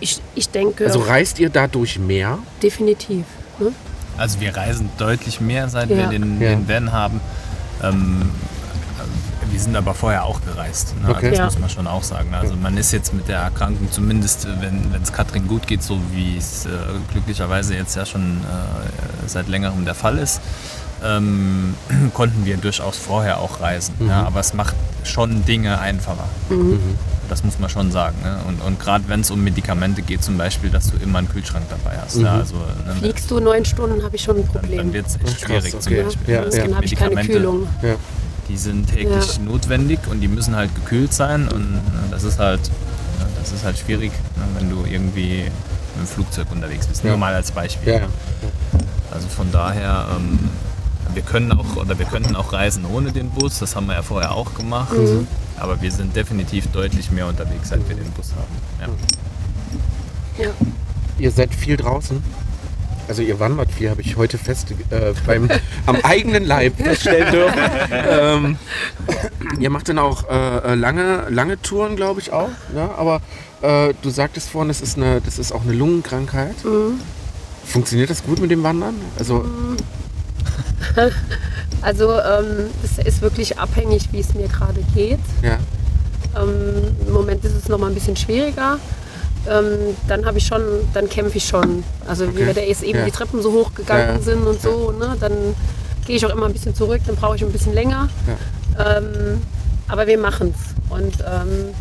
Ich, 0.01 0.21
ich 0.35 0.49
denke 0.51 0.87
Also 0.87 1.01
reist 1.01 1.39
ihr 1.39 1.51
dadurch 1.51 1.99
mehr? 1.99 2.39
definitiv. 2.63 3.25
Ne? 3.59 3.73
Also 4.17 4.41
wir 4.41 4.57
reisen 4.57 4.91
deutlich 4.99 5.41
mehr, 5.41 5.69
seit 5.69 5.91
Ja. 5.91 5.97
wir 5.97 6.07
den, 6.09 6.41
Ja. 6.41 6.51
den 6.51 6.69
Van 6.69 6.93
haben. 6.93 7.21
Ähm, 7.83 8.31
wir 9.55 9.61
sind 9.61 9.77
aber 9.77 9.95
vorher 9.95 10.25
auch 10.25 10.41
gereist. 10.45 10.95
Ne? 11.01 11.11
Okay. 11.11 11.29
Also 11.29 11.29
das 11.31 11.39
Ja. 11.39 11.45
muss 11.45 11.59
man 11.61 11.71
schon 11.71 11.87
auch 11.87 12.03
sagen. 12.03 12.35
Also 12.35 12.57
man 12.57 12.77
ist 12.77 12.93
jetzt 12.93 13.15
mit 13.15 13.29
der 13.29 13.39
Erkrankung, 13.39 13.89
zumindest 13.93 14.49
wenn 14.61 14.93
es 15.01 15.13
Katrin 15.13 15.47
gut 15.47 15.69
geht, 15.69 15.81
so 15.83 16.01
wie 16.13 16.37
es 16.37 16.67
äh, 16.67 16.71
glücklicherweise 17.13 17.77
jetzt 17.77 17.95
ja 17.95 18.05
schon 18.05 18.39
äh, 18.39 19.29
seit 19.29 19.47
längerem 19.49 19.85
der 19.85 19.95
Fall 19.95 20.19
ist, 20.19 20.41
ähm, 21.05 21.75
konnten 22.15 22.45
wir 22.45 22.57
durchaus 22.57 22.97
vorher 22.97 23.39
auch 23.39 23.61
reisen. 23.61 23.95
Ja? 24.09 24.25
Aber 24.25 24.41
es 24.41 24.55
macht 24.55 24.75
schon 25.05 25.45
Dinge 25.45 25.79
einfacher. 25.79 26.25
Das 27.29 27.45
muss 27.45 27.61
man 27.61 27.71
schon 27.71 27.93
sagen. 27.93 28.17
Ne? 28.25 28.37
Und, 28.49 28.61
und 28.61 28.81
gerade 28.81 29.05
wenn 29.07 29.21
es 29.21 29.31
um 29.31 29.43
Medikamente 29.45 30.03
geht, 30.03 30.25
zum 30.25 30.37
Beispiel, 30.37 30.71
dass 30.71 30.91
du 30.91 30.97
immer 30.97 31.19
einen 31.21 31.29
Kühlschrank 31.29 31.65
dabei 31.71 31.97
hast. 32.03 32.17
Ja? 32.17 32.35
Also, 32.35 32.57
ne, 32.57 32.95
Fliegst 32.99 33.31
du 33.31 33.39
neun 33.39 33.65
Stunden, 33.65 34.03
habe 34.03 34.17
ich 34.17 34.23
schon 34.23 34.37
ein 34.37 34.49
dann, 34.53 34.63
Problem. 34.63 34.79
dann 34.79 34.93
wird 34.93 35.07
es 35.07 35.17
echt 35.25 35.41
schwierig 35.43 35.75
okay. 35.75 35.81
zum 35.81 35.97
Beispiel. 36.05 36.35
Ja, 36.35 36.43
Es 36.43 36.57
ja. 36.57 36.63
gibt 36.63 36.71
Dann 36.71 36.77
habe 36.77 36.87
ich 36.87 36.97
keine 36.97 37.25
Kühlung. 37.25 37.69
Ja. 37.83 37.95
Die 38.49 38.57
sind 38.57 38.87
täglich 38.89 39.37
Ja. 39.37 39.43
notwendig 39.43 40.01
und 40.11 40.21
die 40.21 40.29
müssen 40.29 40.55
halt 40.55 40.75
gekühlt 40.75 41.13
sein 41.15 41.49
und 41.49 41.75
äh, 41.77 42.11
das 42.11 42.25
ist 42.25 42.39
halt, 42.39 42.61
ja, 43.19 43.27
das 43.41 43.53
ist 43.53 43.65
halt 43.65 43.79
schwierig, 43.79 44.13
ne, 44.37 44.43
wenn 44.59 44.71
du 44.71 44.85
irgendwie 44.85 45.45
mit 45.45 45.51
dem 45.99 46.07
Flugzeug 46.07 46.47
unterwegs 46.53 46.87
bist. 46.87 47.03
Ja. 47.05 47.11
Nur 47.11 47.19
mal 47.19 47.35
als 47.35 47.51
Beispiel. 47.51 47.95
Ja. 47.95 48.01
Also 49.11 49.29
von 49.29 49.51
daher, 49.51 50.07
ähm, 50.17 50.39
wir 51.15 51.23
können 51.23 51.53
auch 51.53 51.77
oder 51.77 51.99
wir 51.99 52.07
könnten 52.07 52.35
auch 52.37 52.53
reisen 52.53 52.85
ohne 52.85 53.13
den 53.13 53.31
Bus, 53.31 53.59
das 53.61 53.77
haben 53.77 53.87
wir 53.87 53.95
ja 53.95 54.03
vorher 54.03 54.33
auch 54.33 54.55
gemacht. 54.55 54.93
Mhm. 54.93 55.27
Aber 55.59 55.81
wir 55.81 55.93
sind 55.93 56.17
definitiv 56.17 56.67
deutlich 56.69 57.11
mehr 57.13 57.27
unterwegs, 57.29 57.69
seit 57.69 57.89
wir 57.89 57.95
den 57.97 58.11
Bus 58.11 58.33
haben. 58.33 58.93
Ihr 61.19 61.31
seid 61.31 61.55
viel 61.55 61.77
draußen. 61.77 62.23
Also 63.09 63.23
ihr 63.23 63.39
wandert 63.39 63.71
viel, 63.71 63.91
habe 63.91 64.01
ich 64.01 64.17
heute 64.17 64.39
fest 64.39 64.69
äh, 64.91 65.13
beim, 65.27 65.49
am 65.87 65.97
eigenen 66.03 66.45
Leib 66.45 66.77
feststellen 66.77 67.31
dürfen. 67.33 67.61
ähm, 67.91 68.57
ihr 69.61 69.71
macht 69.71 69.89
dann 69.89 69.99
auch 69.99 70.29
äh, 70.29 70.73
äh, 70.73 70.75
lange, 70.75 71.27
lange 71.29 71.61
Touren, 71.61 71.97
glaube 71.97 72.21
ich 72.21 72.33
auch. 72.33 72.51
Ja? 72.75 72.95
Aber 72.97 73.21
äh, 73.63 73.95
du 74.03 74.11
sagtest 74.11 74.49
vorhin, 74.49 74.69
das 74.69 74.81
ist, 74.81 74.97
eine, 74.97 75.21
das 75.21 75.39
ist 75.39 75.53
auch 75.53 75.63
eine 75.63 75.73
Lungenkrankheit. 75.73 76.57
Funktioniert 77.65 78.11
das 78.11 78.25
gut 78.25 78.41
mit 78.41 78.51
dem 78.51 78.63
Wandern? 78.63 78.95
Also 79.19 79.45
Also 81.83 82.13
ähm, 82.19 82.71
es 82.83 82.99
ist 83.05 83.21
wirklich 83.21 83.59
abhängig, 83.59 84.09
wie 84.13 84.21
es 84.21 84.35
mir 84.35 84.49
gerade 84.49 84.81
geht. 84.95 85.21
ja, 85.43 85.59
Ähm, 86.35 86.97
Im 87.07 87.13
Moment 87.13 87.45
ist 87.45 87.55
es 87.55 87.69
noch 87.69 87.79
mal 87.79 87.89
ein 87.89 87.95
bisschen 87.95 88.17
schwieriger. 88.17 88.79
Ähm, 89.49 89.97
dann 90.09 90.25
habe 90.27 90.39
ich 90.39 90.47
schon, 90.47 90.63
dann 90.95 91.09
kämpfe 91.09 91.37
ich 91.37 91.45
schon. 91.47 91.85
Also 92.09 92.25
wie 92.29 92.37
Okay. 92.39 92.47
wir 92.47 92.55
da 92.55 92.61
jetzt 92.63 92.83
eben 92.83 92.99
Ja. 93.01 93.05
die 93.05 93.11
Treppen 93.11 93.43
so 93.43 93.53
hoch 93.53 93.75
gegangen 93.75 94.09
Ja, 94.09 94.15
ja. 94.15 94.21
sind 94.21 94.47
und 94.47 94.61
so, 94.63 94.91
ne, 94.93 95.17
dann 95.21 95.33
gehe 96.07 96.17
ich 96.17 96.25
auch 96.27 96.31
immer 96.31 96.47
ein 96.47 96.53
bisschen 96.53 96.75
zurück, 96.75 97.01
dann 97.07 97.17
brauche 97.17 97.37
ich 97.37 97.45
ein 97.45 97.53
bisschen 97.53 97.75
länger. 97.75 98.09
Ähm, 98.79 99.43
aber 99.89 100.07
wir 100.07 100.19
machen 100.19 100.55
es. 100.57 100.93
Und 100.93 101.15
ähm, 101.21 101.75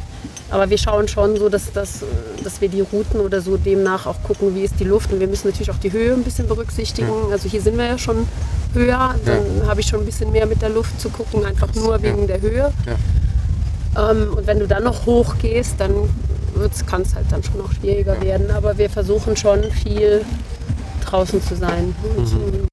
aber 0.49 0.69
wir 0.69 0.78
schauen 0.78 1.08
schon 1.08 1.36
so, 1.38 1.49
dass, 1.49 1.71
dass, 1.71 2.02
dass 2.43 2.62
wir 2.62 2.69
die 2.69 2.82
Routen 2.82 3.19
oder 3.21 3.41
so 3.41 3.58
demnach 3.58 4.06
auch 4.06 4.21
gucken, 4.23 4.54
wie 4.56 4.62
ist 4.63 4.80
die 4.80 4.84
Luft. 4.84 5.12
Und 5.12 5.19
wir 5.19 5.28
müssen 5.28 5.47
natürlich 5.47 5.71
auch 5.71 5.78
die 5.80 5.91
Höhe 5.91 6.13
ein 6.13 6.21
bisschen 6.23 6.47
berücksichtigen. 6.47 7.10
Also 7.32 7.49
hier 7.49 7.62
sind 7.62 7.76
wir 7.78 7.86
ja 7.86 7.97
schon 7.97 8.28
höher, 8.73 9.15
dann 9.26 9.67
habe 9.67 9.80
ich 9.82 9.88
schon 9.88 10.02
ein 10.02 10.06
bisschen 10.06 10.32
mehr 10.32 10.45
mit 10.45 10.62
der 10.62 10.69
Luft 10.69 10.99
zu 11.02 11.10
gucken, 11.10 11.43
einfach 11.45 11.73
nur 11.73 11.99
wegen 12.04 12.28
der 12.28 12.39
Höhe. 12.41 12.71
Ähm, 13.97 14.34
und 14.36 14.45
wenn 14.47 14.60
du 14.60 14.67
dann 14.67 14.84
noch 14.84 15.06
hoch 15.06 15.36
gehst, 15.41 15.76
dann 15.80 15.91
kann 16.86 17.02
es 17.02 17.16
halt 17.16 17.32
dann 17.32 17.44
schon 17.44 17.58
noch 17.58 17.72
schwieriger 17.74 18.20
werden. 18.22 18.52
Aber 18.52 18.78
wir 18.78 18.89
versuchen 18.89 19.36
schon 19.36 19.63
viel 19.72 20.26
draußen 21.06 21.42
zu 21.42 21.56
sein. 21.56 21.96
Mhm. 22.18 22.68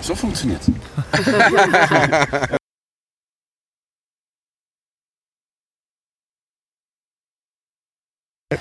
So 0.00 0.14
funktioniert 0.14 0.60
es. 0.62 0.70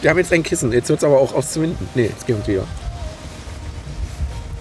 Wir 0.02 0.10
haben 0.10 0.18
jetzt 0.18 0.34
ein 0.34 0.44
Kissen, 0.44 0.72
jetzt 0.72 0.90
wird 0.90 1.00
es 1.00 1.04
aber 1.04 1.20
auch 1.20 1.34
auszuwinden. 1.34 1.88
Nee, 1.96 2.06
jetzt 2.06 2.26
geht 2.26 2.36
uns 2.36 2.48
wieder. 2.48 2.68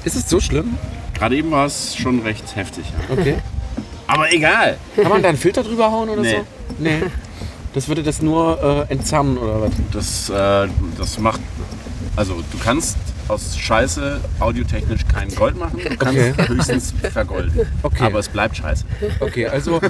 Ist 0.04 0.16
es 0.16 0.28
so 0.28 0.40
schlimm? 0.40 0.78
Gerade 1.14 1.36
eben 1.36 1.50
war 1.50 1.66
es 1.66 1.96
schon 1.96 2.20
recht 2.20 2.56
heftig. 2.56 2.84
Ja. 3.08 3.14
Okay. 3.14 3.36
aber 4.06 4.32
egal. 4.32 4.76
Kann 4.96 5.08
man 5.08 5.22
da 5.22 5.30
einen 5.30 5.38
Filter 5.38 5.62
drüber 5.62 5.90
hauen 5.90 6.10
oder 6.10 6.22
nee. 6.22 6.36
so? 6.36 6.46
Nee. 6.78 7.02
Das 7.74 7.88
würde 7.88 8.02
das 8.02 8.22
nur 8.22 8.86
äh, 8.88 8.92
entzerren 8.92 9.36
oder 9.36 9.60
was? 9.62 9.72
Das, 9.92 10.30
äh, 10.30 10.68
das 10.96 11.18
macht. 11.18 11.40
Also, 12.16 12.34
du 12.52 12.58
kannst 12.62 12.96
aus 13.26 13.56
Scheiße 13.58 14.20
audiotechnisch 14.38 15.00
kein 15.12 15.34
Gold 15.34 15.58
machen. 15.58 15.80
Du 15.82 15.96
kannst 15.96 16.18
Okay. 16.18 16.34
höchstens 16.46 16.94
vergolden. 17.12 17.66
Okay. 17.82 18.04
Aber 18.04 18.18
es 18.20 18.28
bleibt 18.28 18.56
scheiße. 18.56 18.84
Okay, 19.20 19.46
also 19.46 19.80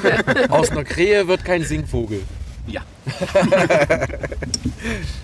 aus 0.49 0.71
einer 0.71 0.85
Krähe 0.85 1.27
wird 1.29 1.45
kein 1.45 1.63
Singvogel. 1.65 2.23
Ja. 2.67 2.83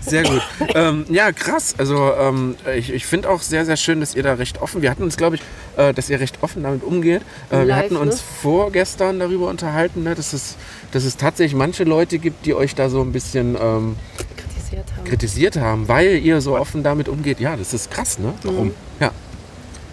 Sehr 0.01 0.23
gut. 0.25 0.43
ähm, 0.75 1.07
ja, 1.09 1.33
krass. 1.33 1.75
Also 1.79 2.13
ähm, 2.15 2.57
ich, 2.77 2.93
ich 2.93 3.07
finde 3.07 3.31
auch 3.31 3.41
sehr, 3.43 3.65
sehr 3.65 3.77
schön, 3.77 4.01
dass 4.01 4.15
ihr 4.15 4.23
da 4.23 4.35
recht 4.35 4.61
offen, 4.61 4.83
wir 4.83 4.91
hatten 4.91 5.03
uns, 5.03 5.17
glaube 5.17 5.37
ich, 5.37 5.43
äh, 5.77 5.95
dass 5.95 6.11
ihr 6.11 6.21
recht 6.21 6.43
offen 6.43 6.63
damit 6.63 6.83
umgeht. 6.83 7.23
Äh, 7.51 7.59
wir 7.59 7.65
Live, 7.67 7.85
hatten 7.85 7.97
uns 7.97 8.17
ne? 8.17 8.23
vorgestern 8.43 9.19
darüber 9.19 9.49
unterhalten, 9.49 10.03
ne, 10.03 10.15
dass, 10.15 10.33
es, 10.33 10.57
dass 10.93 11.05
es 11.05 11.17
tatsächlich 11.17 11.55
manche 11.57 11.85
Leute 11.85 12.19
gibt, 12.19 12.45
die 12.47 12.55
euch 12.55 12.75
da 12.75 12.91
so 12.91 13.01
ein 13.01 13.13
bisschen 13.13 13.57
ähm, 13.61 13.97
kritisiert 14.37 14.87
haben. 14.97 15.05
kritisiert 15.05 15.57
haben, 15.57 15.89
weil 15.89 16.19
ihr 16.19 16.41
so 16.41 16.59
offen 16.59 16.83
damit 16.83 17.09
umgeht. 17.09 17.41
Ja, 17.41 17.57
das 17.57 17.73
ist 17.75 17.91
krass, 17.91 18.19
ne? 18.19 18.35
Warum? 18.43 18.73
Ja. 18.99 19.13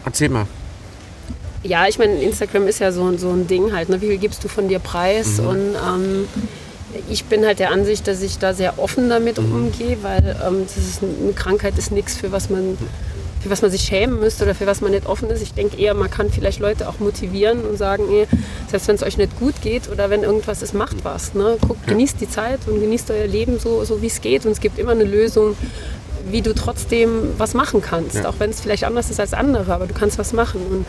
Erzähl 0.05 0.29
mal. 0.29 0.47
Ja, 1.63 1.87
ich 1.87 1.97
meine, 1.97 2.21
Instagram 2.21 2.67
ist 2.67 2.79
ja 2.79 2.91
so, 2.91 3.17
so 3.17 3.31
ein 3.31 3.47
Ding 3.47 3.73
halt. 3.73 3.89
Ne? 3.89 4.01
Wie 4.01 4.07
viel 4.07 4.17
gibst 4.17 4.43
du 4.43 4.47
von 4.47 4.69
dir 4.69 4.79
preis? 4.79 5.41
Mhm. 5.41 5.47
Und 5.47 5.75
ähm, 5.75 6.27
ich 7.09 7.25
bin 7.25 7.45
halt 7.45 7.59
der 7.59 7.71
Ansicht, 7.71 8.07
dass 8.07 8.21
ich 8.21 8.37
da 8.39 8.53
sehr 8.53 8.79
offen 8.79 9.09
damit 9.09 9.37
Mhm. 9.41 9.51
umgehe, 9.53 9.97
weil 10.01 10.35
ähm, 10.45 10.65
das 10.65 10.77
ist 10.77 11.01
eine 11.03 11.33
Krankheit 11.33 11.77
ist 11.77 11.91
nichts, 11.91 12.15
für 12.17 12.31
was 12.31 12.49
man 12.49 12.77
für 13.39 13.51
was 13.51 13.61
man 13.61 13.69
sich 13.69 13.81
schämen 13.81 14.19
müsste 14.19 14.43
oder 14.45 14.55
für 14.55 14.65
was 14.65 14.81
man 14.81 14.91
nicht 14.91 15.05
offen 15.05 15.29
ist. 15.29 15.41
Ich 15.43 15.53
denke 15.53 15.77
eher, 15.77 15.93
man 15.93 16.09
kann 16.09 16.31
vielleicht 16.31 16.59
Leute 16.59 16.89
auch 16.89 16.99
motivieren 16.99 17.61
und 17.61 17.77
sagen, 17.77 18.03
ey, 18.11 18.27
selbst 18.69 18.87
wenn 18.87 18.95
es 18.95 19.03
euch 19.03 19.17
nicht 19.17 19.39
gut 19.39 19.61
geht 19.61 19.89
oder 19.91 20.09
wenn 20.09 20.23
irgendwas 20.23 20.63
ist, 20.63 20.73
macht 20.73 21.05
was. 21.05 21.35
Ne? 21.35 21.55
Guckt, 21.61 21.85
genießt 21.85 22.19
die 22.19 22.27
Zeit 22.29 22.59
und 22.65 22.81
genießt 22.81 23.11
euer 23.11 23.27
Leben 23.27 23.59
so, 23.59 23.83
so 23.85 24.01
wie 24.01 24.07
es 24.07 24.21
geht. 24.21 24.45
Und 24.47 24.53
es 24.53 24.59
gibt 24.59 24.79
immer 24.79 24.91
eine 24.93 25.03
Lösung, 25.03 25.55
wie 26.29 26.41
du 26.41 26.53
trotzdem 26.55 27.35
was 27.37 27.53
machen 27.53 27.81
kannst. 27.81 28.15
Ja. 28.15 28.27
Auch 28.27 28.35
wenn 28.39 28.49
es 28.49 28.59
vielleicht 28.59 28.83
anders 28.83 29.11
ist 29.11 29.19
als 29.19 29.33
andere, 29.33 29.71
aber 29.71 29.85
du 29.85 29.93
kannst 29.93 30.17
was 30.17 30.33
machen. 30.33 30.59
Und 30.69 30.85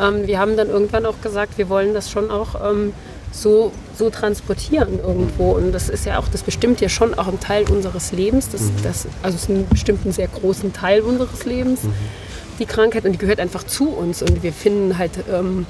ähm, 0.00 0.26
wir 0.26 0.38
haben 0.38 0.56
dann 0.58 0.68
irgendwann 0.68 1.06
auch 1.06 1.20
gesagt, 1.22 1.56
wir 1.56 1.70
wollen 1.70 1.94
das 1.94 2.10
schon 2.10 2.30
auch 2.30 2.70
ähm, 2.70 2.92
so, 3.36 3.70
so 3.96 4.10
transportieren 4.10 4.98
irgendwo. 4.98 5.52
Und 5.52 5.72
das 5.72 5.88
ist 5.88 6.06
ja 6.06 6.18
auch, 6.18 6.28
das 6.28 6.42
bestimmt 6.42 6.80
ja 6.80 6.88
schon 6.88 7.14
auch 7.14 7.28
einen 7.28 7.40
Teil 7.40 7.64
unseres 7.70 8.12
Lebens. 8.12 8.48
Das, 8.48 8.62
das, 8.82 9.06
also 9.22 9.36
es 9.36 9.42
ist 9.42 9.50
einen 9.50 9.68
bestimmten 9.68 10.10
sehr 10.12 10.28
großen 10.28 10.72
Teil 10.72 11.02
unseres 11.02 11.44
Lebens, 11.44 11.80
die 12.58 12.66
Krankheit. 12.66 13.04
Und 13.04 13.12
die 13.12 13.18
gehört 13.18 13.38
einfach 13.38 13.64
zu 13.64 13.90
uns. 13.90 14.22
Und 14.22 14.42
wir 14.42 14.52
finden 14.52 14.96
halt, 14.96 15.12
ähm, 15.30 15.66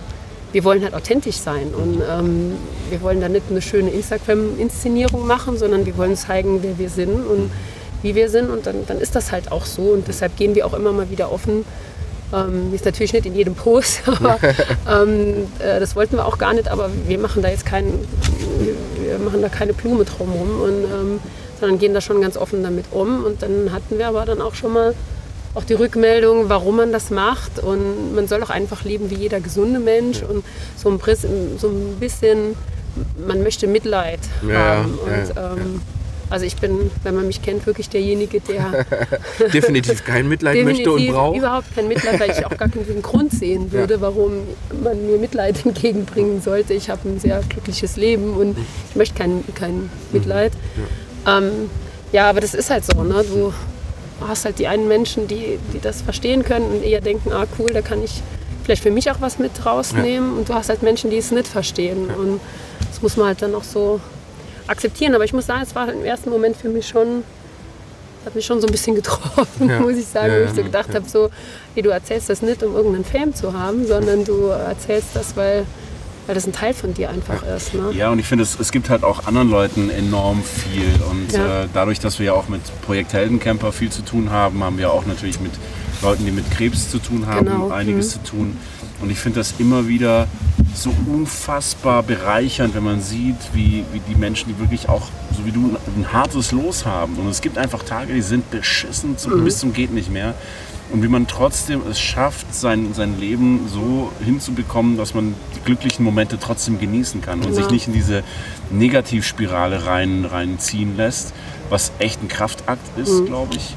wir 0.52 0.62
wollen 0.62 0.82
halt 0.84 0.94
authentisch 0.94 1.36
sein. 1.36 1.74
Und 1.74 2.02
ähm, 2.08 2.52
wir 2.88 3.02
wollen 3.02 3.20
da 3.20 3.28
nicht 3.28 3.46
eine 3.50 3.60
schöne 3.60 3.90
Instagram-Inszenierung 3.90 5.26
machen, 5.26 5.58
sondern 5.58 5.84
wir 5.86 5.96
wollen 5.96 6.16
zeigen, 6.16 6.62
wer 6.62 6.78
wir 6.78 6.88
sind 6.88 7.26
und 7.26 7.50
wie 8.02 8.14
wir 8.14 8.30
sind. 8.30 8.48
Und 8.48 8.66
dann, 8.66 8.86
dann 8.86 9.00
ist 9.00 9.16
das 9.16 9.32
halt 9.32 9.50
auch 9.50 9.66
so. 9.66 9.82
Und 9.82 10.06
deshalb 10.06 10.36
gehen 10.36 10.54
wir 10.54 10.66
auch 10.66 10.74
immer 10.74 10.92
mal 10.92 11.10
wieder 11.10 11.32
offen 11.32 11.64
ähm, 12.32 12.74
ist 12.74 12.84
natürlich 12.84 13.12
nicht 13.12 13.26
in 13.26 13.34
jedem 13.34 13.54
Post, 13.54 14.02
aber 14.06 14.38
ähm, 14.90 15.46
äh, 15.58 15.80
das 15.80 15.96
wollten 15.96 16.16
wir 16.16 16.26
auch 16.26 16.38
gar 16.38 16.54
nicht, 16.54 16.68
aber 16.68 16.90
wir 17.06 17.18
machen 17.18 17.42
da 17.42 17.48
jetzt 17.48 17.66
keinen, 17.66 18.06
wir 19.00 19.18
machen 19.18 19.42
da 19.42 19.48
keine 19.48 19.72
Blume 19.72 20.04
drumherum, 20.04 20.60
und, 20.60 20.84
ähm, 20.84 21.20
sondern 21.60 21.78
gehen 21.78 21.94
da 21.94 22.00
schon 22.00 22.20
ganz 22.20 22.36
offen 22.36 22.62
damit 22.62 22.86
um. 22.90 23.24
Und 23.24 23.42
dann 23.42 23.72
hatten 23.72 23.98
wir 23.98 24.08
aber 24.08 24.24
dann 24.24 24.40
auch 24.42 24.54
schon 24.54 24.72
mal 24.72 24.94
auch 25.54 25.64
die 25.64 25.72
Rückmeldung, 25.74 26.48
warum 26.50 26.76
man 26.76 26.92
das 26.92 27.10
macht. 27.10 27.58
Und 27.60 28.14
man 28.14 28.28
soll 28.28 28.42
auch 28.42 28.50
einfach 28.50 28.84
leben 28.84 29.10
wie 29.10 29.14
jeder 29.14 29.40
gesunde 29.40 29.80
Mensch 29.80 30.22
und 30.22 30.44
so 30.76 30.90
ein, 30.90 31.00
so 31.58 31.68
ein 31.68 31.96
bisschen, 31.98 32.54
man 33.26 33.42
möchte 33.42 33.66
Mitleid 33.66 34.20
Ja, 34.46 34.54
haben. 34.54 34.98
ja, 35.06 35.14
Und, 35.14 35.34
ja, 35.34 35.52
ähm, 35.52 35.80
Also 36.28 36.44
ich 36.44 36.56
bin, 36.56 36.90
wenn 37.04 37.14
man 37.14 37.26
mich 37.26 37.40
kennt, 37.42 37.66
wirklich 37.66 37.88
derjenige, 37.88 38.40
der 38.40 38.84
Definitiv 39.52 40.04
kein 40.04 40.28
Mitleid 40.28 40.64
möchte 40.64 40.90
und 40.90 40.98
definitiv 40.98 41.14
braucht. 41.14 41.38
überhaupt 41.38 41.74
kein 41.74 41.88
Mitleid, 41.88 42.18
weil 42.18 42.30
ich 42.30 42.44
auch 42.44 42.56
gar 42.56 42.68
keinen 42.68 43.02
Grund 43.02 43.32
sehen 43.32 43.70
würde, 43.70 44.00
warum 44.00 44.32
man 44.82 45.06
mir 45.06 45.18
Mitleid 45.18 45.56
entgegenbringen 45.64 46.42
sollte. 46.42 46.74
Ich 46.74 46.90
habe 46.90 47.08
ein 47.08 47.20
sehr 47.20 47.40
glückliches 47.48 47.96
Leben 47.96 48.34
und 48.34 48.56
ich 48.90 48.96
möchte 48.96 49.16
kein, 49.16 49.44
kein 49.54 49.88
Mitleid. 50.12 50.52
Ja. 51.24 51.38
Ähm, 51.38 51.70
ja, 52.12 52.28
aber 52.28 52.40
das 52.40 52.54
ist 52.54 52.70
halt 52.70 52.84
so. 52.84 53.02
Ne? 53.04 53.24
Du 53.24 53.52
hast 54.26 54.44
halt 54.44 54.58
die 54.58 54.66
einen 54.66 54.88
Menschen, 54.88 55.28
die, 55.28 55.58
die 55.72 55.80
das 55.80 56.02
verstehen 56.02 56.44
können 56.44 56.66
und 56.66 56.82
eher 56.82 57.00
denken, 57.00 57.32
ah 57.32 57.46
cool, 57.58 57.70
da 57.72 57.82
kann 57.82 58.02
ich 58.02 58.22
vielleicht 58.64 58.82
für 58.82 58.90
mich 58.90 59.10
auch 59.10 59.20
was 59.20 59.38
mit 59.38 59.64
rausnehmen. 59.64 60.36
Und 60.36 60.48
du 60.48 60.54
hast 60.54 60.70
halt 60.70 60.82
Menschen, 60.82 61.10
die 61.10 61.18
es 61.18 61.30
nicht 61.30 61.46
verstehen. 61.46 62.08
Und 62.10 62.40
das 62.90 63.00
muss 63.00 63.16
man 63.16 63.28
halt 63.28 63.42
dann 63.42 63.54
auch 63.54 63.64
so 63.64 64.00
akzeptieren. 64.66 65.14
Aber 65.14 65.24
ich 65.24 65.32
muss 65.32 65.46
sagen, 65.46 65.62
es 65.62 65.74
war 65.74 65.90
im 65.92 66.04
ersten 66.04 66.30
Moment 66.30 66.56
für 66.56 66.68
mich 66.68 66.88
schon 66.88 67.22
hat 68.24 68.34
mich 68.34 68.44
schon 68.44 68.60
so 68.60 68.66
ein 68.66 68.72
bisschen 68.72 68.96
getroffen, 68.96 69.68
Ja. 69.70 69.78
muss 69.80 69.94
ich 69.96 70.06
sagen, 70.06 70.32
Ja, 70.32 70.40
wo 70.40 70.44
ich 70.46 70.50
so 70.56 70.62
gedacht 70.64 70.92
habe, 70.92 71.08
so, 71.08 71.30
hey, 71.74 71.82
du 71.84 71.90
erzählst 71.90 72.28
das 72.28 72.42
nicht, 72.42 72.60
um 72.64 72.74
irgendeinen 72.74 73.04
Fame 73.04 73.32
zu 73.32 73.52
haben, 73.56 73.86
sondern 73.86 74.24
du 74.24 74.46
erzählst 74.48 75.10
das, 75.14 75.36
weil, 75.36 75.64
weil 76.26 76.34
das 76.34 76.44
ein 76.44 76.52
Teil 76.52 76.74
von 76.74 76.92
dir 76.92 77.08
einfach 77.10 77.44
ist. 77.44 77.72
Ne? 77.74 77.92
Ja, 77.92 78.10
und 78.10 78.18
ich 78.18 78.26
finde, 78.26 78.42
es, 78.42 78.58
es 78.58 78.72
gibt 78.72 78.90
halt 78.90 79.04
auch 79.04 79.28
anderen 79.28 79.48
Leuten 79.48 79.90
enorm 79.90 80.42
viel. 80.42 80.90
Und 81.08 81.32
Ja. 81.34 81.62
äh, 81.62 81.68
dadurch, 81.72 82.00
dass 82.00 82.18
wir 82.18 82.26
ja 82.26 82.32
auch 82.32 82.48
mit 82.48 82.62
Projekt 82.82 83.12
Heldencamper 83.12 83.70
viel 83.70 83.90
zu 83.90 84.02
tun 84.02 84.30
haben, 84.32 84.64
haben 84.64 84.76
wir 84.76 84.90
auch 84.92 85.06
natürlich 85.06 85.38
mit 85.38 85.52
Leuten, 86.02 86.24
die 86.24 86.32
mit 86.32 86.50
Krebs 86.50 86.90
zu 86.90 86.98
tun 86.98 87.28
haben, 87.28 87.46
Genau, 87.46 87.70
einiges 87.70 88.10
zu 88.10 88.18
tun. 88.24 88.56
Und 89.00 89.10
ich 89.10 89.18
finde 89.18 89.40
das 89.40 89.54
immer 89.58 89.88
wieder 89.88 90.26
so 90.74 90.94
unfassbar 91.06 92.02
bereichernd, 92.02 92.74
wenn 92.74 92.84
man 92.84 93.00
sieht, 93.00 93.36
wie, 93.52 93.84
wie 93.92 94.00
die 94.08 94.14
Menschen, 94.14 94.48
die 94.48 94.58
wirklich 94.58 94.88
auch, 94.88 95.08
so 95.36 95.44
wie 95.44 95.50
du, 95.50 95.76
ein 95.96 96.12
hartes 96.12 96.52
Los 96.52 96.84
haben. 96.84 97.14
Und 97.16 97.28
es 97.28 97.40
gibt 97.40 97.58
einfach 97.58 97.82
Tage, 97.82 98.12
die 98.14 98.22
sind 98.22 98.50
beschissen 98.50 99.16
zum, 99.18 99.44
bis 99.44 99.58
zum 99.58 99.72
geht 99.72 99.92
nicht 99.92 100.10
mehr. 100.10 100.34
Und 100.92 101.02
wie 101.02 101.08
man 101.08 101.26
trotzdem 101.26 101.80
es 101.90 101.98
schafft, 101.98 102.54
sein, 102.54 102.94
sein 102.94 103.18
Leben 103.18 103.66
so 103.68 104.12
hinzubekommen, 104.24 104.96
dass 104.96 105.14
man 105.14 105.34
die 105.56 105.60
glücklichen 105.64 106.04
Momente 106.04 106.38
trotzdem 106.38 106.78
genießen 106.78 107.20
kann 107.22 107.40
und 107.40 107.46
Genau. 107.46 107.56
sich 107.56 107.70
nicht 107.70 107.86
in 107.88 107.92
diese 107.92 108.22
Negativspirale 108.70 109.84
rein, 109.86 110.24
reinziehen 110.24 110.96
lässt, 110.96 111.32
was 111.70 111.90
echt 111.98 112.22
ein 112.22 112.28
Kraftakt 112.28 112.96
ist, 112.98 113.26
glaube 113.26 113.56
ich. 113.56 113.74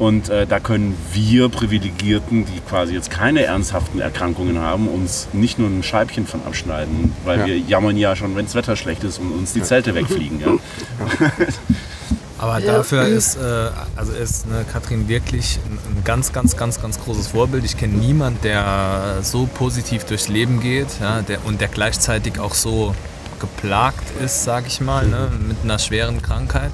Und 0.00 0.30
äh, 0.30 0.46
da 0.46 0.58
können 0.60 0.96
wir 1.12 1.50
Privilegierten, 1.50 2.46
die 2.46 2.60
quasi 2.68 2.94
jetzt 2.94 3.10
keine 3.10 3.44
ernsthaften 3.44 4.00
Erkrankungen 4.00 4.58
haben, 4.58 4.88
uns 4.88 5.28
nicht 5.34 5.58
nur 5.58 5.68
ein 5.68 5.82
Scheibchen 5.82 6.26
von 6.26 6.40
abschneiden, 6.46 7.12
weil 7.26 7.40
Ja. 7.40 7.46
wir 7.46 7.58
jammern 7.58 7.96
ja 7.98 8.16
schon, 8.16 8.34
wenn 8.34 8.46
das 8.46 8.54
Wetter 8.54 8.76
schlecht 8.76 9.04
ist 9.04 9.18
und 9.18 9.30
uns 9.30 9.52
die 9.52 9.62
Zelte 9.62 9.94
wegfliegen. 9.94 10.40
Ja? 10.40 10.48
Aber 12.38 12.58
Ja. 12.60 12.76
dafür 12.78 13.06
ist, 13.06 13.36
äh, 13.36 13.68
also 13.96 14.12
ist 14.12 14.46
ne, 14.48 14.64
Katrin 14.72 15.06
wirklich 15.08 15.58
ein, 15.66 15.78
ein 15.98 16.04
ganz, 16.04 16.32
ganz, 16.32 16.56
ganz, 16.56 16.80
ganz 16.80 16.98
großes 16.98 17.28
Vorbild. 17.28 17.64
Ich 17.66 17.76
kenne 17.76 17.94
niemanden, 17.98 18.40
der 18.42 19.18
so 19.20 19.46
positiv 19.52 20.04
durchs 20.04 20.28
Leben 20.28 20.60
geht 20.60 20.88
ja, 21.02 21.20
der, 21.20 21.44
und 21.44 21.60
der 21.60 21.68
gleichzeitig 21.68 22.38
auch 22.40 22.54
so 22.54 22.94
geplagt 23.38 24.04
ist, 24.24 24.44
sage 24.44 24.66
ich 24.68 24.80
mal, 24.80 25.06
ne, 25.06 25.28
mit 25.46 25.58
einer 25.62 25.78
schweren 25.78 26.22
Krankheit. 26.22 26.72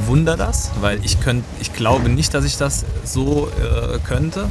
Ich 0.00 0.06
bewundere 0.06 0.36
das, 0.36 0.70
weil 0.80 1.04
ich, 1.04 1.20
könnt, 1.20 1.44
ich 1.60 1.74
glaube 1.74 2.08
nicht, 2.08 2.32
dass 2.32 2.44
ich 2.44 2.56
das 2.56 2.84
so 3.04 3.48
äh, 3.48 3.98
könnte. 3.98 4.48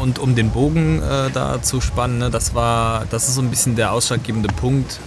Und 0.00 0.18
um 0.18 0.34
den 0.34 0.50
Bogen 0.50 1.00
äh, 1.02 1.30
da 1.32 1.62
zu 1.62 1.80
spannen, 1.80 2.18
ne, 2.18 2.30
das 2.30 2.54
war, 2.54 3.04
das 3.10 3.28
ist 3.28 3.36
so 3.36 3.42
ein 3.42 3.50
bisschen 3.50 3.76
der 3.76 3.92
ausschlaggebende 3.92 4.48
Punkt, 4.48 4.98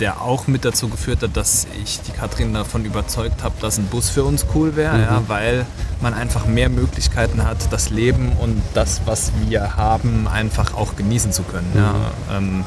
der 0.00 0.20
auch 0.22 0.48
mit 0.48 0.64
dazu 0.64 0.88
geführt 0.88 1.22
hat, 1.22 1.36
dass 1.36 1.68
ich 1.82 2.00
die 2.00 2.10
Katrin 2.10 2.52
davon 2.52 2.84
überzeugt 2.84 3.44
habe, 3.44 3.54
dass 3.60 3.78
ein 3.78 3.86
Bus 3.86 4.10
für 4.10 4.24
uns 4.24 4.44
cool 4.54 4.74
wäre, 4.74 5.00
ja, 5.00 5.22
weil 5.28 5.66
man 6.00 6.12
einfach 6.12 6.46
mehr 6.46 6.68
Möglichkeiten 6.68 7.44
hat, 7.44 7.58
das 7.70 7.90
Leben 7.90 8.32
und 8.40 8.60
das, 8.74 9.02
was 9.04 9.30
wir 9.46 9.76
haben, 9.76 10.26
einfach 10.26 10.74
auch 10.74 10.96
genießen 10.96 11.32
zu 11.32 11.44
können. 11.44 11.70
Ja. 11.76 11.94
Ähm, 12.36 12.64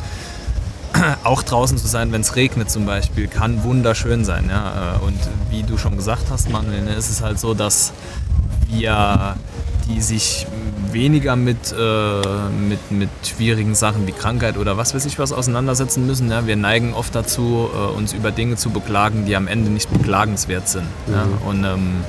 auch 1.23 1.43
draußen 1.43 1.77
zu 1.77 1.87
sein, 1.87 2.11
wenn 2.11 2.21
es 2.21 2.35
regnet 2.35 2.69
zum 2.69 2.85
Beispiel, 2.85 3.27
kann 3.27 3.63
wunderschön 3.63 4.25
sein. 4.25 4.47
Ja? 4.49 4.95
Äh, 4.95 5.05
Und 5.05 5.19
wie 5.49 5.63
du 5.63 5.77
schon 5.77 5.95
gesagt 5.95 6.25
hast, 6.29 6.49
Manuel, 6.49 6.83
ne, 6.83 6.93
ist 6.93 7.09
es 7.09 7.21
halt 7.21 7.39
so, 7.39 7.53
dass 7.53 7.93
wir, 8.69 9.35
die 9.87 10.01
sich 10.01 10.47
weniger 10.91 11.35
mit, 11.35 11.73
äh, 11.77 12.21
mit, 12.67 12.91
mit 12.91 13.09
schwierigen 13.25 13.75
Sachen 13.75 14.07
wie 14.07 14.11
Krankheit 14.11 14.57
oder 14.57 14.77
was 14.77 14.93
weiß 14.95 15.05
ich 15.05 15.19
was 15.19 15.31
auseinandersetzen 15.31 16.05
müssen. 16.05 16.29
Ja? 16.29 16.47
Wir 16.47 16.55
neigen 16.55 16.93
oft 16.93 17.13
dazu, 17.13 17.69
äh, 17.73 17.97
uns 17.97 18.13
über 18.13 18.31
Dinge 18.31 18.55
zu 18.55 18.69
beklagen, 18.69 19.25
die 19.25 19.35
am 19.35 19.47
Ende 19.47 19.69
nicht 19.69 19.91
beklagenswert 19.91 20.67
sind. 20.67 20.87
Ja? 21.11 21.25
Und 21.47 21.63
ähm, 21.63 22.03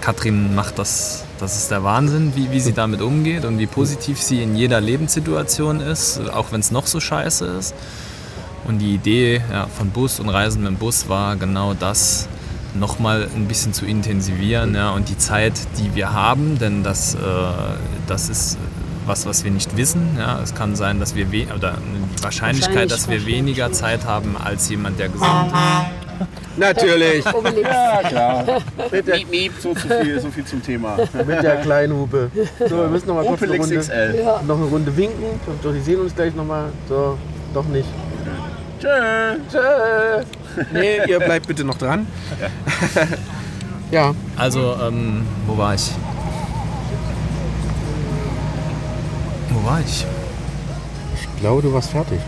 Katrin 0.00 0.54
macht 0.54 0.78
das, 0.78 1.24
das 1.38 1.56
ist 1.56 1.70
der 1.70 1.84
Wahnsinn, 1.84 2.32
wie, 2.34 2.50
wie 2.50 2.60
sie 2.60 2.72
damit 2.72 3.00
umgeht 3.00 3.44
und 3.44 3.58
wie 3.58 3.66
positiv 3.66 4.20
sie 4.20 4.42
in 4.42 4.56
jeder 4.56 4.80
Lebenssituation 4.80 5.80
ist, 5.80 6.20
auch 6.30 6.52
wenn 6.52 6.60
es 6.60 6.70
noch 6.70 6.86
so 6.86 7.00
scheiße 7.00 7.46
ist. 7.46 7.74
Und 8.66 8.78
die 8.78 8.94
Idee 8.94 9.42
ja, 9.50 9.66
von 9.66 9.90
Bus 9.90 10.18
und 10.18 10.28
Reisen 10.28 10.62
mit 10.62 10.72
dem 10.72 10.76
Bus 10.76 11.08
war 11.08 11.36
genau 11.36 11.74
das, 11.74 12.28
nochmal 12.74 13.28
ein 13.34 13.48
bisschen 13.48 13.72
zu 13.72 13.86
intensivieren 13.86 14.74
ja, 14.74 14.90
und 14.90 15.08
die 15.08 15.18
Zeit, 15.18 15.54
die 15.78 15.94
wir 15.94 16.12
haben, 16.12 16.58
denn 16.58 16.82
das, 16.82 17.14
äh, 17.14 17.18
das 18.06 18.28
ist 18.28 18.58
was, 19.06 19.24
was 19.24 19.44
wir 19.44 19.50
nicht 19.50 19.76
wissen. 19.76 20.16
Ja. 20.18 20.40
Es 20.42 20.54
kann 20.54 20.76
sein, 20.76 21.00
dass 21.00 21.14
wir 21.14 21.32
we 21.32 21.46
oder 21.54 21.74
die 21.74 22.22
Wahrscheinlichkeit, 22.22 22.90
dass 22.90 23.08
wir 23.08 23.24
weniger 23.24 23.72
Zeit 23.72 24.04
haben 24.04 24.36
als 24.36 24.68
jemand, 24.68 24.98
der 24.98 25.08
gesund 25.08 25.46
ist. 25.46 26.05
Natürlich. 26.56 27.26
Obelix. 27.34 27.68
Ja, 27.68 28.00
klar. 28.08 28.44
Mit 28.90 29.06
der, 29.06 29.16
Miep, 29.16 29.30
miep, 29.30 29.52
so, 29.60 29.74
zu 29.74 29.88
viel, 29.88 30.20
so 30.20 30.30
viel 30.30 30.44
zum 30.44 30.62
Thema. 30.62 30.96
mit 31.26 31.42
der 31.42 31.56
kleinen 31.56 31.94
Hupe. 31.94 32.30
So, 32.68 32.78
wir 32.78 32.88
müssen 32.88 33.08
noch 33.08 33.14
mal 33.16 33.24
kurz 33.24 33.42
eine 33.42 33.56
Runde. 33.56 33.74
Ja. 34.18 34.42
noch 34.46 34.56
eine 34.56 34.66
Runde 34.66 34.96
winken. 34.96 35.40
Und 35.46 35.64
doch, 35.64 35.72
die 35.72 35.80
sehen 35.80 36.00
uns 36.00 36.14
gleich 36.14 36.34
noch 36.34 36.44
mal. 36.44 36.70
So, 36.88 37.18
doch 37.52 37.66
nicht. 37.66 37.88
Tschö. 38.80 38.88
Tschö. 39.50 40.24
Nee, 40.72 41.00
ihr 41.08 41.18
bleibt 41.20 41.46
bitte 41.46 41.64
noch 41.64 41.76
dran. 41.78 42.06
Ja, 43.90 44.14
Also, 44.36 44.76
ähm, 44.82 45.26
wo 45.46 45.56
war 45.56 45.74
ich? 45.74 45.90
Wo 49.50 49.68
war 49.68 49.80
ich? 49.80 50.04
ich 51.14 51.40
glaube, 51.40 51.62
du 51.62 51.72
warst 51.72 51.90
fertig. 51.90 52.18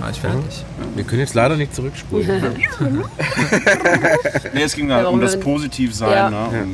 War 0.00 0.10
ich 0.10 0.20
fertig? 0.20 0.64
Wir 0.94 1.04
können 1.04 1.20
jetzt 1.20 1.34
leider 1.34 1.56
nicht 1.56 1.74
zurückspulen. 1.74 2.56
Nee, 4.54 4.62
es 4.62 4.74
ging 4.74 4.90
halt 4.90 5.04
warum 5.04 5.18
um 5.18 5.20
das 5.20 5.38
Positivsein. 5.38 6.10
Ja. 6.10 6.30
Ne? 6.30 6.66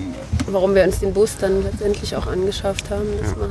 Und 0.47 0.53
Warum 0.53 0.74
wir 0.74 0.85
uns 0.85 1.01
den 1.01 1.12
Bus 1.12 1.37
dann 1.39 1.62
letztendlich 1.64 2.14
auch 2.14 2.29
angeschafft 2.29 2.89
haben. 2.91 3.07
Das 3.20 3.37
war 3.39 3.49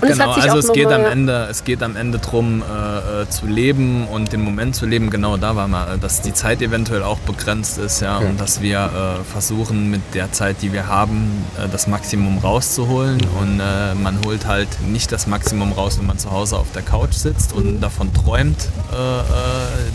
und 0.00 0.08
Genau, 0.08 0.30
also 0.32 0.58
es 0.58 0.66
noch 0.68 0.74
geht, 0.74 0.84
mal- 0.86 1.04
am 1.06 1.10
Ende, 1.10 1.46
es 1.50 1.64
geht 1.64 1.82
am 1.82 1.96
Ende 1.96 2.18
darum, 2.18 2.62
äh, 2.62 3.22
äh, 3.22 3.28
zu 3.28 3.46
leben 3.46 4.06
und 4.08 4.32
den 4.32 4.42
Moment 4.42 4.74
zu 4.76 4.84
leben. 4.86 5.08
Genau 5.10 5.36
da 5.36 5.56
war 5.56 5.68
mal, 5.68 5.98
dass 5.98 6.20
die 6.20 6.34
Zeit 6.34 6.60
eventuell 6.62 7.02
auch 7.02 7.18
begrenzt 7.20 7.78
ist 7.78 8.00
ja, 8.00 8.18
und 8.18 8.38
dass 8.40 8.60
wir 8.60 8.78
äh, 9.20 9.24
versuchen, 9.24 9.90
mit 9.90 10.02
der 10.14 10.32
Zeit, 10.32 10.56
die 10.62 10.72
wir 10.72 10.86
haben, 10.86 11.44
äh, 11.58 11.68
das 11.70 11.86
Maximum 11.86 12.38
rauszuholen. 12.38 13.20
Und 13.40 13.60
äh, 13.60 13.94
man 13.94 14.18
holt 14.26 14.46
halt 14.46 14.68
nicht 14.86 15.12
das 15.12 15.26
Maximum 15.26 15.72
raus, 15.72 15.98
wenn 15.98 16.06
man 16.06 16.18
zu 16.18 16.30
Hause 16.30 16.56
auf 16.56 16.70
der 16.74 16.82
Couch 16.82 17.14
sitzt 17.14 17.52
und 17.52 17.80
davon 17.80 18.12
träumt, 18.12 18.68
äh, 18.92 18.96
äh, 18.96 19.22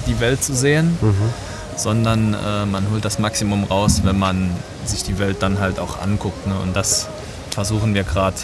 die 0.07 0.19
Welt 0.19 0.43
zu 0.43 0.53
sehen. 0.55 0.97
Sondern 1.77 2.33
äh, 2.33 2.65
man 2.65 2.85
holt 2.91 3.05
das 3.05 3.17
Maximum 3.17 3.63
raus, 3.63 4.01
wenn 4.03 4.19
man 4.19 4.51
sich 4.85 5.03
die 5.03 5.17
Welt 5.19 5.37
dann 5.39 5.59
halt 5.59 5.79
auch 5.79 6.01
anguckt. 6.01 6.45
Ne? 6.45 6.53
Und 6.61 6.75
das 6.75 7.07
versuchen 7.49 7.93
wir 7.93 8.03
gerade 8.03 8.35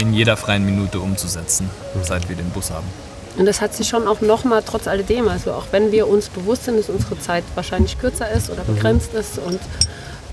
in 0.00 0.14
jeder 0.14 0.36
freien 0.36 0.64
Minute 0.64 0.98
umzusetzen, 0.98 1.68
seit 2.02 2.28
wir 2.28 2.36
den 2.36 2.50
Bus 2.50 2.70
haben. 2.70 2.86
Und 3.36 3.46
das 3.46 3.60
hat 3.60 3.74
sich 3.74 3.88
schon 3.88 4.08
auch 4.08 4.20
nochmal 4.20 4.62
trotz 4.66 4.88
alledem, 4.88 5.28
also 5.28 5.52
auch 5.52 5.66
wenn 5.70 5.92
wir 5.92 6.08
uns 6.08 6.28
bewusst 6.28 6.64
sind, 6.64 6.78
dass 6.78 6.88
unsere 6.88 7.18
Zeit 7.20 7.44
wahrscheinlich 7.54 7.98
kürzer 7.98 8.30
ist 8.30 8.50
oder 8.50 8.62
begrenzt 8.64 9.14
ist 9.14 9.38
und 9.38 9.60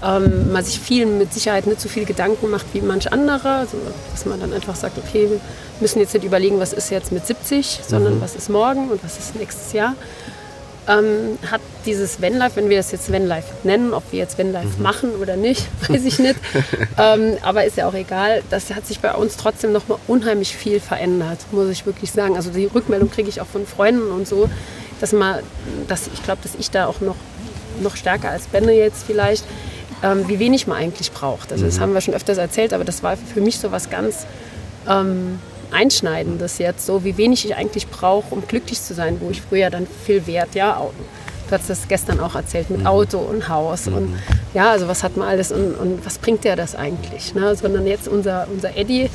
ähm, 0.03 0.51
man 0.51 0.63
sich 0.63 0.80
viel 0.80 1.05
mit 1.05 1.34
Sicherheit 1.34 1.68
nicht 1.68 1.82
so 1.82 1.89
viel 1.89 2.05
Gedanken 2.05 2.49
macht 2.49 2.65
wie 2.74 2.82
manch 2.82 3.11
andere, 3.11 3.49
also 3.49 3.78
dass 4.11 4.26
man 4.26 4.39
dann 4.39 4.53
einfach 4.53 4.76
sagt, 4.76 4.97
okay, 4.97 5.30
wir 5.30 5.39
müssen 5.80 5.99
jetzt 5.99 6.13
nicht 6.13 6.24
überlegen, 6.24 6.59
was 6.59 6.74
ist 6.74 6.89
jetzt 6.89 7.11
mit 7.11 7.26
70, 7.26 7.82
sondern 7.88 8.22
was 8.22 8.36
ist 8.36 8.49
morgen 8.49 8.89
und 8.89 9.03
was 9.03 9.18
ist 9.18 9.36
nächstes 9.36 9.74
Jahr. 9.74 9.95
Ähm, 10.88 11.38
hat 11.52 11.60
dieses 11.86 12.22
Vanlife, 12.22 12.56
wenn 12.56 12.70
wir 12.70 12.78
das 12.78 12.92
jetzt 12.92 13.12
Vanlife 13.12 13.48
nennen, 13.64 13.94
ob 13.94 14.04
wir 14.12 14.20
jetzt 14.20 14.40
Vanlife 14.40 14.82
machen 14.82 15.12
oder 15.22 15.36
nicht, 15.36 15.68
weiß 15.90 16.06
ich 16.06 16.20
nicht. 16.20 16.36
ähm, 16.98 17.38
aber 17.42 17.66
ist 17.66 17.78
ja 17.78 17.88
auch 17.88 17.94
egal. 17.94 18.42
Das 18.50 18.74
hat 18.74 18.88
sich 18.88 19.00
bei 19.00 19.14
uns 19.14 19.36
trotzdem 19.36 19.74
noch 19.74 19.88
mal 19.90 20.00
unheimlich 20.08 20.56
viel 20.56 20.80
verändert, 20.80 21.40
muss 21.52 21.70
ich 21.70 21.86
wirklich 21.86 22.12
sagen. 22.12 22.38
Also 22.38 22.52
die 22.52 22.66
Rückmeldung 22.66 23.12
kriege 23.12 23.28
ich 23.28 23.42
auch 23.42 23.48
von 23.48 23.68
Freunden 23.68 24.12
und 24.12 24.28
so, 24.28 24.50
dass 25.02 25.12
man, 25.12 25.40
dass 25.88 26.08
ich 26.08 26.24
glaube, 26.24 26.40
dass 26.42 26.56
ich 26.56 26.72
da 26.72 26.88
auch 26.88 27.02
noch, 27.02 27.18
noch 27.82 27.96
stärker 27.98 28.30
als 28.30 28.48
Benne 28.48 28.72
jetzt 28.72 29.04
vielleicht, 29.06 29.44
ähm, 30.04 30.28
wie 30.28 30.40
wenig 30.40 30.68
man 30.68 30.78
eigentlich 30.78 31.12
braucht. 31.12 31.52
Also 31.52 31.66
das 31.66 31.80
haben 31.80 31.94
wir 31.94 32.02
schon 32.02 32.14
öfters 32.14 32.38
erzählt, 32.38 32.74
aber 32.74 32.86
das 32.86 33.04
war 33.04 33.18
für 33.18 33.42
mich 33.42 33.60
so 33.60 33.72
was 33.72 33.90
ganz 33.90 34.26
ähm, 34.88 35.40
Einschneidendes 35.72 36.57
jetzt, 36.57 36.86
so 36.86 37.03
wie 37.03 37.18
wenig 37.18 37.45
ich 37.45 37.55
eigentlich 37.55 37.88
brauche, 37.88 38.34
um 38.34 38.47
glücklich 38.47 38.82
zu 38.82 38.93
sein, 38.93 39.18
wo 39.20 39.30
ich 39.30 39.41
früher 39.41 39.70
dann 39.70 39.88
viel 40.05 40.26
Wert, 40.28 40.55
ja, 40.55 40.82
du 41.47 41.55
hast 41.55 41.70
das 41.70 41.88
gestern 41.88 42.20
auch 42.20 42.36
erzählt, 42.36 42.70
mit 42.70 42.86
Auto 42.86 43.18
und 43.18 43.49
Haus 43.49 43.88
und 43.88 44.15
ja, 44.53 44.72
also 44.72 44.88
was 44.88 45.03
hat 45.03 45.18
man 45.18 45.28
alles 45.28 45.51
und, 45.51 45.76
und 45.76 46.05
was 46.05 46.18
bringt 46.18 46.43
der 46.43 46.55
das 46.55 46.76
eigentlich, 46.76 47.34
ne? 47.34 47.55
sondern 47.55 47.88
jetzt 47.88 48.07
unser, 48.07 48.47
unser 48.51 48.76
Eddie, 48.76 49.09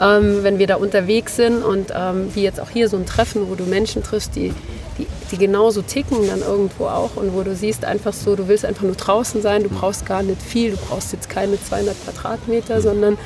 ähm, 0.00 0.42
wenn 0.42 0.58
wir 0.58 0.66
da 0.66 0.76
unterwegs 0.76 1.36
sind 1.36 1.62
und 1.62 1.92
ähm, 1.94 2.34
wie 2.34 2.42
jetzt 2.42 2.60
auch 2.60 2.70
hier 2.70 2.88
so 2.88 2.96
ein 2.96 3.06
Treffen, 3.06 3.48
wo 3.48 3.54
du 3.54 3.64
Menschen 3.64 4.02
triffst, 4.02 4.34
die, 4.36 4.52
die, 4.98 5.06
die 5.30 5.38
genauso 5.38 5.82
ticken 5.82 6.26
dann 6.26 6.40
irgendwo 6.40 6.86
auch 6.86 7.16
und 7.16 7.34
wo 7.34 7.42
du 7.42 7.54
siehst 7.54 7.84
einfach 7.84 8.12
so, 8.12 8.36
du 8.36 8.48
willst 8.48 8.64
einfach 8.64 8.82
nur 8.82 8.94
draußen 8.94 9.42
sein, 9.42 9.62
du 9.62 9.68
brauchst 9.68 10.06
gar 10.06 10.22
nicht 10.22 10.42
viel, 10.42 10.72
du 10.72 10.76
brauchst 10.76 11.12
jetzt 11.12 11.28
keine 11.28 11.62
200 11.62 11.96
Quadratmeter, 12.04 12.80
sondern 12.80 13.18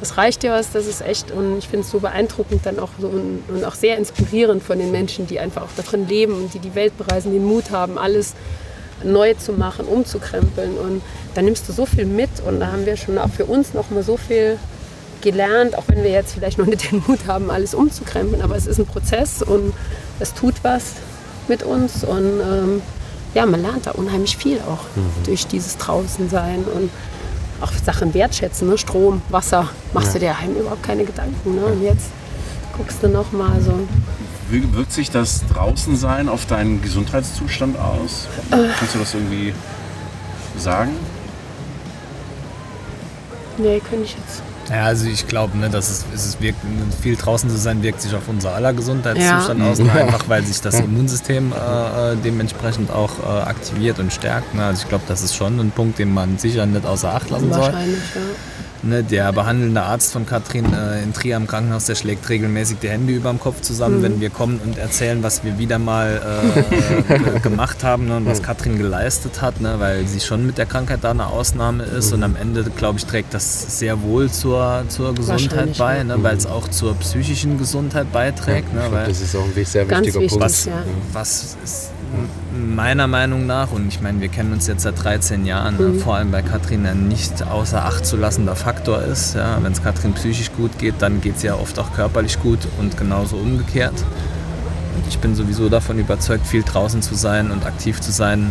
das 0.00 0.16
reicht 0.16 0.42
dir 0.42 0.52
was, 0.52 0.70
das 0.70 0.86
ist 0.86 1.00
echt 1.02 1.30
und 1.30 1.58
ich 1.58 1.68
finde 1.68 1.84
es 1.84 1.90
so 1.90 1.98
beeindruckend 1.98 2.64
dann 2.64 2.78
auch 2.78 2.90
so 3.00 3.08
und, 3.08 3.42
und 3.48 3.64
auch 3.64 3.74
sehr 3.74 3.98
inspirierend 3.98 4.62
von 4.62 4.78
den 4.78 4.92
Menschen, 4.92 5.26
die 5.26 5.40
einfach 5.40 5.62
auch 5.62 5.74
darin 5.76 6.06
leben 6.06 6.34
und 6.34 6.54
die 6.54 6.60
die 6.60 6.74
Welt 6.74 6.96
bereisen, 6.96 7.32
den 7.32 7.44
Mut 7.44 7.70
haben, 7.70 7.98
alles 7.98 8.34
neu 9.02 9.34
zu 9.34 9.52
machen, 9.52 9.86
umzukrempeln 9.86 10.76
und 10.76 11.02
da 11.34 11.42
nimmst 11.42 11.68
du 11.68 11.72
so 11.72 11.86
viel 11.86 12.06
mit 12.06 12.30
und 12.46 12.60
da 12.60 12.72
haben 12.72 12.86
wir 12.86 12.96
schon 12.96 13.18
auch 13.18 13.30
für 13.30 13.44
uns 13.44 13.74
noch 13.74 13.90
mal 13.90 14.02
so 14.02 14.16
viel 14.16 14.58
gelernt, 15.20 15.76
auch 15.76 15.84
wenn 15.88 16.02
wir 16.02 16.10
jetzt 16.10 16.34
vielleicht 16.34 16.58
noch 16.58 16.66
nicht 16.66 16.90
den 16.92 17.02
Mut 17.06 17.26
haben, 17.26 17.50
alles 17.50 17.74
umzukrempeln, 17.74 18.42
aber 18.42 18.56
es 18.56 18.66
ist 18.66 18.78
ein 18.78 18.86
Prozess 18.86 19.42
und 19.42 19.72
es 20.20 20.34
tut 20.34 20.54
was 20.62 20.94
mit 21.48 21.62
uns 21.62 22.04
und 22.04 22.40
ähm, 22.40 22.82
ja, 23.34 23.46
man 23.46 23.62
lernt 23.62 23.86
da 23.86 23.92
unheimlich 23.92 24.36
viel 24.36 24.58
auch 24.60 24.84
durch 25.24 25.46
dieses 25.46 25.76
Draußensein 25.76 26.64
und 26.64 26.90
auch 27.60 27.72
Sachen 27.72 28.14
wertschätzen, 28.14 28.68
ne? 28.68 28.78
Strom, 28.78 29.22
Wasser, 29.28 29.68
machst 29.92 30.14
du 30.14 30.18
dir 30.18 30.38
heim 30.40 30.54
überhaupt 30.54 30.82
keine 30.82 31.04
Gedanken. 31.04 31.54
Ne? 31.54 31.64
Und 31.64 31.82
jetzt 31.82 32.10
guckst 32.76 33.02
du 33.02 33.08
noch 33.08 33.32
mal 33.32 33.60
so. 33.60 33.72
Wie 34.50 34.72
wirkt 34.74 34.92
sich 34.92 35.10
das 35.10 35.44
Draußensein 35.52 36.28
auf 36.28 36.46
deinen 36.46 36.80
Gesundheitszustand 36.80 37.78
aus? 37.78 38.28
Kannst 38.50 38.94
du 38.94 38.98
das 38.98 39.14
irgendwie 39.14 39.52
sagen? 40.56 40.92
Nee, 43.58 43.80
könnte 43.80 44.04
ich 44.04 44.16
jetzt. 44.16 44.42
Ja, 44.70 44.84
also 44.84 45.06
ich 45.06 45.26
glaube, 45.26 45.56
ne, 45.56 45.70
dass 45.70 45.88
es, 45.88 46.04
es 46.14 46.26
ist 46.26 46.42
wirkt, 46.42 46.58
viel 47.00 47.16
draußen 47.16 47.48
zu 47.48 47.56
sein, 47.56 47.82
wirkt 47.82 48.02
sich 48.02 48.14
auf 48.14 48.28
unser 48.28 48.54
aller 48.54 48.72
Gesundheitszustand 48.72 49.62
aus, 49.62 49.78
ne, 49.78 49.92
einfach 49.92 50.28
weil 50.28 50.44
sich 50.44 50.60
das 50.60 50.78
Immunsystem 50.80 51.52
äh, 51.52 52.12
äh, 52.12 52.16
dementsprechend 52.16 52.90
auch 52.90 53.12
äh, 53.20 53.42
aktiviert 53.42 53.98
und 53.98 54.12
stärkt. 54.12 54.54
Ne? 54.54 54.64
Also 54.64 54.82
ich 54.82 54.88
glaube, 54.88 55.04
das 55.08 55.22
ist 55.22 55.34
schon 55.34 55.58
ein 55.58 55.70
Punkt, 55.70 55.98
den 55.98 56.12
man 56.12 56.38
sicher 56.38 56.66
nicht 56.66 56.84
außer 56.84 57.14
Acht 57.14 57.30
lassen 57.30 57.52
soll. 57.52 57.62
Wahrscheinlich, 57.62 57.98
ja. 58.14 58.20
Ne, 58.84 59.02
der 59.02 59.32
behandelnde 59.32 59.82
Arzt 59.82 60.12
von 60.12 60.24
Katrin 60.24 60.72
äh, 60.72 61.02
in 61.02 61.12
Trier 61.12 61.36
am 61.36 61.48
Krankenhaus, 61.48 61.86
der 61.86 61.96
schlägt 61.96 62.28
regelmäßig 62.28 62.78
die 62.78 62.88
Hände 62.88 63.12
über 63.12 63.30
dem 63.30 63.40
Kopf 63.40 63.60
zusammen, 63.60 64.04
wenn 64.04 64.20
wir 64.20 64.30
kommen 64.30 64.60
und 64.64 64.78
erzählen, 64.78 65.20
was 65.24 65.42
wir 65.42 65.58
wieder 65.58 65.80
mal 65.80 66.22
äh, 67.08 67.14
äh, 67.36 67.40
gemacht 67.40 67.82
haben 67.82 68.06
ne, 68.06 68.18
und 68.18 68.26
was 68.26 68.40
Katrin 68.40 68.78
geleistet 68.78 69.42
hat, 69.42 69.60
ne, 69.60 69.74
weil 69.78 70.06
sie 70.06 70.20
schon 70.20 70.46
mit 70.46 70.58
der 70.58 70.66
Krankheit 70.66 71.00
da 71.02 71.10
eine 71.10 71.26
Ausnahme 71.26 71.82
ist 71.82 72.12
und 72.12 72.22
am 72.22 72.36
Ende, 72.36 72.62
glaube 72.76 73.00
ich, 73.00 73.06
trägt 73.06 73.34
das 73.34 73.80
sehr 73.80 74.00
wohl 74.02 74.30
zur, 74.30 74.84
zur 74.88 75.12
Gesundheit 75.12 75.76
bei, 75.76 75.96
ja. 75.98 76.04
ne, 76.04 76.22
weil 76.22 76.36
es 76.36 76.46
auch 76.46 76.68
zur 76.68 76.94
psychischen 76.98 77.58
Gesundheit 77.58 78.12
beiträgt. 78.12 78.72
Ne, 78.72 78.82
weil 78.90 79.08
Das 79.08 79.20
ist 79.20 79.34
auch 79.34 79.44
ein 79.44 79.64
sehr 79.64 79.90
wichtiger 79.90 80.20
wichtig. 80.20 80.28
Punkt. 80.28 80.44
was, 80.44 80.66
ja. 80.66 80.84
was 81.12 81.56
ist 81.64 81.90
meiner 82.58 83.06
Meinung 83.06 83.46
nach, 83.46 83.72
und 83.72 83.88
ich 83.88 84.00
meine, 84.00 84.20
wir 84.20 84.28
kennen 84.28 84.52
uns 84.52 84.66
jetzt 84.66 84.82
seit 84.82 85.02
13 85.02 85.46
Jahren, 85.46 85.76
ne, 85.76 85.94
vor 85.98 86.16
allem 86.16 86.30
bei 86.30 86.42
Katrin 86.42 86.86
ein 86.86 87.08
nicht 87.08 87.42
außer 87.42 87.84
Acht 87.84 88.04
zu 88.04 88.16
lassender 88.16 88.56
Faktor 88.56 89.02
ist. 89.02 89.34
Ja, 89.34 89.58
Wenn 89.62 89.72
es 89.72 89.82
Katrin 89.82 90.12
psychisch 90.14 90.52
gut 90.52 90.78
geht, 90.78 90.94
dann 91.00 91.20
geht 91.20 91.36
es 91.36 91.42
ja 91.42 91.54
oft 91.54 91.78
auch 91.78 91.92
körperlich 91.92 92.40
gut 92.40 92.60
und 92.78 92.96
genauso 92.96 93.36
umgekehrt. 93.36 93.94
Und 94.96 95.06
ich 95.08 95.18
bin 95.18 95.34
sowieso 95.34 95.68
davon 95.68 95.98
überzeugt, 95.98 96.46
viel 96.46 96.62
draußen 96.62 97.02
zu 97.02 97.14
sein 97.14 97.50
und 97.50 97.64
aktiv 97.66 98.00
zu 98.00 98.12
sein, 98.12 98.50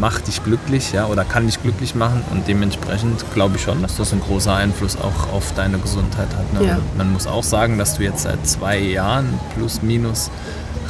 macht 0.00 0.26
dich 0.26 0.42
glücklich 0.42 0.92
ja, 0.92 1.06
oder 1.06 1.24
kann 1.24 1.46
dich 1.46 1.60
glücklich 1.60 1.94
machen 1.94 2.22
und 2.30 2.48
dementsprechend 2.48 3.24
glaube 3.34 3.56
ich 3.56 3.62
schon, 3.62 3.82
dass 3.82 3.96
das 3.96 4.12
einen 4.12 4.22
großen 4.22 4.52
Einfluss 4.52 4.96
auch 4.96 5.32
auf 5.32 5.52
deine 5.54 5.78
Gesundheit 5.78 6.28
hat. 6.36 6.52
Ne? 6.54 6.66
Ja. 6.66 6.78
Man 6.96 7.12
muss 7.12 7.26
auch 7.26 7.42
sagen, 7.42 7.78
dass 7.78 7.96
du 7.96 8.02
jetzt 8.02 8.22
seit 8.22 8.46
zwei 8.46 8.78
Jahren 8.78 9.38
plus 9.54 9.82
minus 9.82 10.30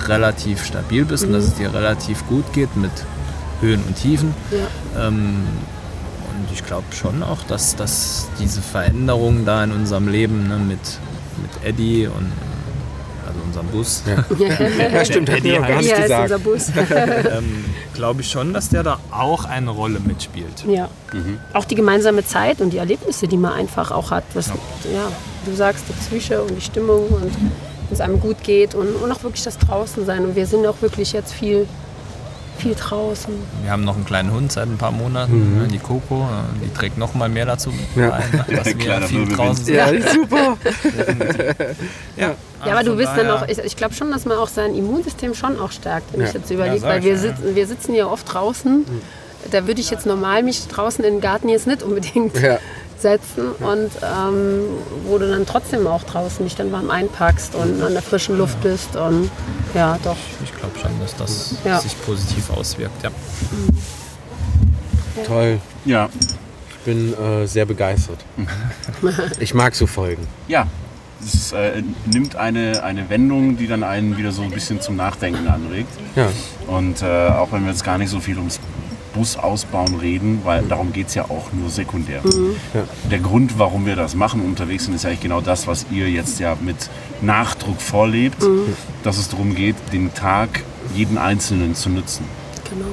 relativ 0.08 0.64
stabil 0.64 1.04
bist 1.04 1.24
und 1.24 1.32
dass 1.32 1.44
es 1.44 1.54
dir 1.54 1.72
relativ 1.72 2.26
gut 2.28 2.52
geht 2.52 2.76
mit 2.76 2.92
Höhen 3.60 3.82
und 3.86 3.94
Tiefen. 3.96 4.34
Ja. 4.50 5.06
Ähm, 5.06 5.46
und 6.30 6.52
ich 6.52 6.64
glaube 6.64 6.84
schon 6.92 7.22
auch, 7.22 7.42
dass, 7.44 7.76
dass 7.76 8.28
diese 8.38 8.62
Veränderung 8.62 9.44
da 9.44 9.62
in 9.64 9.72
unserem 9.72 10.08
Leben 10.08 10.48
ne, 10.48 10.56
mit, 10.56 10.78
mit 11.42 11.68
Eddie 11.68 12.06
und 12.06 12.32
also 13.26 13.40
unserem 13.46 13.66
Bus, 13.68 14.02
Ja, 14.06 15.04
stimmt, 15.04 15.30
hat 15.30 15.42
mir 15.42 15.60
noch 15.60 15.68
gar 15.68 15.82
nicht 15.82 15.94
gesagt. 15.94 16.42
Bus. 16.42 16.68
ähm, 16.78 17.64
glaube 17.94 18.22
ich 18.22 18.30
schon, 18.30 18.52
dass 18.52 18.70
der 18.70 18.82
da 18.82 18.98
auch 19.10 19.44
eine 19.44 19.70
Rolle 19.70 20.00
mitspielt. 20.00 20.64
ja. 20.66 20.88
Auch 21.52 21.64
die 21.64 21.74
gemeinsame 21.74 22.24
Zeit 22.24 22.60
und 22.60 22.72
die 22.72 22.78
Erlebnisse, 22.78 23.26
die 23.26 23.36
man 23.36 23.52
einfach 23.52 23.90
auch 23.90 24.10
hat. 24.12 24.24
Was, 24.34 24.46
ja. 24.48 25.08
du 25.44 25.54
sagst, 25.54 25.84
die 25.88 25.92
Psyche 25.92 26.40
und 26.40 26.56
die 26.56 26.60
Stimmung 26.60 27.08
und 27.08 27.32
es 27.92 28.00
einem 28.00 28.20
gut 28.20 28.42
geht 28.42 28.74
und, 28.74 28.88
und 28.96 29.12
auch 29.12 29.22
wirklich 29.22 29.44
das 29.44 29.58
Draußensein. 29.58 30.24
Und 30.24 30.36
wir 30.36 30.46
sind 30.46 30.66
auch 30.66 30.80
wirklich 30.82 31.12
jetzt 31.12 31.32
viel, 31.32 31.66
viel 32.58 32.74
draußen. 32.74 33.32
Wir 33.62 33.70
haben 33.72 33.84
noch 33.84 33.96
einen 33.96 34.04
kleinen 34.04 34.32
Hund 34.32 34.52
seit 34.52 34.66
ein 34.68 34.76
paar 34.76 34.92
Monaten, 34.92 35.66
die 35.72 35.78
Coco. 35.78 36.28
Die 36.62 36.72
trägt 36.74 36.98
noch 36.98 37.14
mal 37.14 37.28
mehr 37.28 37.46
dazu 37.46 37.72
Ja. 37.96 38.18
bei, 38.46 38.54
dass 38.54 38.66
wir 38.66 38.74
Kleiner 38.74 39.06
viel 39.06 39.26
draußen 39.28 39.64
sind. 39.64 39.76
Ja, 39.76 39.88
super. 40.12 40.56
Ja, 42.16 42.34
Ja, 42.66 42.72
aber 42.72 42.82
du 42.84 42.96
bist 42.96 43.12
dann 43.16 43.30
auch, 43.30 43.46
ich, 43.48 43.58
ich 43.58 43.76
glaube 43.76 43.94
schon, 43.94 44.10
dass 44.10 44.24
man 44.26 44.36
auch 44.36 44.48
sein 44.48 44.74
Immunsystem 44.74 45.34
schon 45.34 45.58
auch 45.58 45.72
stärkt, 45.72 46.12
wenn 46.12 46.20
Ja. 46.20 46.26
ich 46.28 46.34
jetzt 46.34 46.50
überlege, 46.50 46.80
sag 46.80 46.90
weil 46.90 47.02
wir, 47.02 47.12
ja, 47.12 47.18
sitzen, 47.18 47.54
wir 47.54 47.66
sitzen 47.66 47.94
ja 47.94 48.06
oft 48.06 48.32
draußen. 48.32 48.84
Da 49.50 49.66
würde 49.66 49.80
ich 49.80 49.90
jetzt 49.90 50.04
normal 50.04 50.42
mich 50.42 50.68
draußen 50.68 51.02
in 51.02 51.14
den 51.14 51.20
Garten 51.22 51.48
jetzt 51.48 51.66
nicht 51.66 51.82
unbedingt 51.82 52.38
Ja. 52.40 52.58
Setzen 53.00 53.52
und 53.52 53.90
ähm, 54.02 54.60
wo 55.06 55.18
du 55.18 55.28
dann 55.30 55.46
trotzdem 55.46 55.86
auch 55.86 56.02
draußen 56.04 56.44
dich 56.44 56.54
dann 56.56 56.70
warm 56.72 56.90
einpackst 56.90 57.54
und 57.54 57.82
an 57.82 57.92
der 57.92 58.02
frischen 58.02 58.36
Luft 58.38 58.60
bist 58.62 58.96
und 58.96 59.30
ja, 59.74 59.98
doch. 60.04 60.16
Ich 60.44 60.54
glaube 60.56 60.78
schon, 60.78 60.90
dass 61.00 61.16
das 61.16 61.54
Ja. 61.64 61.78
sich 61.80 62.00
positiv 62.02 62.50
auswirkt. 62.50 63.02
Ja. 63.02 63.10
Toll. 65.26 65.60
Ja, 65.84 66.08
Ich 66.70 66.76
bin 66.84 67.14
äh, 67.14 67.46
sehr 67.46 67.66
begeistert. 67.66 68.18
Ich 69.40 69.54
mag 69.54 69.74
so 69.74 69.86
Folgen. 69.86 70.26
ja. 70.48 70.66
Es 71.22 71.52
äh, 71.52 71.82
nimmt 72.10 72.34
eine, 72.36 72.82
eine 72.82 73.10
Wendung, 73.10 73.58
die 73.58 73.66
dann 73.66 73.82
einen 73.84 74.16
wieder 74.16 74.32
so 74.32 74.40
ein 74.40 74.50
bisschen 74.50 74.80
zum 74.80 74.96
Nachdenken 74.96 75.48
anregt. 75.48 75.90
Ja. 76.16 76.28
Und 76.66 77.02
äh, 77.02 77.04
auch 77.28 77.52
wenn 77.52 77.64
wir 77.64 77.72
jetzt 77.72 77.84
gar 77.84 77.98
nicht 77.98 78.08
so 78.08 78.20
viel 78.20 78.38
ums 78.38 78.58
Busausbauen 79.14 79.96
reden, 79.96 80.40
weil 80.44 80.62
darum 80.62 80.92
geht 80.92 81.08
es 81.08 81.14
ja 81.14 81.24
auch 81.24 81.52
nur 81.52 81.70
sekundär. 81.70 82.20
Ja. 82.74 82.82
Der 83.10 83.18
Grund, 83.18 83.58
warum 83.58 83.86
wir 83.86 83.96
das 83.96 84.14
machen, 84.14 84.42
unterwegs 84.42 84.84
sind, 84.84 84.94
ist 84.94 85.04
eigentlich 85.04 85.20
genau 85.20 85.40
das, 85.40 85.66
was 85.66 85.86
ihr 85.90 86.08
jetzt 86.08 86.38
ja 86.40 86.56
mit 86.60 86.76
Nachdruck 87.20 87.80
vorlebt, 87.80 88.42
dass 89.02 89.18
es 89.18 89.28
darum 89.28 89.54
geht, 89.54 89.76
den 89.92 90.12
Tag 90.14 90.62
jeden 90.94 91.18
Einzelnen 91.18 91.74
zu 91.74 91.90
nutzen. 91.90 92.24
Genau. 92.68 92.86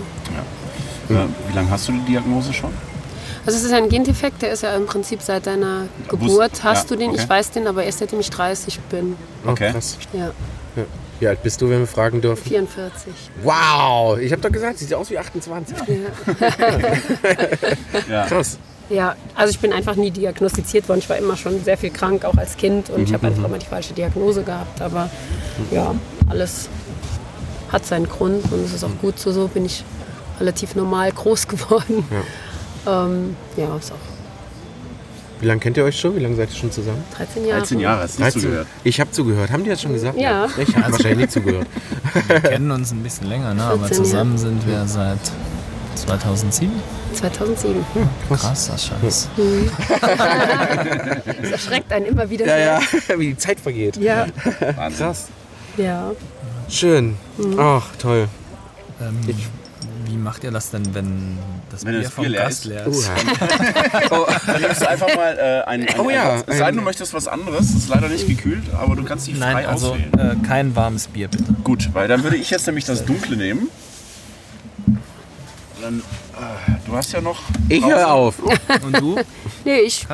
Äh, 1.09 1.25
wie 1.49 1.55
lange 1.55 1.69
hast 1.69 1.87
du 1.87 1.93
die 1.93 2.11
Diagnose 2.11 2.53
schon? 2.53 2.71
Also 3.45 3.59
es 3.59 3.63
ist 3.63 3.71
ein 3.71 3.87
Gendefekt, 3.87 4.41
der 4.41 4.51
ist 4.51 4.63
ja 4.63 4.75
im 4.75 4.85
Prinzip 4.85 5.21
seit 5.21 5.47
deiner 5.47 5.87
Geburt 6.09 6.63
hast 6.63 6.89
ja, 6.89 6.95
du 6.95 6.99
den. 6.99 7.11
okay. 7.11 7.21
Ich 7.21 7.29
weiß 7.29 7.51
den, 7.51 7.65
aber 7.65 7.83
erst 7.85 7.99
seitdem 7.99 8.19
ich 8.19 8.29
30 8.29 8.79
bin. 8.89 9.15
Oh, 9.45 9.51
Okay. 9.51 9.73
Ja, 9.73 10.19
Ja. 10.19 10.31
Wie 11.19 11.27
alt 11.27 11.41
bist 11.41 11.61
du, 11.61 11.69
wenn 11.69 11.79
wir 11.79 11.87
fragen 11.87 12.21
dürfen? 12.21 12.43
44. 12.47 13.11
Wow! 13.43 14.19
Ich 14.19 14.31
habe 14.31 14.41
doch 14.41 14.51
gesagt, 14.51 14.77
sie 14.77 14.85
sieht 14.85 14.93
aus 14.93 15.09
wie 15.09 15.17
28. 15.17 15.77
Ja. 18.09 18.25
Krass. 18.25 18.59
Ja, 18.89 19.15
also 19.35 19.51
ich 19.51 19.59
bin 19.59 19.73
einfach 19.73 19.95
nie 19.95 20.11
diagnostiziert 20.11 20.87
worden. 20.87 20.99
Ich 20.99 21.09
war 21.09 21.17
immer 21.17 21.35
schon 21.35 21.61
sehr 21.63 21.77
viel 21.77 21.89
krank, 21.89 22.23
auch 22.23 22.37
als 22.37 22.55
Kind. 22.55 22.89
Und 22.89 23.03
ich 23.03 23.13
habe 23.13 23.27
einfach 23.27 23.43
immer 23.43 23.57
die 23.57 23.65
falsche 23.65 23.93
Diagnose 23.93 24.43
gehabt. 24.43 24.81
Aber 24.81 25.09
ja, 25.71 25.93
alles 26.29 26.69
hat 27.71 27.85
seinen 27.85 28.07
Grund 28.07 28.49
und 28.51 28.63
es 28.63 28.73
ist 28.73 28.83
auch 28.83 28.97
gut 29.01 29.19
so. 29.19 29.31
So 29.31 29.47
bin 29.47 29.65
ich 29.65 29.83
relativ 30.39 30.75
normal 30.75 31.11
groß 31.11 31.47
geworden. 31.49 32.05
Ja, 32.85 33.05
ähm, 33.05 33.35
ja 33.57 33.75
ist 33.75 33.91
auch 33.91 34.16
Wie 35.39 35.45
lange 35.45 35.59
kennt 35.59 35.77
ihr 35.77 35.83
euch 35.83 35.99
schon? 35.99 36.15
Wie 36.15 36.19
lange 36.19 36.35
seid 36.35 36.49
ihr 36.49 36.55
schon 36.55 36.71
zusammen? 36.71 37.03
13 37.15 37.45
Jahre. 37.45 37.59
13 37.59 37.79
Jahre, 37.79 38.01
hast 38.01 38.17
du 38.17 38.23
nicht 38.23 38.33
13. 38.35 38.41
zugehört. 38.41 38.67
Ich 38.83 38.99
habe 38.99 39.11
zugehört. 39.11 39.51
Haben 39.51 39.63
die 39.63 39.69
das 39.69 39.81
schon 39.81 39.93
gesagt? 39.93 40.17
Ja. 40.17 40.47
Ich 40.57 40.75
habe 40.75 40.91
wahrscheinlich 40.91 41.17
nicht 41.17 41.31
zugehört. 41.31 41.67
Wir 42.27 42.39
kennen 42.41 42.71
uns 42.71 42.91
ein 42.91 43.03
bisschen 43.03 43.27
länger, 43.27 43.53
ne? 43.53 43.63
aber 43.63 43.85
14 43.87 43.97
zusammen 43.97 44.37
sind 44.37 44.65
wir 44.67 44.85
seit 44.87 45.19
2007. 45.95 46.71
2007. 47.13 47.85
Krass, 48.29 48.67
das 48.67 48.85
Scheiß. 48.85 49.29
Das 51.41 51.51
erschreckt 51.51 51.91
einen 51.91 52.05
immer 52.07 52.29
wieder. 52.29 52.45
Ja, 52.45 52.79
sehr. 52.81 53.15
ja. 53.15 53.19
Wie 53.19 53.27
die 53.27 53.37
Zeit 53.37 53.59
vergeht. 53.59 53.97
Ja, 53.97 54.27
Wahnsinn. 54.75 55.05
Krass. 55.07 55.27
ja. 55.77 56.11
Schön. 56.69 57.15
Ach, 57.57 57.87
toll. 57.97 58.27
Ähm, 58.99 59.19
wie 60.07 60.17
macht 60.17 60.43
ihr 60.43 60.51
das 60.51 60.71
denn, 60.71 60.93
wenn 60.95 61.37
das 61.69 61.85
Wenn 61.85 61.93
Bier 61.93 62.01
das 62.03 62.11
vom 62.11 62.23
Bier 62.23 62.31
leer 62.31 62.43
Gast 62.45 62.65
leer 62.65 62.85
ist? 62.87 63.09
Uha. 63.09 64.27
Dann 64.47 64.61
nimmst 64.61 64.81
du 64.81 64.89
einfach 64.89 65.15
mal 65.15 65.37
äh, 65.37 65.69
ein, 65.69 65.87
ein, 65.87 65.99
Oh 65.99 66.09
ja, 66.09 66.33
ein, 66.35 66.43
es 66.47 66.57
sei 66.57 66.65
denn, 66.67 66.75
du 66.75 66.81
ein- 66.81 66.85
möchtest 66.85 67.13
was 67.13 67.27
anderes. 67.27 67.67
Das 67.73 67.75
ist 67.83 67.89
leider 67.89 68.07
nicht 68.09 68.27
gekühlt, 68.27 68.63
aber 68.73 68.95
du 68.95 69.03
kannst 69.03 69.27
dich 69.27 69.35
frei 69.37 69.53
Nein, 69.53 69.65
also 69.65 69.91
auswählen. 69.93 70.41
äh, 70.43 70.47
kein 70.47 70.75
warmes 70.75 71.07
Bier 71.07 71.27
bitte. 71.27 71.43
Gut, 71.63 71.89
weil 71.93 72.07
dann 72.07 72.23
würde 72.23 72.37
ich 72.37 72.49
jetzt 72.49 72.65
nämlich 72.67 72.85
das 72.85 73.05
Dunkle 73.05 73.35
nehmen. 73.37 73.69
Dann, 75.81 75.99
äh, 75.99 76.71
du 76.87 76.95
hast 76.95 77.11
ja 77.11 77.21
noch. 77.21 77.39
Ich 77.69 77.85
höre 77.85 78.07
auf. 78.11 78.35
Und 78.39 78.99
du? 78.99 79.15
Nee, 79.65 79.79
ich 79.81 80.07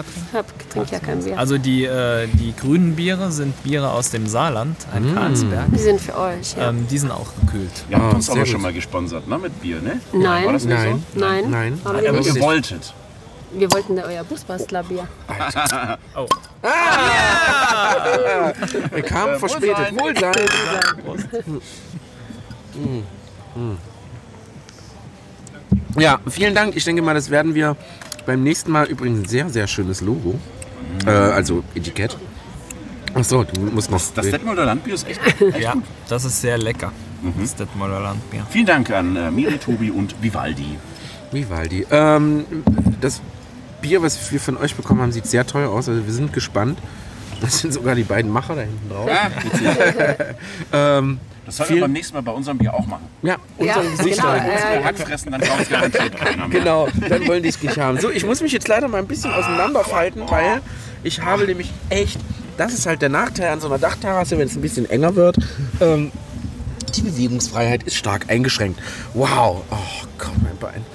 trinke 0.72 0.92
ja 0.94 1.00
kein 1.00 1.24
Bier. 1.24 1.38
Also 1.38 1.60
die, 1.60 1.84
äh, 1.86 2.26
die 2.26 2.56
grünen 2.60 2.96
Biere 2.96 3.32
sind 3.32 3.62
Biere 3.62 3.92
aus 3.92 4.10
dem 4.10 4.26
Saarland, 4.26 4.76
ein 4.92 5.14
Karlsberg. 5.14 5.68
Die 5.72 5.78
sind 5.80 6.02
für 6.02 6.18
euch, 6.18 6.56
ja. 6.58 6.70
Ähm, 6.70 6.88
die 6.90 6.98
sind 6.98 7.12
auch 7.12 7.28
gekühlt. 7.40 7.70
Ihr 7.88 7.98
habt 7.98 8.14
Ah, 8.14 8.16
uns 8.16 8.32
aber 8.32 8.48
schon 8.48 8.62
mal 8.64 8.74
gesponsert, 8.74 9.28
ne? 9.28 9.38
Mit 9.38 9.62
Bier, 9.62 9.80
ne? 9.80 10.00
Nein. 10.12 10.46
War 10.48 10.54
das 10.54 10.64
nicht 10.66 10.76
Nein. 10.76 11.04
Nein, 11.14 11.50
Nein. 11.52 11.80
so? 11.84 11.92
wir 11.94 12.10
Aber 12.10 12.20
ihr 12.20 12.42
wolltet. 12.42 12.94
Wir 13.52 13.72
wollten 13.72 14.00
euer 14.00 14.24
Busbastler-Bier. 14.24 15.08
Oh. 16.16 16.26
Wir 18.92 19.04
kamen 19.04 19.36
Äh, 19.36 19.40
verspätet. 19.40 19.92
Wohlsein. 20.00 20.34
Wohlsein. 21.06 21.62
Mm. 22.76 23.60
Mm. 23.60 23.78
Ja, 25.98 26.20
vielen 26.30 26.56
Dank. 26.56 26.76
Ich 26.76 26.86
denke 26.86 27.02
mal, 27.02 27.14
das 27.14 27.30
werden 27.30 27.56
wir 27.56 27.76
beim 28.26 28.44
nächsten 28.44 28.72
Mal 28.72 28.88
übrigens 28.88 29.20
ein 29.22 29.26
sehr, 29.26 29.50
sehr 29.50 29.68
schönes 29.68 30.02
Logo. 30.02 30.40
Äh, 31.06 31.10
also 31.10 31.64
Etikett. 31.76 32.18
Achso, 33.14 33.44
du 33.44 33.62
musst 33.62 33.92
noch. 33.92 34.02
Das 34.16 34.30
Detmolder 34.30 34.66
Landbier 34.66 34.96
ist 34.96 35.08
echt. 35.08 35.22
Ja, 35.60 35.76
das 36.10 36.26
ist 36.26 36.42
sehr 36.42 36.58
lecker. 36.58 36.92
Das 37.40 37.56
Detmolder 37.56 38.00
Landbier. 38.00 38.46
Vielen 38.50 38.66
Dank 38.66 38.90
an 38.92 39.16
äh, 39.16 39.32
Miri, 39.32 39.58
Tobi 39.58 39.92
und 39.92 40.16
Vivaldi. 40.22 40.78
Vivaldi. 41.32 41.86
Ähm, 41.92 42.46
das 43.02 43.22
Bier, 43.82 44.02
was 44.02 44.32
wir 44.32 44.40
von 44.40 44.58
euch 44.58 44.76
bekommen 44.76 45.02
haben, 45.02 45.12
sieht 45.12 45.28
sehr 45.28 45.46
toll 45.46 45.66
aus. 45.66 45.90
Also 45.90 46.06
wir 46.06 46.14
sind 46.14 46.34
gespannt. 46.34 46.80
Das 47.42 47.60
sind 47.60 47.74
sogar 47.74 47.96
die 47.96 48.04
beiden 48.04 48.32
Macher 48.32 48.56
da 48.56 48.62
hinten 48.62 48.90
drauf. 48.90 49.10
Ja. 49.10 50.16
Ähm, 51.00 51.20
Das 51.46 51.58
sollten 51.58 51.76
wir 51.76 51.82
beim 51.82 51.92
nächsten 51.92 52.14
Mal 52.16 52.22
bei 52.22 52.32
unserem 52.32 52.58
Bier 52.58 52.74
auch 52.74 52.86
machen. 52.86 53.04
ja, 53.22 53.36
unsere 53.58 53.84
Ja, 53.84 53.90
Gesichter. 53.98 54.22
genau, 54.22 54.54
Unsere 54.54 54.74
ja. 54.76 54.84
Hackfressen, 54.84 55.32
dann 55.32 55.42
kauft 55.42 55.62
es 55.64 55.70
garantiert 55.70 56.16
keiner 56.18 56.48
mehr. 56.48 56.60
Genau, 56.60 56.88
dann 57.10 57.28
wollen 57.28 57.44
die 57.44 57.50
es 57.50 57.62
nicht 57.62 57.78
haben. 57.78 58.00
So, 58.00 58.10
ich 58.10 58.26
muss 58.26 58.42
mich 58.42 58.52
jetzt 58.54 58.68
leider 58.68 58.88
mal 58.88 59.00
ein 59.00 59.08
bisschen 59.08 59.34
auseinanderfalten, 59.34 60.24
weil 60.30 60.62
ich 61.04 61.22
habe 61.22 61.46
nämlich 61.46 61.72
echt, 61.90 62.20
das 62.58 62.74
ist 62.74 62.86
halt 62.86 63.02
der 63.02 63.10
Nachteil 63.10 63.50
an 63.52 63.60
so 63.60 63.68
einer 63.68 63.78
Dachterrasse, 63.80 64.38
wenn 64.38 64.48
es 64.48 64.56
ein 64.56 64.62
bisschen 64.62 64.90
enger 64.90 65.16
wird. 65.16 65.38
Ähm, 65.82 66.12
die 66.96 67.02
Bewegungsfreiheit 67.02 67.84
ist 67.84 67.96
stark 67.96 68.30
eingeschränkt. 68.30 68.80
Wow, 69.14 69.64
oh 69.70 69.76
Gott, 70.18 70.32
mein 70.44 70.58
Bein. 70.58 70.86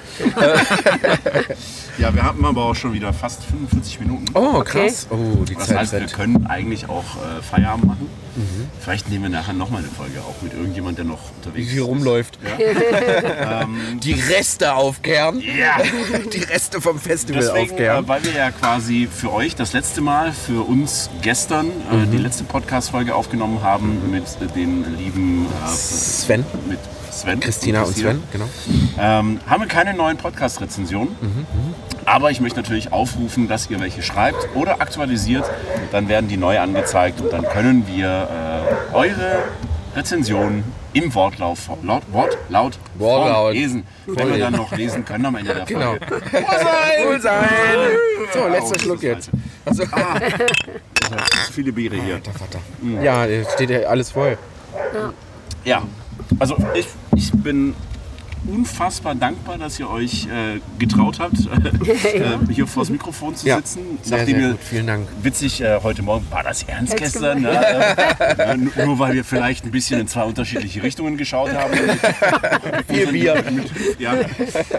Ja, 1.99 2.15
wir 2.15 2.23
haben 2.23 2.45
aber 2.45 2.65
auch 2.65 2.75
schon 2.75 2.93
wieder 2.93 3.13
fast 3.13 3.43
45 3.45 4.01
Minuten. 4.01 4.25
Oh, 4.35 4.61
krass. 4.63 5.07
Oh, 5.11 5.45
die 5.45 5.55
Das 5.55 5.67
Zeit 5.67 5.79
heißt, 5.79 5.93
wir 5.93 6.07
können 6.07 6.47
eigentlich 6.47 6.89
auch 6.89 7.05
äh, 7.17 7.43
Feierabend 7.43 7.87
machen. 7.87 8.09
Vielleicht 8.81 9.09
nehmen 9.11 9.25
wir 9.25 9.31
nachher 9.31 9.53
nochmal 9.53 9.81
eine 9.83 9.91
Folge 9.91 10.21
auf 10.21 10.43
mit 10.43 10.53
irgendjemand, 10.53 10.99
der 10.99 11.05
noch 11.05 11.19
unterwegs 11.37 11.71
Hier 11.71 11.83
ist. 11.83 11.89
rumläuft. 11.89 12.39
Ja. 12.45 13.67
Die 14.03 14.13
Reste 14.13 14.75
aufkehren. 14.75 15.41
Ja. 15.41 15.77
Die 16.33 16.39
Reste 16.43 16.81
vom 16.81 16.99
Festival 16.99 17.43
Deswegen, 17.43 17.71
aufkehren. 17.73 18.05
äh, 18.05 18.09
weil 18.09 18.25
wir 18.25 18.33
ja 18.33 18.51
quasi 18.51 19.09
für 19.11 19.33
euch 19.33 19.55
das 19.57 19.73
letzte 19.73 20.01
Mal, 20.01 20.33
für 20.33 20.63
uns 20.67 21.11
gestern, 21.23 21.67
äh, 21.91 21.95
Mhm. 21.97 22.11
die 22.13 22.19
letzte 22.19 22.45
Podcast-Folge 22.45 23.15
aufgenommen 23.15 23.63
haben 23.63 24.11
mit 24.11 24.25
äh, 24.41 24.47
den 24.55 24.97
lieben 24.99 25.47
äh, 25.47 25.69
Sven, 25.75 26.45
mit 26.69 26.79
Sven. 27.11 27.41
Christina 27.41 27.83
und 27.83 27.97
Sven, 27.97 28.23
genau. 28.33 28.49
Ähm, 28.99 29.41
haben 29.47 29.63
wir 29.63 29.69
keine 29.69 29.95
neuen 29.95 30.17
Podcast-Rezensionen. 30.17 31.17
Aber 32.09 32.31
ich 32.31 32.41
möchte 32.41 32.61
natürlich 32.61 32.91
aufrufen, 32.93 33.49
dass 33.49 33.69
ihr 33.69 33.81
welche 33.81 34.03
schreibt 34.03 34.49
oder 34.55 34.81
aktualisiert. 34.81 35.45
Dann 35.93 36.09
werden 36.09 36.29
die 36.29 36.39
neu 36.39 36.59
angezeigt 36.59 37.21
und 37.21 37.31
dann 37.33 37.45
können 37.49 37.87
wir 37.87 38.29
äh, 38.93 38.95
eure 38.95 39.43
Rezensionen 39.95 40.65
im 40.95 41.15
Wortlauf, 41.15 41.69
laut, 41.83 42.03
Wort, 42.13 42.39
laut, 42.49 42.79
Wortlaut. 42.95 43.53
lesen. 43.53 43.87
Wenn 44.07 44.31
wir 44.33 44.39
dann 44.39 44.55
noch 44.55 44.75
lesen 44.75 45.05
können 45.05 45.27
am 45.27 45.37
Ende 45.37 45.55
der 45.55 45.65
Genau. 45.67 45.91
Folge. 45.97 46.07
Wohl 47.05 47.21
sein. 47.21 47.47
So, 48.33 48.41
Oh, 48.45 48.49
letzter 48.49 48.75
das 48.77 48.83
Schluck 48.83 49.03
jetzt. 49.03 49.31
Also, 49.67 49.83
Zu 49.85 49.93
viele 51.53 51.73
Biere 51.73 51.97
hier. 51.97 52.15
Alter 52.15 52.33
Vater. 52.33 52.59
Ja, 53.03 53.27
da 53.27 53.51
steht 53.55 53.69
ja 53.71 53.81
alles 53.81 54.11
voll. 54.13 54.39
Ja, 55.65 55.83
also 56.39 56.57
ich, 56.75 56.87
ich 57.15 57.31
bin 57.33 57.75
unfassbar 58.47 59.15
dankbar, 59.15 59.59
dass 59.59 59.79
ihr 59.79 59.89
euch 59.91 60.27
äh, 60.27 60.61
getraut 60.79 61.19
habt, 61.19 61.39
äh, 61.85 62.53
hier 62.53 62.67
vor 62.67 62.83
das 62.83 62.91
Mikrofon 62.91 63.35
zu 63.35 63.47
Ja, 63.47 63.57
sitzen. 63.57 63.99
sehr, 64.03 64.19
nachdem 64.19 64.37
sehr 64.37 64.45
ihr 64.47 64.51
gut. 64.53 64.61
Vielen 64.63 64.87
Dank. 64.87 65.09
witzig 65.23 65.61
äh, 65.61 65.81
heute 65.83 66.03
Morgen 66.03 66.27
war 66.31 66.43
das 66.43 66.63
ernst 66.63 66.93
Ernst 66.93 66.97
gestern, 67.15 67.43
ne? 67.43 67.51
äh, 68.39 68.57
nur, 68.85 68.99
weil 68.99 69.15
wir 69.15 69.25
vielleicht 69.25 69.65
ein 69.65 69.71
bisschen 69.71 70.01
in 70.01 70.09
zwei 70.09 70.25
unterschiedliche 70.25 70.83
Richtungen 70.83 71.17
geschaut 71.17 71.53
haben. 71.53 71.75
Viel 72.89 73.07
Bier. 73.13 73.45
Ja, 73.99 74.15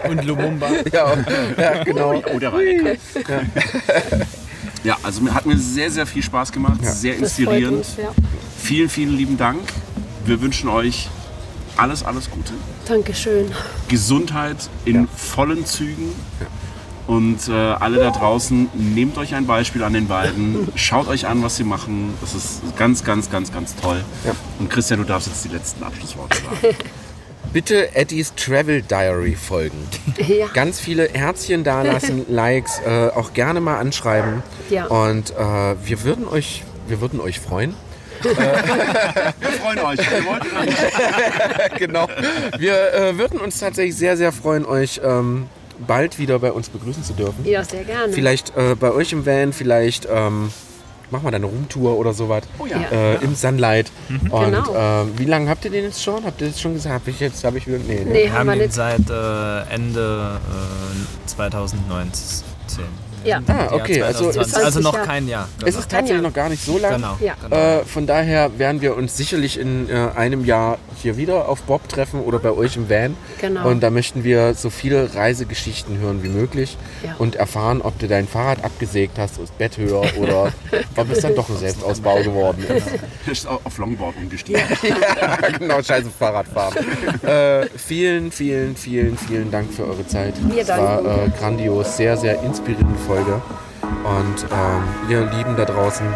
Und 0.08 0.24
Lumumba. 0.24 0.68
Ja, 0.92 1.14
ja 1.58 1.84
genau. 1.84 2.22
oh, 2.34 2.38
der 2.38 2.52
war 2.52 2.60
lecker. 2.62 3.42
Ja, 4.82 4.96
also 5.02 5.22
hat 5.32 5.44
mir 5.46 5.58
sehr, 5.58 5.90
sehr 5.90 6.06
viel 6.06 6.22
Spaß 6.22 6.52
gemacht, 6.52 6.84
sehr 6.84 7.16
inspirierend. 7.16 7.78
uns, 7.78 7.96
ja. 7.98 8.10
Vielen, 8.58 8.88
vielen 8.88 9.16
lieben 9.16 9.36
Dank. 9.36 9.60
Wir 10.24 10.40
wünschen 10.40 10.68
euch 10.70 11.08
alles, 11.80 12.04
alles 12.04 12.30
Gute. 12.30 12.52
Dankeschön. 12.86 13.50
Gesundheit 13.88 14.68
in 14.84 15.08
vollen 15.08 15.64
Zügen. 15.64 16.12
Und 17.06 17.48
äh, 17.48 17.52
alle 17.52 17.98
da 17.98 18.10
draußen, 18.10 18.68
nehmt 18.74 19.18
euch 19.18 19.34
ein 19.34 19.46
Beispiel 19.46 19.82
an 19.82 19.94
den 19.94 20.06
beiden, 20.06 20.68
schaut 20.76 21.08
euch 21.08 21.26
an, 21.26 21.42
was 21.42 21.56
sie 21.56 21.64
machen. 21.64 22.14
Das 22.20 22.34
ist 22.34 22.60
ganz, 22.76 23.02
ganz, 23.02 23.30
ganz, 23.30 23.52
ganz 23.52 23.74
toll. 23.76 24.04
Ja. 24.24 24.32
Und 24.60 24.70
Christian, 24.70 25.00
du 25.00 25.06
darfst 25.06 25.26
jetzt 25.26 25.44
die 25.44 25.48
letzten 25.48 25.82
Abschlussworte 25.82 26.36
sagen. 26.36 26.76
Bitte 27.52 27.96
Eddies 27.96 28.34
Travel 28.36 28.82
Diary 28.82 29.34
folgen. 29.34 29.78
Ja. 30.28 30.46
Ganz 30.52 30.78
viele 30.78 31.08
Herzchen 31.08 31.64
dalassen, 31.64 32.26
Likes, 32.28 32.78
äh, 32.86 33.08
auch 33.08 33.32
gerne 33.32 33.60
mal 33.60 33.78
anschreiben. 33.78 34.42
Ja. 34.68 34.84
Und 34.86 35.30
äh, 35.30 35.34
wir 35.82 36.04
würden 36.04 36.28
euch, 36.28 36.62
wir 36.86 37.00
würden 37.00 37.20
euch 37.20 37.40
freuen. 37.40 37.74
Wir 38.22 39.50
freuen 39.60 39.78
euch. 39.80 39.98
Wir 39.98 40.24
wollt 40.26 40.42
oder 40.52 40.64
nicht? 40.64 40.78
genau. 41.78 42.08
Wir 42.58 42.92
äh, 42.94 43.18
würden 43.18 43.40
uns 43.40 43.58
tatsächlich 43.58 43.96
sehr, 43.96 44.16
sehr 44.16 44.32
freuen, 44.32 44.64
euch 44.66 45.00
ähm, 45.04 45.46
bald 45.86 46.18
wieder 46.18 46.38
bei 46.38 46.52
uns 46.52 46.68
begrüßen 46.68 47.02
zu 47.02 47.12
dürfen. 47.14 47.44
Ja, 47.44 47.64
sehr 47.64 47.84
gerne. 47.84 48.12
Vielleicht 48.12 48.56
äh, 48.56 48.74
bei 48.74 48.90
euch 48.92 49.12
im 49.12 49.24
Van, 49.26 49.52
vielleicht 49.52 50.06
ähm, 50.12 50.52
machen 51.10 51.24
wir 51.24 51.30
da 51.30 51.36
eine 51.36 51.46
Roomtour 51.46 51.96
oder 51.98 52.12
sowas. 52.12 52.42
Oh 52.58 52.66
ja. 52.66 52.78
Ja. 52.80 52.90
Äh, 53.14 53.24
Im 53.24 53.34
Sunlight. 53.34 53.90
Und 54.30 54.44
Genau. 54.44 55.02
äh, 55.04 55.18
wie 55.18 55.24
lange 55.24 55.48
habt 55.48 55.64
ihr 55.64 55.70
den 55.70 55.84
jetzt 55.84 56.02
schon? 56.02 56.24
Habt 56.24 56.40
ihr 56.40 56.48
das 56.48 56.60
schon 56.60 56.74
gesagt? 56.74 56.94
Hab 56.94 57.08
ich 57.08 57.18
jetzt, 57.20 57.42
habe 57.44 57.58
ich 57.58 57.66
wieder. 57.66 57.78
Nee, 57.78 58.00
ne? 58.04 58.10
Nee, 58.10 58.24
Wir 58.24 58.32
haben 58.32 58.50
haben 58.50 58.58
nicht. 58.58 58.72
seit 58.72 59.08
äh, 59.10 59.74
Ende 59.74 60.38
äh, 61.24 61.26
2019. 61.28 62.44
Ja. 63.24 63.40
Ah, 63.46 63.52
Jahr 63.52 63.72
okay, 63.74 64.02
also 64.02 64.30
2020. 64.30 64.40
ist- 64.58 64.64
also 64.64 64.80
noch 64.80 64.92
20 64.92 65.08
kein 65.08 65.28
Jahr. 65.28 65.48
Es 65.64 65.76
ist 65.76 65.90
tatsächlich 65.90 66.22
noch 66.22 66.32
gar 66.32 66.48
nicht 66.48 66.64
so 66.64 66.78
lang. 66.78 66.94
genau. 66.96 67.16
Ja. 67.20 67.34
genau. 67.42 67.56
Äh, 67.56 67.84
von 67.84 68.06
daher 68.06 68.58
werden 68.58 68.80
wir 68.80 68.96
uns 68.96 69.16
sicherlich 69.16 69.58
in 69.58 69.88
äh, 69.90 70.08
einem 70.16 70.44
Jahr 70.44 70.78
hier 71.02 71.16
wieder 71.16 71.48
auf 71.48 71.62
Bob 71.62 71.88
treffen 71.88 72.20
oder 72.20 72.38
bei 72.38 72.50
euch 72.50 72.76
im 72.76 72.88
Van. 72.90 73.16
Genau. 73.40 73.68
Und 73.68 73.80
da 73.80 73.90
möchten 73.90 74.24
wir 74.24 74.54
so 74.54 74.70
viele 74.70 75.14
Reisegeschichten 75.14 75.98
hören 75.98 76.22
wie 76.22 76.28
möglich 76.28 76.76
Ja. 77.02 77.14
und 77.18 77.36
erfahren, 77.36 77.80
ob 77.82 77.98
du 77.98 78.06
dein 78.08 78.26
Fahrrad 78.28 78.64
abgesägt 78.64 79.18
hast, 79.18 79.40
aus 79.40 79.50
Betthöher 79.50 80.02
oder 80.18 80.52
ob 80.96 81.10
es 81.10 81.20
dann 81.20 81.34
doch 81.34 81.48
ein 81.48 81.56
Selbstausbau 81.56 82.22
geworden 82.22 82.64
ist. 82.68 82.86
Ist 83.30 83.46
au- 83.46 83.60
auf 83.64 83.78
Longboard 83.78 84.16
umgestiegen. 84.16 84.60
ja, 84.82 85.36
genau, 85.58 85.82
scheiße 85.82 86.08
Fahrradfahren. 86.18 86.76
äh, 87.22 87.66
vielen, 87.76 88.30
vielen, 88.32 88.76
vielen, 88.76 89.16
vielen 89.16 89.50
Dank 89.50 89.72
für 89.72 89.84
eure 89.86 90.06
Zeit. 90.06 90.34
Wir 90.52 90.62
es 90.62 90.68
war 90.68 91.00
äh, 91.04 91.28
grandios, 91.38 91.96
sehr, 91.96 92.16
sehr 92.16 92.42
inspirierende 92.42 92.98
Folge. 93.10 93.42
Und 94.04 94.46
ähm, 94.52 95.10
ihr 95.10 95.22
Lieben 95.36 95.56
da 95.56 95.64
draußen, 95.64 96.06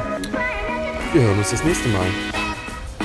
wir 1.13 1.23
hören 1.23 1.39
uns 1.39 1.51
das 1.51 1.65
nächste 1.65 1.89
Mal. 1.89 2.07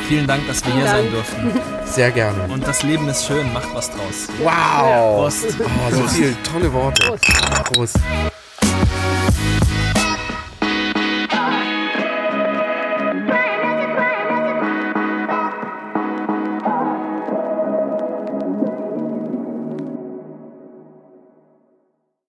Vielen 0.08 0.28
Dank, 0.28 0.46
dass 0.48 0.64
wir 0.64 0.74
hier 0.74 0.86
sein 0.86 1.06
Dank. 1.06 1.12
durften. 1.12 1.60
Sehr 1.86 2.12
gerne. 2.12 2.44
Und 2.54 2.68
das 2.68 2.84
Leben 2.84 3.08
ist 3.08 3.26
schön, 3.26 3.52
macht 3.52 3.74
was 3.74 3.90
draus. 3.90 4.28
Wow! 4.44 5.24
Prost. 5.24 5.56
Oh, 5.60 5.96
so 5.96 6.08
viele 6.08 6.36
tolle 6.44 6.72
Worte. 6.72 7.18
Prost. 7.74 7.96